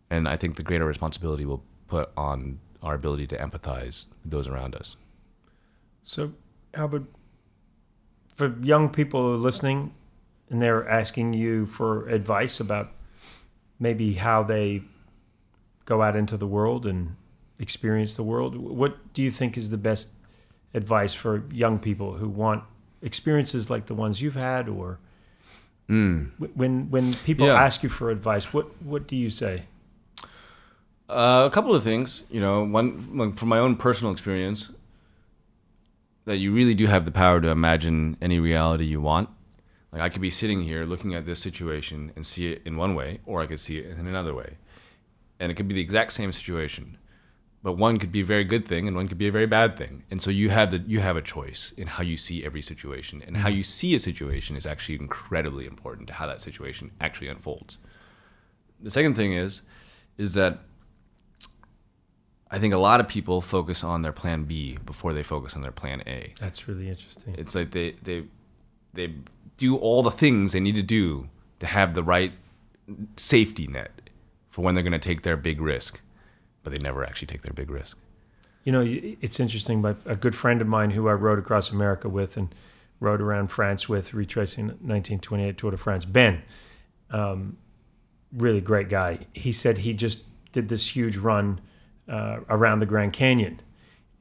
And 0.08 0.26
I 0.26 0.36
think 0.36 0.56
the 0.56 0.62
greater 0.62 0.86
responsibility 0.86 1.44
we'll 1.44 1.62
put 1.86 2.12
on 2.16 2.60
our 2.82 2.94
ability 2.94 3.26
to 3.26 3.36
empathize 3.36 4.06
with 4.22 4.30
those 4.30 4.48
around 4.48 4.74
us. 4.74 4.96
So, 6.02 6.32
Albert, 6.72 7.04
for 8.30 8.56
young 8.62 8.88
people 8.88 9.36
listening 9.36 9.92
and 10.52 10.62
they're 10.62 10.86
asking 10.88 11.32
you 11.34 11.66
for 11.66 12.06
advice 12.08 12.60
about 12.60 12.90
maybe 13.80 14.14
how 14.14 14.42
they 14.44 14.82
go 15.86 16.02
out 16.02 16.14
into 16.14 16.36
the 16.36 16.46
world 16.46 16.86
and 16.86 17.16
experience 17.58 18.14
the 18.16 18.22
world, 18.22 18.54
what 18.56 19.12
do 19.14 19.22
you 19.22 19.30
think 19.30 19.56
is 19.58 19.70
the 19.70 19.76
best 19.78 20.10
advice 20.74 21.14
for 21.14 21.42
young 21.52 21.78
people 21.78 22.14
who 22.14 22.28
want 22.28 22.62
experiences 23.02 23.68
like 23.70 23.86
the 23.86 23.94
ones 23.94 24.20
you've 24.22 24.36
had 24.36 24.68
or 24.68 24.98
wh- 25.88 26.56
when 26.56 26.88
when 26.90 27.12
people 27.24 27.46
Yeah. 27.46 27.54
ask 27.60 27.82
you 27.82 27.88
for 27.88 28.10
advice 28.10 28.52
what 28.54 28.66
what 28.82 29.06
do 29.08 29.16
you 29.16 29.28
say 29.30 29.64
Uh, 31.08 31.44
a 31.46 31.50
couple 31.52 31.74
of 31.74 31.82
things, 31.82 32.22
you 32.30 32.40
know, 32.40 32.62
one 32.64 33.34
from 33.36 33.48
my 33.48 33.58
own 33.58 33.76
personal 33.76 34.10
experience, 34.12 34.72
that 36.24 36.38
you 36.38 36.52
really 36.52 36.72
do 36.74 36.86
have 36.86 37.04
the 37.04 37.10
power 37.10 37.38
to 37.40 37.48
imagine 37.48 38.16
any 38.22 38.38
reality 38.40 38.84
you 38.84 39.00
want. 39.00 39.28
Like 39.92 40.00
I 40.02 40.08
could 40.08 40.22
be 40.22 40.30
sitting 40.30 40.62
here 40.62 40.84
looking 40.84 41.14
at 41.14 41.26
this 41.26 41.40
situation 41.40 42.12
and 42.16 42.24
see 42.24 42.50
it 42.50 42.62
in 42.64 42.76
one 42.76 42.94
way, 42.94 43.20
or 43.26 43.42
I 43.42 43.46
could 43.46 43.60
see 43.60 43.78
it 43.78 43.86
in 43.98 44.06
another 44.06 44.34
way, 44.34 44.56
and 45.38 45.52
it 45.52 45.54
could 45.54 45.68
be 45.68 45.74
the 45.74 45.80
exact 45.82 46.12
same 46.12 46.32
situation, 46.32 46.96
but 47.62 47.74
one 47.74 47.98
could 47.98 48.10
be 48.10 48.22
a 48.22 48.24
very 48.24 48.44
good 48.44 48.66
thing 48.66 48.88
and 48.88 48.96
one 48.96 49.06
could 49.06 49.18
be 49.18 49.28
a 49.28 49.32
very 49.32 49.46
bad 49.46 49.76
thing. 49.76 50.04
And 50.10 50.22
so 50.22 50.30
you 50.30 50.48
have 50.48 50.70
the 50.70 50.78
you 50.78 51.00
have 51.00 51.16
a 51.16 51.22
choice 51.22 51.74
in 51.76 51.88
how 51.88 52.02
you 52.02 52.16
see 52.16 52.44
every 52.44 52.62
situation, 52.62 53.22
and 53.26 53.36
how 53.36 53.48
mm-hmm. 53.48 53.58
you 53.58 53.62
see 53.62 53.94
a 53.94 54.00
situation 54.00 54.56
is 54.56 54.66
actually 54.66 54.96
incredibly 54.96 55.66
important 55.66 56.08
to 56.08 56.14
how 56.14 56.26
that 56.26 56.40
situation 56.40 56.90
actually 57.00 57.28
unfolds. 57.28 57.78
The 58.80 58.90
second 58.90 59.14
thing 59.14 59.32
is, 59.32 59.62
is 60.16 60.34
that 60.34 60.60
I 62.50 62.58
think 62.58 62.74
a 62.74 62.78
lot 62.78 63.00
of 63.00 63.08
people 63.08 63.40
focus 63.40 63.84
on 63.84 64.02
their 64.02 64.12
plan 64.12 64.44
B 64.44 64.78
before 64.84 65.12
they 65.12 65.22
focus 65.22 65.54
on 65.54 65.62
their 65.62 65.72
plan 65.72 66.02
A. 66.06 66.34
that's 66.40 66.66
really 66.66 66.88
interesting 66.88 67.34
It's 67.38 67.54
like 67.54 67.70
they 67.70 67.92
they 68.02 68.24
they 68.92 69.14
do 69.56 69.76
all 69.76 70.02
the 70.02 70.10
things 70.10 70.52
they 70.52 70.60
need 70.60 70.74
to 70.74 70.82
do 70.82 71.28
to 71.60 71.66
have 71.66 71.94
the 71.94 72.02
right 72.02 72.32
safety 73.16 73.66
net 73.66 74.10
for 74.50 74.62
when 74.62 74.74
they're 74.74 74.82
going 74.82 74.92
to 74.92 74.98
take 74.98 75.22
their 75.22 75.36
big 75.36 75.60
risk, 75.60 76.00
but 76.62 76.72
they 76.72 76.78
never 76.78 77.04
actually 77.04 77.26
take 77.26 77.42
their 77.42 77.54
big 77.54 77.70
risk. 77.70 77.98
You 78.64 78.72
know, 78.72 78.84
it's 78.84 79.40
interesting. 79.40 79.82
But 79.82 79.96
a 80.04 80.14
good 80.14 80.34
friend 80.36 80.60
of 80.60 80.68
mine 80.68 80.90
who 80.90 81.08
I 81.08 81.12
rode 81.12 81.38
across 81.38 81.70
America 81.70 82.08
with 82.08 82.36
and 82.36 82.54
rode 83.00 83.20
around 83.20 83.48
France 83.48 83.88
with, 83.88 84.14
retracing 84.14 84.66
1928 84.66 85.58
Tour 85.58 85.70
de 85.72 85.76
France, 85.76 86.04
Ben, 86.04 86.42
um, 87.10 87.56
really 88.32 88.60
great 88.60 88.88
guy. 88.88 89.20
He 89.32 89.50
said 89.50 89.78
he 89.78 89.92
just 89.92 90.24
did 90.52 90.68
this 90.68 90.94
huge 90.94 91.16
run 91.16 91.60
uh, 92.08 92.40
around 92.48 92.78
the 92.78 92.86
Grand 92.86 93.12
Canyon, 93.12 93.60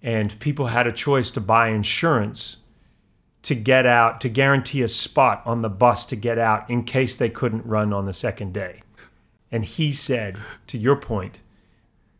and 0.02 0.38
people 0.39 0.67
had 0.67 0.88
a 0.88 0.91
choice 0.91 1.30
to 1.32 1.41
buy 1.41 1.67
insurance 1.67 2.58
to 3.43 3.56
get 3.56 3.86
out 3.86 4.21
to 4.21 4.30
guarantee 4.30 4.82
a 4.84 4.88
spot 4.88 5.41
on 5.45 5.62
the 5.62 5.69
bus 5.69 6.06
to 6.08 6.15
get 6.15 6.38
out 6.38 6.69
in 6.69 6.84
case 6.84 7.17
they 7.17 7.30
couldn't 7.30 7.65
run 7.65 7.91
on 7.91 8.06
the 8.06 8.13
second 8.13 8.54
day. 8.54 8.82
And 9.51 9.65
he 9.65 9.91
said, 9.91 10.38
to 10.67 10.77
your 10.77 10.95
point, 10.95 11.41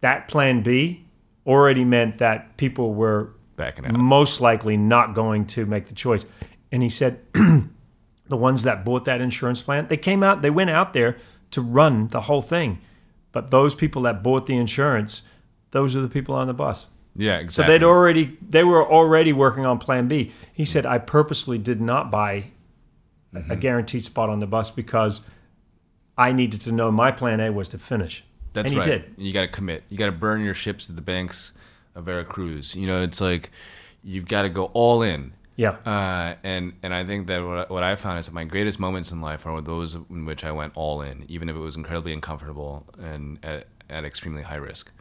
that 0.02 0.28
plan 0.28 0.64
B 0.64 1.06
already 1.46 1.86
meant 1.86 2.18
that 2.18 2.58
people 2.58 2.94
were 2.94 3.34
Backing 3.56 3.86
out. 3.86 3.94
most 3.94 4.42
likely 4.42 4.78
not 4.78 5.14
going 5.14 5.46
to 5.48 5.66
make 5.66 5.88
the 5.88 5.94
choice. 5.94 6.26
And 6.72 6.82
he 6.82 6.90
said, 6.90 7.20
the 7.34 8.38
ones 8.38 8.64
that 8.64 8.84
bought 8.84 9.06
that 9.06 9.22
insurance 9.22 9.62
plan, 9.62 9.88
they 9.88 9.98
came 9.98 10.24
out, 10.24 10.42
they 10.42 10.50
went 10.50 10.70
out 10.70 10.94
there 10.94 11.18
to 11.52 11.62
run 11.62 12.08
the 12.08 12.22
whole 12.22 12.42
thing. 12.42 12.80
But 13.32 13.52
those 13.52 13.76
people 13.76 14.02
that 14.04 14.24
bought 14.24 14.48
the 14.48 14.58
insurance, 14.58 15.24
those 15.72 15.96
are 15.96 16.02
the 16.02 16.10
people 16.10 16.36
on 16.36 16.48
the 16.48 16.54
bus. 16.54 16.88
Yeah, 17.16 17.44
So 17.48 17.64
they'd 17.64 17.84
already 17.84 18.38
they 18.48 18.64
were 18.64 18.86
already 18.90 19.34
working 19.34 19.66
on 19.66 19.80
plan 19.80 20.08
B. 20.08 20.32
He 20.54 20.64
said 20.66 20.86
I 20.86 20.98
purposely 20.98 21.58
did 21.58 21.82
not 21.82 22.10
buy 22.12 22.46
Mm-hmm. 23.34 23.50
a 23.50 23.56
guaranteed 23.56 24.04
spot 24.04 24.30
on 24.30 24.42
the 24.42 24.46
bus 24.46 24.70
because 24.70 25.22
I 26.18 26.34
needed 26.34 26.60
to 26.62 26.72
know 26.74 26.92
my 26.92 27.12
plan 27.12 27.40
A 27.40 27.50
was 27.50 27.70
to 27.70 27.78
finish. 27.78 28.26
That's 28.52 28.66
and 28.66 28.74
he 28.74 28.78
right. 28.80 28.86
did. 28.86 29.14
You 29.18 29.32
got 29.32 29.44
to 29.44 29.48
commit. 29.48 29.84
You 29.88 29.98
got 29.98 30.08
to 30.08 30.12
burn 30.12 30.44
your 30.44 30.54
ships 30.54 30.88
to 30.88 30.92
the 30.92 31.00
banks 31.02 31.54
of 31.96 32.04
Veracruz. 32.04 32.76
You 32.76 32.88
know, 32.88 33.02
it's 33.02 33.22
like 33.22 33.50
you've 34.04 34.28
got 34.28 34.42
to 34.42 34.50
go 34.50 34.66
all 34.74 35.02
in. 35.02 35.32
Yeah. 35.56 35.78
Uh, 35.86 36.36
and 36.44 36.74
and 36.84 36.94
I 36.94 37.06
think 37.06 37.28
that 37.28 37.42
what, 37.42 37.70
what 37.70 37.84
I 37.84 37.96
found 37.96 38.20
is 38.20 38.26
that 38.26 38.34
my 38.34 38.44
greatest 38.44 38.82
moments 38.82 39.14
in 39.14 39.22
life 39.22 39.46
are 39.46 39.62
those 39.62 39.96
in 39.96 40.26
which 40.26 40.44
I 40.44 40.52
went 40.52 40.74
all 40.76 41.02
in, 41.02 41.24
even 41.30 41.48
if 41.48 41.56
it 41.56 41.60
was 41.60 41.78
incredibly 41.78 42.12
uncomfortable 42.12 42.86
and 43.00 43.40
at, 43.46 43.68
at 43.90 44.04
extremely 44.04 44.42
high 44.42 44.56
risk. 44.58 44.92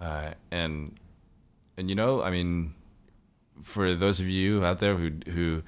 Uh, 0.00 0.30
and 0.52 0.94
and 1.76 1.88
you 1.88 1.94
know, 1.94 2.22
I 2.22 2.30
mean, 2.30 2.74
for 3.62 3.94
those 3.94 4.20
of 4.20 4.28
you 4.28 4.64
out 4.64 4.78
there 4.78 4.96
who 4.96 5.10
who 5.30 5.62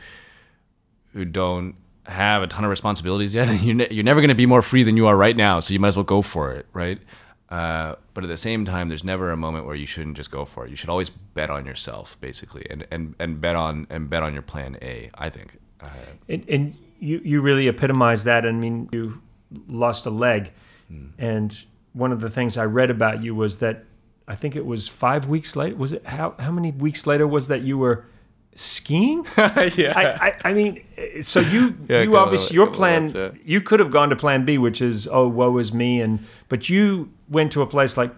who 1.12 1.24
don't 1.24 1.74
have 2.04 2.42
a 2.42 2.46
ton 2.46 2.64
of 2.64 2.70
responsibilities 2.70 3.34
yet, 3.34 3.48
you're, 3.62 3.74
ne- 3.74 3.88
you're 3.90 4.04
never 4.04 4.20
going 4.20 4.28
to 4.28 4.34
be 4.34 4.46
more 4.46 4.62
free 4.62 4.82
than 4.82 4.96
you 4.96 5.06
are 5.06 5.16
right 5.16 5.36
now. 5.36 5.60
So 5.60 5.72
you 5.72 5.80
might 5.80 5.88
as 5.88 5.96
well 5.96 6.04
go 6.04 6.22
for 6.22 6.52
it, 6.52 6.66
right? 6.72 7.00
Uh, 7.48 7.94
but 8.14 8.24
at 8.24 8.28
the 8.28 8.36
same 8.36 8.64
time, 8.64 8.88
there's 8.88 9.04
never 9.04 9.30
a 9.30 9.36
moment 9.36 9.66
where 9.66 9.76
you 9.76 9.86
shouldn't 9.86 10.16
just 10.16 10.30
go 10.30 10.44
for 10.44 10.66
it. 10.66 10.70
You 10.70 10.76
should 10.76 10.88
always 10.88 11.10
bet 11.10 11.48
on 11.48 11.64
yourself, 11.64 12.20
basically, 12.20 12.66
and, 12.70 12.86
and, 12.90 13.14
and 13.20 13.40
bet 13.40 13.54
on 13.56 13.86
and 13.88 14.10
bet 14.10 14.22
on 14.22 14.32
your 14.32 14.42
plan 14.42 14.76
A. 14.82 15.10
I 15.14 15.30
think. 15.30 15.58
Uh, 15.80 15.88
And, 16.28 16.44
and 16.48 16.76
you, 16.98 17.20
you 17.24 17.40
really 17.40 17.68
epitomize 17.68 18.24
that. 18.24 18.44
I 18.46 18.52
mean, 18.52 18.88
you 18.92 19.20
lost 19.68 20.06
a 20.06 20.10
leg. 20.10 20.52
And 21.18 21.56
one 21.94 22.12
of 22.12 22.20
the 22.20 22.30
things 22.30 22.56
I 22.56 22.64
read 22.64 22.90
about 22.90 23.20
you 23.22 23.34
was 23.34 23.58
that 23.58 23.84
I 24.28 24.34
think 24.34 24.56
it 24.56 24.66
was 24.66 24.88
five 24.88 25.26
weeks 25.28 25.54
later. 25.56 25.76
Was 25.76 25.92
it 25.92 26.06
how, 26.06 26.34
how 26.38 26.50
many 26.50 26.72
weeks 26.72 27.06
later 27.06 27.26
was 27.26 27.48
that 27.48 27.62
you 27.62 27.78
were 27.78 28.04
skiing? 28.54 29.24
yeah. 29.36 29.92
I, 29.94 30.28
I, 30.28 30.36
I 30.46 30.52
mean, 30.52 30.82
so 31.20 31.40
you 31.40 31.76
Yeah, 31.88 32.02
you 32.02 32.16
obviously 32.16 32.54
your 32.54 32.66
plan 32.66 33.38
you 33.44 33.60
could 33.60 33.80
have 33.80 33.90
gone 33.90 34.10
to 34.10 34.16
plan 34.16 34.44
B, 34.44 34.58
which 34.58 34.80
is 34.82 35.06
oh 35.10 35.28
woe 35.28 35.58
is 35.58 35.72
me, 35.72 36.00
and 36.00 36.20
but 36.48 36.68
you 36.68 37.08
went 37.28 37.52
to 37.52 37.62
a 37.62 37.66
place 37.66 37.96
like, 37.96 38.12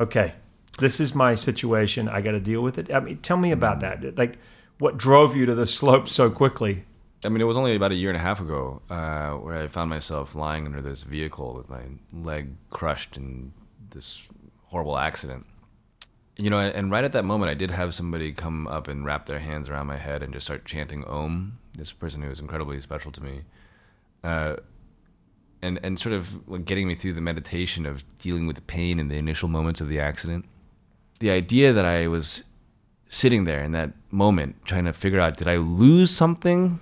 okay, 0.00 0.34
this 0.78 1.00
is 1.00 1.14
my 1.14 1.34
situation. 1.34 2.08
I 2.08 2.20
got 2.20 2.32
to 2.32 2.40
deal 2.40 2.62
with 2.62 2.78
it. 2.78 2.92
I 2.92 3.00
mean, 3.00 3.18
tell 3.18 3.36
me 3.36 3.50
about 3.50 3.78
Mm. 3.78 4.02
that. 4.02 4.18
Like, 4.18 4.38
what 4.78 4.96
drove 4.96 5.34
you 5.34 5.46
to 5.46 5.54
the 5.54 5.66
slope 5.66 6.08
so 6.08 6.30
quickly? 6.30 6.84
I 7.24 7.28
mean, 7.30 7.40
it 7.40 7.44
was 7.44 7.56
only 7.56 7.74
about 7.74 7.90
a 7.90 7.96
year 7.96 8.10
and 8.10 8.16
a 8.16 8.20
half 8.20 8.40
ago 8.40 8.80
uh, 8.88 9.30
where 9.32 9.56
I 9.56 9.66
found 9.66 9.90
myself 9.90 10.36
lying 10.36 10.66
under 10.66 10.80
this 10.80 11.02
vehicle 11.02 11.54
with 11.54 11.68
my 11.68 11.82
leg 12.12 12.50
crushed 12.70 13.16
and 13.16 13.50
this 13.90 14.22
horrible 14.68 14.98
accident. 14.98 15.46
You 16.36 16.50
know, 16.50 16.58
and 16.58 16.90
right 16.90 17.04
at 17.04 17.12
that 17.12 17.24
moment, 17.24 17.50
I 17.50 17.54
did 17.54 17.72
have 17.72 17.94
somebody 17.94 18.32
come 18.32 18.68
up 18.68 18.86
and 18.86 19.04
wrap 19.04 19.26
their 19.26 19.40
hands 19.40 19.68
around 19.68 19.88
my 19.88 19.96
head 19.96 20.22
and 20.22 20.32
just 20.32 20.46
start 20.46 20.64
chanting 20.64 21.04
Om. 21.04 21.58
This 21.74 21.90
person 21.90 22.22
who 22.22 22.28
was 22.28 22.38
incredibly 22.38 22.80
special 22.80 23.10
to 23.12 23.22
me, 23.22 23.42
uh, 24.22 24.56
and 25.62 25.80
and 25.82 25.98
sort 25.98 26.14
of 26.14 26.64
getting 26.64 26.86
me 26.86 26.94
through 26.94 27.14
the 27.14 27.20
meditation 27.20 27.86
of 27.86 28.04
dealing 28.18 28.46
with 28.46 28.56
the 28.56 28.62
pain 28.62 29.00
in 29.00 29.08
the 29.08 29.16
initial 29.16 29.48
moments 29.48 29.80
of 29.80 29.88
the 29.88 29.98
accident. 29.98 30.44
The 31.18 31.30
idea 31.30 31.72
that 31.72 31.84
I 31.84 32.06
was 32.06 32.44
sitting 33.08 33.44
there 33.44 33.62
in 33.64 33.72
that 33.72 33.92
moment 34.10 34.64
trying 34.64 34.84
to 34.84 34.92
figure 34.92 35.18
out 35.18 35.36
did 35.36 35.48
I 35.48 35.56
lose 35.56 36.10
something 36.10 36.78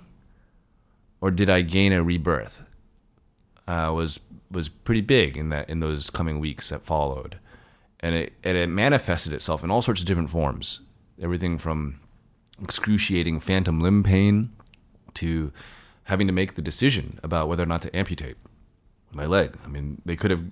or 1.21 1.31
did 1.31 1.49
I 1.49 1.61
gain 1.61 1.93
a 1.93 2.03
rebirth 2.03 2.61
uh, 3.67 3.91
was 3.95 4.19
was 4.49 4.69
pretty 4.69 5.01
big 5.01 5.35
in 5.37 5.49
that 5.49 5.69
in 5.69 5.79
those 5.79 6.09
coming 6.09 6.39
weeks 6.39 6.69
that 6.69 6.81
followed, 6.81 7.37
and 7.99 8.15
it 8.15 8.33
and 8.43 8.57
it 8.57 8.67
manifested 8.67 9.33
itself 9.33 9.63
in 9.63 9.71
all 9.71 9.81
sorts 9.81 10.01
of 10.01 10.07
different 10.07 10.29
forms. 10.29 10.81
Everything 11.21 11.57
from 11.57 11.99
excruciating 12.61 13.39
phantom 13.39 13.81
limb 13.81 14.03
pain 14.03 14.51
to 15.15 15.51
having 16.03 16.27
to 16.27 16.33
make 16.33 16.55
the 16.55 16.61
decision 16.61 17.19
about 17.23 17.47
whether 17.47 17.63
or 17.63 17.67
not 17.67 17.81
to 17.81 17.95
amputate 17.95 18.37
my 19.11 19.25
leg. 19.25 19.57
I 19.65 19.67
mean, 19.67 20.01
they 20.05 20.15
could 20.15 20.31
have 20.31 20.43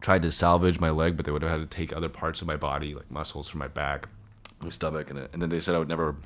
tried 0.00 0.22
to 0.22 0.32
salvage 0.32 0.80
my 0.80 0.90
leg, 0.90 1.16
but 1.16 1.26
they 1.26 1.32
would 1.32 1.42
have 1.42 1.50
had 1.50 1.70
to 1.70 1.76
take 1.76 1.92
other 1.92 2.08
parts 2.08 2.40
of 2.40 2.46
my 2.46 2.56
body, 2.56 2.94
like 2.94 3.10
muscles 3.10 3.48
from 3.48 3.58
my 3.58 3.68
back, 3.68 4.08
my 4.60 4.68
stomach, 4.68 5.10
and, 5.10 5.18
and 5.18 5.42
then 5.42 5.50
they 5.50 5.60
said 5.60 5.74
I 5.74 5.78
would 5.78 5.88
never 5.88 6.16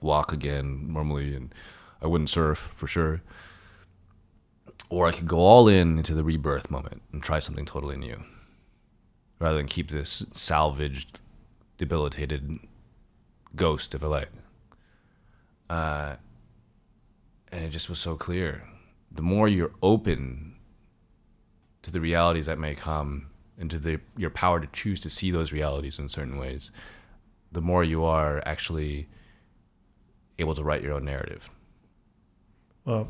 walk 0.00 0.32
again 0.32 0.92
normally, 0.92 1.34
and 1.34 1.54
I 2.02 2.06
wouldn't 2.06 2.30
surf 2.30 2.70
for 2.74 2.86
sure. 2.86 3.22
Or 4.88 5.06
I 5.06 5.12
could 5.12 5.28
go 5.28 5.38
all 5.38 5.68
in 5.68 5.98
into 5.98 6.14
the 6.14 6.24
rebirth 6.24 6.70
moment 6.70 7.02
and 7.12 7.22
try 7.22 7.38
something 7.38 7.64
totally 7.64 7.96
new, 7.96 8.20
rather 9.40 9.56
than 9.56 9.66
keep 9.66 9.90
this 9.90 10.24
salvaged, 10.32 11.20
debilitated 11.78 12.58
ghost 13.56 13.94
of 13.94 14.02
a 14.02 14.08
leg. 14.08 14.28
Uh, 15.68 16.16
and 17.50 17.64
it 17.64 17.70
just 17.70 17.88
was 17.88 17.98
so 17.98 18.14
clear. 18.14 18.62
The 19.10 19.22
more 19.22 19.48
you're 19.48 19.72
open 19.82 20.54
to 21.82 21.90
the 21.90 22.00
realities 22.00 22.46
that 22.46 22.58
may 22.58 22.74
come 22.74 23.28
and 23.58 23.70
to 23.70 23.78
the, 23.78 24.00
your 24.16 24.30
power 24.30 24.60
to 24.60 24.66
choose 24.68 25.00
to 25.00 25.10
see 25.10 25.30
those 25.30 25.52
realities 25.52 25.98
in 25.98 26.08
certain 26.08 26.36
ways, 26.36 26.70
the 27.50 27.60
more 27.60 27.82
you 27.82 28.04
are 28.04 28.42
actually 28.46 29.08
able 30.38 30.54
to 30.54 30.62
write 30.62 30.82
your 30.82 30.92
own 30.92 31.04
narrative. 31.04 31.50
Well, 32.84 33.08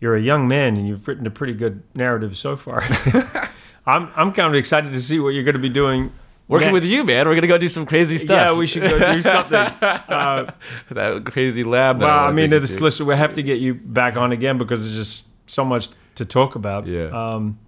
you're 0.00 0.16
a 0.16 0.22
young 0.22 0.48
man 0.48 0.76
and 0.76 0.88
you've 0.88 1.06
written 1.06 1.26
a 1.26 1.30
pretty 1.30 1.54
good 1.54 1.82
narrative 1.94 2.36
so 2.36 2.56
far. 2.56 2.82
I'm 3.86 4.10
I'm 4.14 4.32
kind 4.32 4.48
of 4.48 4.54
excited 4.54 4.92
to 4.92 5.00
see 5.00 5.18
what 5.18 5.30
you're 5.30 5.44
going 5.44 5.54
to 5.54 5.60
be 5.60 5.68
doing. 5.68 6.12
Working 6.48 6.72
next. 6.72 6.82
with 6.82 6.90
you, 6.90 7.04
man. 7.04 7.26
We're 7.26 7.34
gonna 7.36 7.46
go 7.46 7.56
do 7.56 7.68
some 7.68 7.86
crazy 7.86 8.18
stuff. 8.18 8.36
Yeah, 8.36 8.52
we 8.52 8.66
should 8.66 8.82
go 8.82 9.12
do 9.12 9.22
something. 9.34 9.54
Uh, 9.56 10.52
that 10.90 11.24
crazy 11.24 11.64
lab. 11.64 12.00
That 12.00 12.06
well, 12.06 12.18
I 12.18 12.22
wanna 12.24 12.34
mean, 12.34 12.50
this 12.50 12.76
to. 12.76 12.82
listen, 12.82 13.06
we 13.06 13.16
have 13.16 13.32
to 13.34 13.42
get 13.42 13.60
you 13.60 13.74
back 13.74 14.16
on 14.16 14.32
again 14.32 14.58
because 14.58 14.82
there's 14.82 14.94
just 14.94 15.28
so 15.46 15.64
much 15.64 15.90
to 16.16 16.24
talk 16.24 16.54
about. 16.54 16.86
Yeah. 16.86 17.06
Um, 17.06 17.58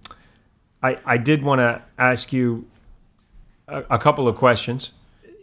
I 0.83 0.97
I 1.05 1.17
did 1.17 1.41
want 1.41 1.59
to 1.59 1.81
ask 1.97 2.31
you 2.31 2.67
a, 3.67 3.83
a 3.91 3.97
couple 3.97 4.27
of 4.27 4.35
questions. 4.35 4.91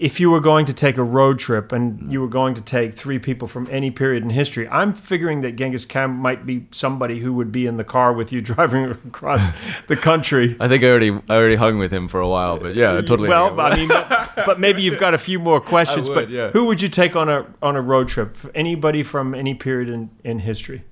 If 0.02 0.18
you 0.18 0.32
were 0.32 0.40
going 0.40 0.66
to 0.66 0.74
take 0.74 0.96
a 0.96 1.02
road 1.04 1.38
trip 1.38 1.70
and 1.70 2.12
you 2.12 2.20
were 2.20 2.26
going 2.28 2.54
to 2.54 2.60
take 2.60 2.94
three 2.94 3.20
people 3.20 3.46
from 3.46 3.68
any 3.70 3.92
period 3.92 4.24
in 4.24 4.30
history, 4.30 4.66
I'm 4.66 4.94
figuring 4.94 5.42
that 5.42 5.52
Genghis 5.52 5.84
Khan 5.84 6.10
might 6.10 6.44
be 6.44 6.66
somebody 6.72 7.20
who 7.20 7.32
would 7.34 7.52
be 7.52 7.66
in 7.66 7.76
the 7.76 7.84
car 7.84 8.12
with 8.12 8.32
you 8.32 8.40
driving 8.52 8.90
across 8.90 9.46
the 9.86 9.94
country. 9.94 10.56
I 10.58 10.66
think 10.66 10.82
I 10.82 10.88
already 10.88 11.12
I 11.28 11.36
already 11.36 11.54
hung 11.54 11.78
with 11.78 11.92
him 11.92 12.08
for 12.08 12.18
a 12.18 12.28
while, 12.28 12.58
but 12.58 12.74
yeah, 12.74 13.00
totally. 13.00 13.28
Well, 13.28 13.60
I 13.60 13.76
mean, 13.76 13.88
but, 13.88 14.58
maybe 14.58 14.82
you've 14.82 14.98
got 14.98 15.14
a 15.14 15.18
few 15.18 15.38
more 15.38 15.60
questions. 15.74 16.08
would, 16.08 16.14
but 16.16 16.30
yeah. 16.30 16.50
who 16.50 16.64
would 16.64 16.82
you 16.82 16.88
take 16.88 17.14
on 17.14 17.28
a 17.28 17.46
on 17.62 17.76
a 17.76 17.80
road 17.80 18.08
trip? 18.08 18.36
Anybody 18.56 19.04
from 19.04 19.36
any 19.36 19.54
period 19.54 19.88
in, 19.88 20.10
in 20.24 20.40
history? 20.40 20.82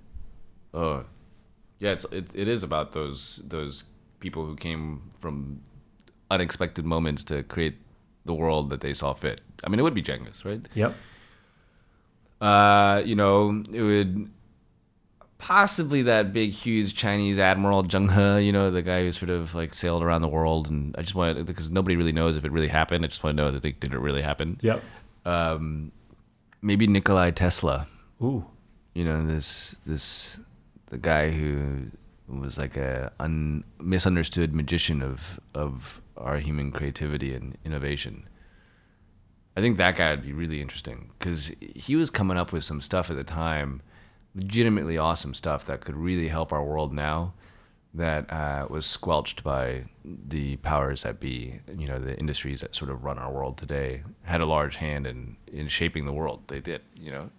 Oh, 0.73 1.05
yeah, 1.81 1.91
it's 1.91 2.05
it, 2.13 2.33
it 2.37 2.47
is 2.47 2.63
about 2.63 2.93
those 2.93 3.43
those 3.45 3.83
people 4.21 4.47
who 4.47 4.55
came 4.55 5.11
from 5.19 5.63
unexpected 6.31 6.85
moments 6.85 7.25
to 7.25 7.43
create 7.43 7.75
the 8.25 8.35
world 8.35 8.71
that 8.71 8.81
they 8.81 8.95
saw 8.95 9.15
fit. 9.15 9.41
I 9.65 9.69
mean, 9.69 9.79
it 9.79 9.83
would 9.83 9.95
be 9.95 10.03
Genghis, 10.03 10.45
right? 10.45 10.61
Yep. 10.75 10.95
Uh, 12.41 13.03
you 13.05 13.15
know, 13.15 13.63
it 13.73 13.83
would 13.83 14.31
possibly 15.39 16.03
that 16.03 16.33
big, 16.33 16.53
huge 16.53 16.95
Chinese 16.95 17.39
admiral 17.39 17.83
Zheng 17.85 18.13
He. 18.13 18.47
You 18.47 18.53
know, 18.53 18.71
the 18.71 18.83
guy 18.83 19.05
who 19.05 19.13
sort 19.13 19.31
of 19.31 19.55
like 19.55 19.75
sailed 19.75 20.03
around 20.03 20.23
the 20.23 20.29
world, 20.29 20.71
and 20.71 20.95
I 20.97 21.03
just 21.03 21.15
want 21.15 21.45
because 21.47 21.71
nobody 21.71 21.97
really 21.97 22.13
knows 22.13 22.37
if 22.37 22.45
it 22.45 22.53
really 22.53 22.69
happened. 22.69 23.05
I 23.05 23.09
just 23.09 23.23
want 23.25 23.37
to 23.37 23.43
know 23.43 23.51
that 23.51 23.63
they 23.63 23.73
did 23.73 23.93
it 23.93 23.99
really 23.99 24.23
happen. 24.23 24.59
Yep. 24.63 24.83
Um, 25.25 25.93
maybe 26.63 26.87
Nikolai 26.87 27.33
Tesla. 27.33 27.87
Ooh. 28.23 28.45
you 28.95 29.05
know 29.05 29.25
this 29.25 29.73
this 29.87 30.41
the 30.87 30.99
guy 30.99 31.31
who 31.31 31.87
was 32.29 32.59
like 32.59 32.77
a 32.77 33.13
un, 33.19 33.65
misunderstood 33.81 34.55
magician 34.55 35.03
of 35.03 35.41
of 35.55 36.00
our 36.17 36.39
human 36.39 36.71
creativity 36.71 37.35
and 37.35 37.57
innovation. 37.65 38.29
I 39.57 39.61
think 39.61 39.79
that 39.79 39.97
guy 39.97 40.11
would 40.11 40.23
be 40.23 40.33
really 40.33 40.61
interesting 40.61 41.11
because 41.19 41.53
he 41.61 41.97
was 41.97 42.11
coming 42.11 42.37
up 42.37 42.53
with 42.53 42.65
some 42.65 42.81
stuff 42.81 43.11
at 43.11 43.17
the 43.17 43.25
time, 43.25 43.83
legitimately 44.35 44.97
awesome 44.97 45.35
stuff 45.35 45.65
that 45.67 45.81
could 45.81 45.97
really 45.97 46.29
help 46.29 46.53
our 46.53 46.65
world 46.65 46.93
now. 46.93 47.35
That 47.93 48.33
uh, 48.33 48.69
was 48.71 48.87
squelched 48.87 49.43
by 49.43 49.87
the 50.05 50.57
powers 50.59 51.03
that 51.03 51.19
be. 51.19 51.59
You 51.77 51.89
know, 51.89 51.99
the 51.99 52.17
industries 52.17 52.61
that 52.61 52.77
sort 52.77 52.89
of 52.89 53.03
run 53.03 53.19
our 53.19 53.33
world 53.33 53.59
today 53.59 54.05
had 54.23 54.41
a 54.41 54.47
large 54.47 54.77
hand 54.77 55.09
in 55.09 55.37
in 55.53 55.67
shaping 55.67 56.07
the 56.07 56.13
world. 56.13 56.45
They 56.47 56.61
did. 56.61 56.83
You 56.95 57.11
know, 57.11 57.31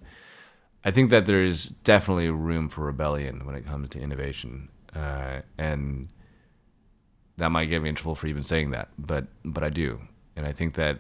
I 0.84 0.92
think 0.92 1.10
that 1.12 1.26
there's 1.26 1.70
definitely 1.70 2.30
room 2.30 2.68
for 2.68 2.82
rebellion 2.82 3.46
when 3.46 3.56
it 3.56 3.66
comes 3.66 3.88
to 3.90 4.02
innovation, 4.02 4.68
uh, 4.94 5.42
and 5.58 6.10
that 7.42 7.50
might 7.50 7.66
get 7.66 7.82
me 7.82 7.90
in 7.90 7.96
trouble 7.96 8.14
for 8.14 8.28
even 8.28 8.44
saying 8.44 8.70
that, 8.70 8.90
but 9.00 9.26
but 9.44 9.64
I 9.64 9.72
do, 9.72 10.00
and 10.36 10.46
I 10.46 10.52
think 10.52 10.76
that 10.76 11.00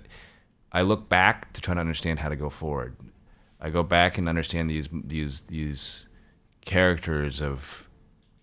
I 0.71 0.81
look 0.81 1.07
back 1.07 1.53
to 1.53 1.61
try 1.61 1.75
to 1.75 1.79
understand 1.79 2.17
how 2.17 2.29
to 2.29 2.35
go 2.35 2.49
forward. 2.49 2.95
I 3.59 3.69
go 3.69 3.83
back 3.83 4.17
and 4.17 4.27
understand 4.27 4.67
these 4.67 4.89
these 4.91 5.41
these 5.41 6.05
characters 6.65 7.43
of 7.43 7.87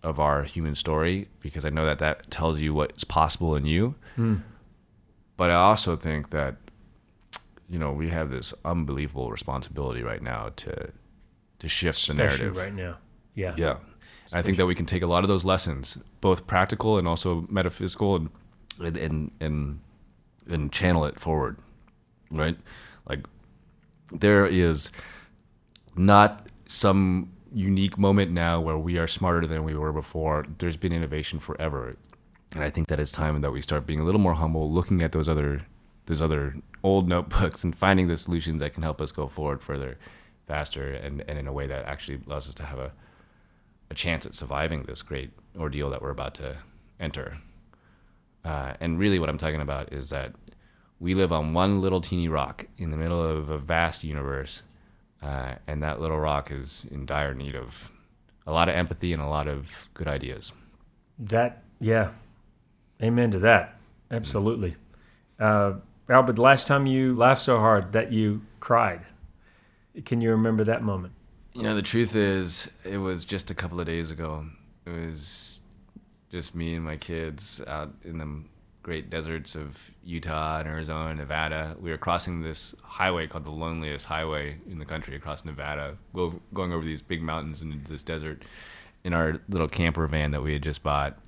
of 0.05 0.20
our 0.20 0.44
human 0.44 0.76
story 0.76 1.26
because 1.40 1.64
I 1.64 1.70
know 1.70 1.84
that 1.86 1.99
that 1.99 2.30
tells 2.30 2.61
you 2.61 2.72
what's 2.72 3.03
possible 3.03 3.57
in 3.57 3.66
you. 3.66 3.96
Hmm. 4.14 4.36
But 5.36 5.51
I 5.51 5.55
also 5.55 5.96
think 5.96 6.30
that 6.30 6.55
you 7.68 7.80
know 7.80 7.90
we 7.90 8.11
have 8.11 8.30
this 8.30 8.55
unbelievable 8.64 9.32
responsibility 9.32 10.05
right 10.05 10.22
now 10.22 10.51
to 10.55 10.92
to 11.59 11.68
shift 11.68 12.07
the 12.07 12.14
narrative. 12.14 12.57
right 12.57 12.72
now. 12.72 12.99
Yeah. 13.34 13.55
Yeah. 13.57 13.78
I 14.33 14.43
think 14.43 14.57
that 14.59 14.66
we 14.66 14.74
can 14.74 14.87
take 14.87 15.03
a 15.03 15.07
lot 15.07 15.24
of 15.24 15.29
those 15.29 15.45
lessons, 15.45 15.97
both 16.20 16.47
practical 16.47 16.99
and 16.99 17.09
also 17.09 17.47
metaphysical, 17.49 18.16
and 18.16 18.31
and 18.81 19.31
and 19.41 19.81
and, 20.49 20.72
channel 20.72 21.05
it 21.05 21.18
forward, 21.18 21.59
right? 22.31 22.57
Like 23.09 23.20
there 24.12 24.47
is 24.47 24.91
not 25.97 26.47
some 26.66 27.33
unique 27.53 27.99
moment 27.99 28.31
now 28.31 28.61
where 28.61 28.76
we 28.76 28.99
are 28.99 29.07
smarter 29.07 29.47
than 29.47 29.64
we 29.64 29.74
were 29.74 29.93
before. 29.93 30.47
There's 30.59 30.76
been 30.76 30.93
innovation 30.93 31.41
forever, 31.41 31.97
and 32.55 32.62
I 32.62 32.70
think 32.70 32.89
that 32.89 33.01
it's 33.01 33.12
time 33.12 33.41
that 33.41 33.53
we 33.53 33.62
start 33.62 33.87
being 33.87 34.01
a 34.01 34.05
little 34.05 34.20
more 34.20 34.35
humble, 34.35 34.70
looking 34.70 35.01
at 35.03 35.12
those 35.12 35.29
other 35.29 35.62
those 36.07 36.20
other 36.22 36.57
old 36.83 37.09
notebooks 37.09 37.64
and 37.64 37.76
finding 37.76 38.09
the 38.09 38.16
solutions 38.16 38.61
that 38.61 38.74
can 38.74 38.83
help 38.83 39.01
us 39.01 39.12
go 39.12 39.26
forward 39.26 39.62
further, 39.62 39.99
faster, 40.47 40.93
and, 40.93 41.22
and 41.29 41.39
in 41.39 41.47
a 41.47 41.53
way 41.53 41.66
that 41.66 41.85
actually 41.87 42.20
allows 42.26 42.49
us 42.49 42.55
to 42.55 42.64
have 42.64 42.79
a 42.79 42.93
a 43.91 43.95
chance 43.95 44.26
at 44.26 44.34
surviving 44.34 44.82
this 44.82 45.03
great 45.03 45.30
ordeal 45.59 45.91
that 45.91 46.03
we're 46.03 46.11
about 46.11 46.34
to 46.34 46.59
enter. 47.01 47.39
Uh, 48.45 48.74
and 48.80 48.99
really, 48.99 49.18
what 49.18 49.28
I'm 49.28 49.39
talking 49.39 49.61
about 49.61 49.93
is 49.93 50.11
that 50.11 50.32
we 51.01 51.14
live 51.14 51.32
on 51.32 51.55
one 51.55 51.80
little 51.80 52.01
teeny 52.01 52.28
rock 52.28 52.66
in 52.76 52.91
the 52.91 52.97
middle 52.97 53.22
of 53.22 53.51
a 53.51 53.59
vast 53.59 54.05
universe, 54.05 54.62
uh, 55.22 55.55
and 55.66 55.82
that 55.82 56.01
little 56.01 56.18
rock 56.18 56.51
is 56.51 56.86
in 56.91 57.07
dire 57.07 57.34
need 57.34 57.55
of 57.55 57.91
a 58.47 58.53
lot 58.53 58.68
of 58.68 58.74
empathy 58.74 59.12
and 59.12 59.22
a 59.22 59.28
lot 59.28 59.47
of 59.47 59.89
good 59.95 60.09
ideas. 60.09 60.53
That, 61.18 61.62
yeah. 61.80 62.11
Amen 63.03 63.30
to 63.32 63.39
that. 63.41 63.76
Absolutely. 64.11 64.76
Uh, 65.39 65.74
Albert, 66.09 66.36
the 66.36 66.43
last 66.43 66.66
time 66.66 66.86
you 66.86 67.14
laughed 67.14 67.43
so 67.43 67.59
hard 67.59 67.93
that 67.93 68.11
you 68.12 68.41
cried, 68.61 69.03
can 70.05 70.20
you 70.20 70.30
remember 70.30 70.64
that 70.64 70.82
moment? 70.82 71.12
You 71.59 71.64
know, 71.64 71.74
the 71.74 71.82
truth 71.82 72.14
is, 72.14 72.70
it 72.84 72.98
was 72.98 73.24
just 73.24 73.50
a 73.50 73.54
couple 73.54 73.80
of 73.80 73.86
days 73.86 74.12
ago. 74.12 74.46
It 74.86 74.90
was 74.90 75.61
just 76.30 76.54
me 76.54 76.76
and 76.76 76.84
my 76.84 76.96
kids 76.96 77.61
out 77.66 77.92
in 78.04 78.18
the 78.18 78.44
great 78.84 79.11
deserts 79.11 79.56
of 79.56 79.90
Utah 80.04 80.61
and 80.61 80.68
Arizona 80.68 81.16
Nevada. 81.16 81.76
We 81.80 81.90
were 81.90 81.98
crossing 81.98 82.42
this 82.42 82.76
highway 82.84 83.26
called 83.26 83.44
the 83.44 83.50
loneliest 83.50 84.06
highway 84.06 84.59
in 84.70 84.78
the 84.78 84.84
country 84.84 85.16
across 85.16 85.44
Nevada, 85.44 85.98
go, 86.14 86.40
going 86.54 86.72
over 86.72 86.84
these 86.84 87.02
big 87.02 87.22
mountains 87.22 87.61
into 87.61 87.90
this 87.90 88.04
desert 88.04 88.44
in 89.02 89.12
our 89.12 89.40
little 89.48 89.68
camper 89.68 90.06
van 90.06 90.30
that 90.30 90.42
we 90.44 90.52
had 90.52 90.62
just 90.62 90.84
bought. 90.84 91.18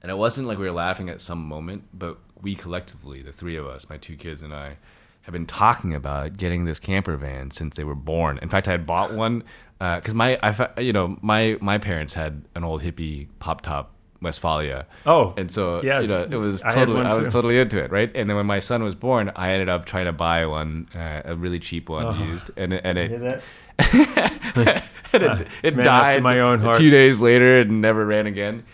And 0.00 0.10
it 0.10 0.16
wasn't 0.16 0.48
like 0.48 0.56
we 0.56 0.64
were 0.64 0.72
laughing 0.72 1.10
at 1.10 1.20
some 1.20 1.44
moment, 1.44 1.84
but 1.92 2.18
we 2.40 2.54
collectively, 2.54 3.20
the 3.20 3.30
three 3.30 3.56
of 3.56 3.66
us, 3.66 3.90
my 3.90 3.98
two 3.98 4.16
kids 4.16 4.40
and 4.40 4.54
I, 4.54 4.78
have 5.22 5.32
been 5.32 5.46
talking 5.46 5.94
about 5.94 6.36
getting 6.36 6.64
this 6.64 6.78
camper 6.78 7.16
van 7.16 7.50
since 7.50 7.76
they 7.76 7.84
were 7.84 7.94
born. 7.94 8.38
In 8.42 8.48
fact, 8.48 8.68
I 8.68 8.72
had 8.72 8.86
bought 8.86 9.12
one 9.12 9.44
because 9.78 10.14
uh, 10.14 10.16
my, 10.16 10.38
I, 10.42 10.80
you 10.80 10.92
know, 10.92 11.18
my 11.22 11.56
my 11.60 11.78
parents 11.78 12.14
had 12.14 12.44
an 12.54 12.64
old 12.64 12.82
hippie 12.82 13.28
pop 13.38 13.62
top 13.62 13.92
Westfalia. 14.22 14.86
Oh, 15.04 15.34
and 15.36 15.50
so 15.50 15.82
yeah, 15.82 16.00
you 16.00 16.06
know, 16.06 16.22
it 16.22 16.34
was 16.36 16.62
totally, 16.62 17.02
I, 17.02 17.10
I, 17.10 17.16
was 17.16 17.32
totally 17.32 17.58
into 17.58 17.82
it, 17.82 17.90
right? 17.90 18.10
And 18.14 18.30
then 18.30 18.36
when 18.36 18.46
my 18.46 18.60
son 18.60 18.82
was 18.82 18.94
born, 18.94 19.32
I 19.34 19.50
ended 19.52 19.68
up 19.68 19.84
trying 19.84 20.06
to 20.06 20.12
buy 20.12 20.46
one, 20.46 20.88
uh, 20.94 21.22
a 21.24 21.36
really 21.36 21.58
cheap 21.58 21.88
one 21.88 22.06
oh. 22.06 22.24
used, 22.24 22.50
and 22.56 22.72
and 22.72 22.98
it. 22.98 23.12
and 23.12 23.24
it, 23.24 24.84
it 25.62 25.70
died 25.82 26.22
my 26.22 26.40
own 26.40 26.60
heart. 26.60 26.78
two 26.78 26.90
days 26.90 27.20
later 27.20 27.58
and 27.58 27.80
never 27.80 28.06
ran 28.06 28.26
again. 28.26 28.64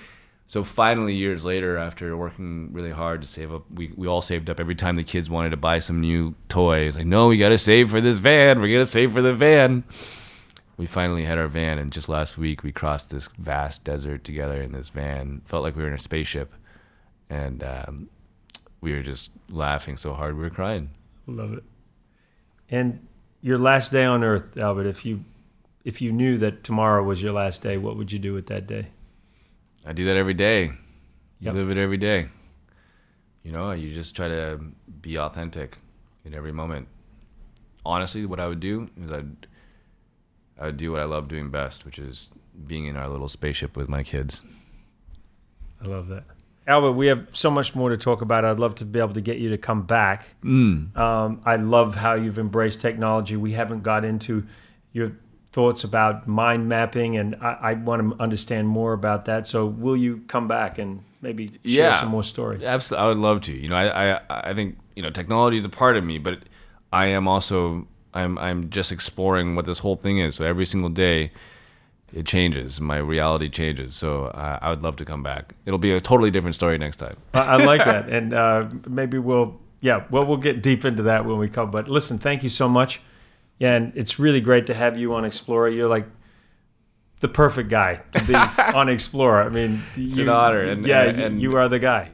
So 0.48 0.64
finally, 0.64 1.14
years 1.14 1.44
later, 1.44 1.76
after 1.76 2.16
working 2.16 2.72
really 2.72 2.90
hard 2.90 3.20
to 3.20 3.28
save 3.28 3.52
up, 3.52 3.70
we, 3.70 3.92
we 3.96 4.06
all 4.06 4.22
saved 4.22 4.48
up 4.48 4.58
every 4.58 4.74
time 4.74 4.96
the 4.96 5.04
kids 5.04 5.28
wanted 5.28 5.50
to 5.50 5.58
buy 5.58 5.78
some 5.78 6.00
new 6.00 6.34
toy. 6.48 6.88
It's 6.88 6.96
like, 6.96 7.04
no, 7.04 7.28
we 7.28 7.36
got 7.36 7.50
to 7.50 7.58
save 7.58 7.90
for 7.90 8.00
this 8.00 8.16
van. 8.16 8.58
We're 8.58 8.72
going 8.72 8.80
to 8.80 8.90
save 8.90 9.12
for 9.12 9.20
the 9.20 9.34
van. 9.34 9.84
We 10.78 10.86
finally 10.86 11.24
had 11.24 11.36
our 11.36 11.48
van, 11.48 11.76
and 11.76 11.92
just 11.92 12.08
last 12.08 12.38
week 12.38 12.62
we 12.62 12.72
crossed 12.72 13.10
this 13.10 13.28
vast 13.36 13.84
desert 13.84 14.24
together 14.24 14.62
in 14.62 14.72
this 14.72 14.88
van. 14.88 15.42
Felt 15.44 15.64
like 15.64 15.76
we 15.76 15.82
were 15.82 15.88
in 15.88 15.94
a 15.94 15.98
spaceship, 15.98 16.54
and 17.28 17.62
um, 17.62 18.08
we 18.80 18.94
were 18.94 19.02
just 19.02 19.30
laughing 19.50 19.98
so 19.98 20.14
hard 20.14 20.34
we 20.34 20.44
were 20.44 20.50
crying. 20.50 20.88
Love 21.26 21.52
it. 21.52 21.64
And 22.70 23.06
your 23.42 23.58
last 23.58 23.92
day 23.92 24.04
on 24.04 24.24
Earth, 24.24 24.56
Albert, 24.56 24.86
if 24.86 25.04
you 25.04 25.24
if 25.84 26.00
you 26.00 26.10
knew 26.10 26.38
that 26.38 26.64
tomorrow 26.64 27.02
was 27.02 27.22
your 27.22 27.32
last 27.32 27.62
day, 27.62 27.76
what 27.76 27.96
would 27.98 28.12
you 28.12 28.18
do 28.18 28.32
with 28.32 28.46
that 28.46 28.66
day? 28.66 28.86
I 29.86 29.92
do 29.92 30.04
that 30.06 30.16
every 30.16 30.34
day. 30.34 30.64
You 30.64 31.46
yep. 31.46 31.54
live 31.54 31.70
it 31.70 31.78
every 31.78 31.96
day. 31.96 32.28
You 33.42 33.52
know, 33.52 33.70
you 33.70 33.92
just 33.94 34.16
try 34.16 34.28
to 34.28 34.60
be 35.00 35.18
authentic 35.18 35.78
in 36.24 36.34
every 36.34 36.52
moment. 36.52 36.88
Honestly, 37.84 38.26
what 38.26 38.40
I 38.40 38.48
would 38.48 38.60
do 38.60 38.90
is 39.00 39.10
I'd 39.10 39.46
I 40.60 40.66
would 40.66 40.76
do 40.76 40.90
what 40.90 41.00
I 41.00 41.04
love 41.04 41.28
doing 41.28 41.50
best, 41.50 41.84
which 41.84 41.98
is 41.98 42.30
being 42.66 42.86
in 42.86 42.96
our 42.96 43.08
little 43.08 43.28
spaceship 43.28 43.76
with 43.76 43.88
my 43.88 44.02
kids. 44.02 44.42
I 45.82 45.86
love 45.86 46.08
that. 46.08 46.24
Albert, 46.66 46.92
we 46.92 47.06
have 47.06 47.28
so 47.32 47.50
much 47.50 47.74
more 47.74 47.88
to 47.88 47.96
talk 47.96 48.20
about. 48.20 48.44
I'd 48.44 48.58
love 48.58 48.74
to 48.76 48.84
be 48.84 48.98
able 48.98 49.14
to 49.14 49.20
get 49.20 49.38
you 49.38 49.48
to 49.50 49.58
come 49.58 49.82
back. 49.82 50.28
Mm. 50.44 50.94
Um, 50.96 51.40
I 51.46 51.56
love 51.56 51.94
how 51.94 52.14
you've 52.14 52.38
embraced 52.38 52.80
technology. 52.80 53.36
We 53.36 53.52
haven't 53.52 53.82
got 53.82 54.04
into 54.04 54.46
your 54.92 55.12
thoughts 55.58 55.82
about 55.82 56.28
mind 56.28 56.68
mapping, 56.68 57.16
and 57.16 57.34
I, 57.40 57.58
I, 57.60 57.72
want 57.74 58.00
to 58.00 58.22
understand 58.22 58.68
more 58.68 58.92
about 58.92 59.24
that. 59.24 59.44
So, 59.44 59.66
will 59.66 59.96
you 59.96 60.22
come 60.28 60.46
back 60.46 60.78
and 60.78 61.02
maybe 61.20 61.48
share 61.48 61.90
yeah, 61.90 61.98
some 61.98 62.10
more 62.10 62.22
stories? 62.22 62.62
Absolutely, 62.62 63.04
I 63.04 63.08
would 63.08 63.16
love 63.16 63.40
to. 63.40 63.52
You 63.52 63.68
know, 63.68 63.74
I, 63.74 64.14
I, 64.14 64.20
I 64.50 64.54
think 64.54 64.78
you 64.94 65.02
know 65.02 65.10
technology 65.10 65.56
is 65.56 65.64
a 65.64 65.68
part 65.68 65.96
of 65.96 66.04
me, 66.04 66.18
but 66.18 66.38
I 66.92 67.06
am 67.06 67.26
also 67.26 67.88
I'm 68.14 68.38
I'm 68.38 68.70
just 68.70 68.92
exploring 68.92 69.56
what 69.56 69.66
this 69.66 69.80
whole 69.80 69.96
thing 69.96 70.18
is. 70.18 70.36
So 70.36 70.44
every 70.44 70.64
single 70.64 70.90
day, 70.90 71.32
it 72.12 72.24
changes. 72.24 72.80
My 72.80 72.98
reality 72.98 73.50
changes. 73.50 73.96
So 73.96 74.26
uh, 74.26 74.60
I 74.62 74.70
would 74.70 74.82
love 74.82 74.94
to 74.98 75.04
come 75.04 75.24
back. 75.24 75.54
It'll 75.66 75.80
be 75.80 75.90
a 75.90 76.00
totally 76.00 76.30
different 76.30 76.54
story 76.54 76.78
next 76.78 76.98
time. 76.98 77.16
I, 77.34 77.40
I 77.40 77.56
like 77.56 77.84
that, 77.84 78.08
and 78.16 78.32
uh, 78.32 78.68
maybe 78.86 79.18
we'll 79.18 79.58
yeah, 79.80 80.04
well 80.08 80.24
we'll 80.24 80.36
get 80.36 80.62
deep 80.62 80.84
into 80.84 81.02
that 81.02 81.24
when 81.24 81.36
we 81.36 81.48
come. 81.48 81.72
But 81.72 81.88
listen, 81.88 82.16
thank 82.16 82.44
you 82.44 82.48
so 82.48 82.68
much. 82.68 83.00
Yeah, 83.58 83.74
and 83.74 83.92
it's 83.96 84.18
really 84.18 84.40
great 84.40 84.66
to 84.66 84.74
have 84.74 84.98
you 84.98 85.14
on 85.14 85.24
Explorer. 85.24 85.68
You're 85.68 85.88
like 85.88 86.06
the 87.20 87.28
perfect 87.28 87.68
guy 87.68 88.02
to 88.12 88.24
be 88.24 88.34
on 88.74 88.88
Explorer. 88.88 89.42
I 89.42 89.48
mean, 89.48 89.82
it's 89.96 90.16
you, 90.16 90.24
an 90.24 90.28
honor. 90.28 90.62
And, 90.62 90.86
yeah, 90.86 91.02
and, 91.02 91.20
and, 91.20 91.42
you 91.42 91.56
are 91.56 91.68
the 91.68 91.78
guy. 91.78 92.10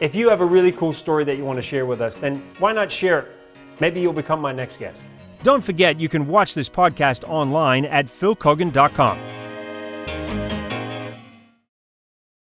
If 0.00 0.14
you 0.14 0.28
have 0.28 0.40
a 0.40 0.46
really 0.46 0.72
cool 0.72 0.92
story 0.92 1.24
that 1.24 1.36
you 1.36 1.44
want 1.44 1.58
to 1.58 1.62
share 1.62 1.86
with 1.86 2.00
us, 2.00 2.16
then 2.16 2.42
why 2.58 2.72
not 2.72 2.90
share 2.90 3.20
it? 3.20 3.28
Maybe 3.80 4.00
you'll 4.00 4.12
become 4.12 4.40
my 4.40 4.52
next 4.52 4.78
guest. 4.78 5.02
Don't 5.42 5.64
forget, 5.64 5.98
you 5.98 6.08
can 6.08 6.26
watch 6.26 6.52
this 6.54 6.68
podcast 6.68 7.26
online 7.26 7.86
at 7.86 8.06
philkeoghan.com. 8.06 9.39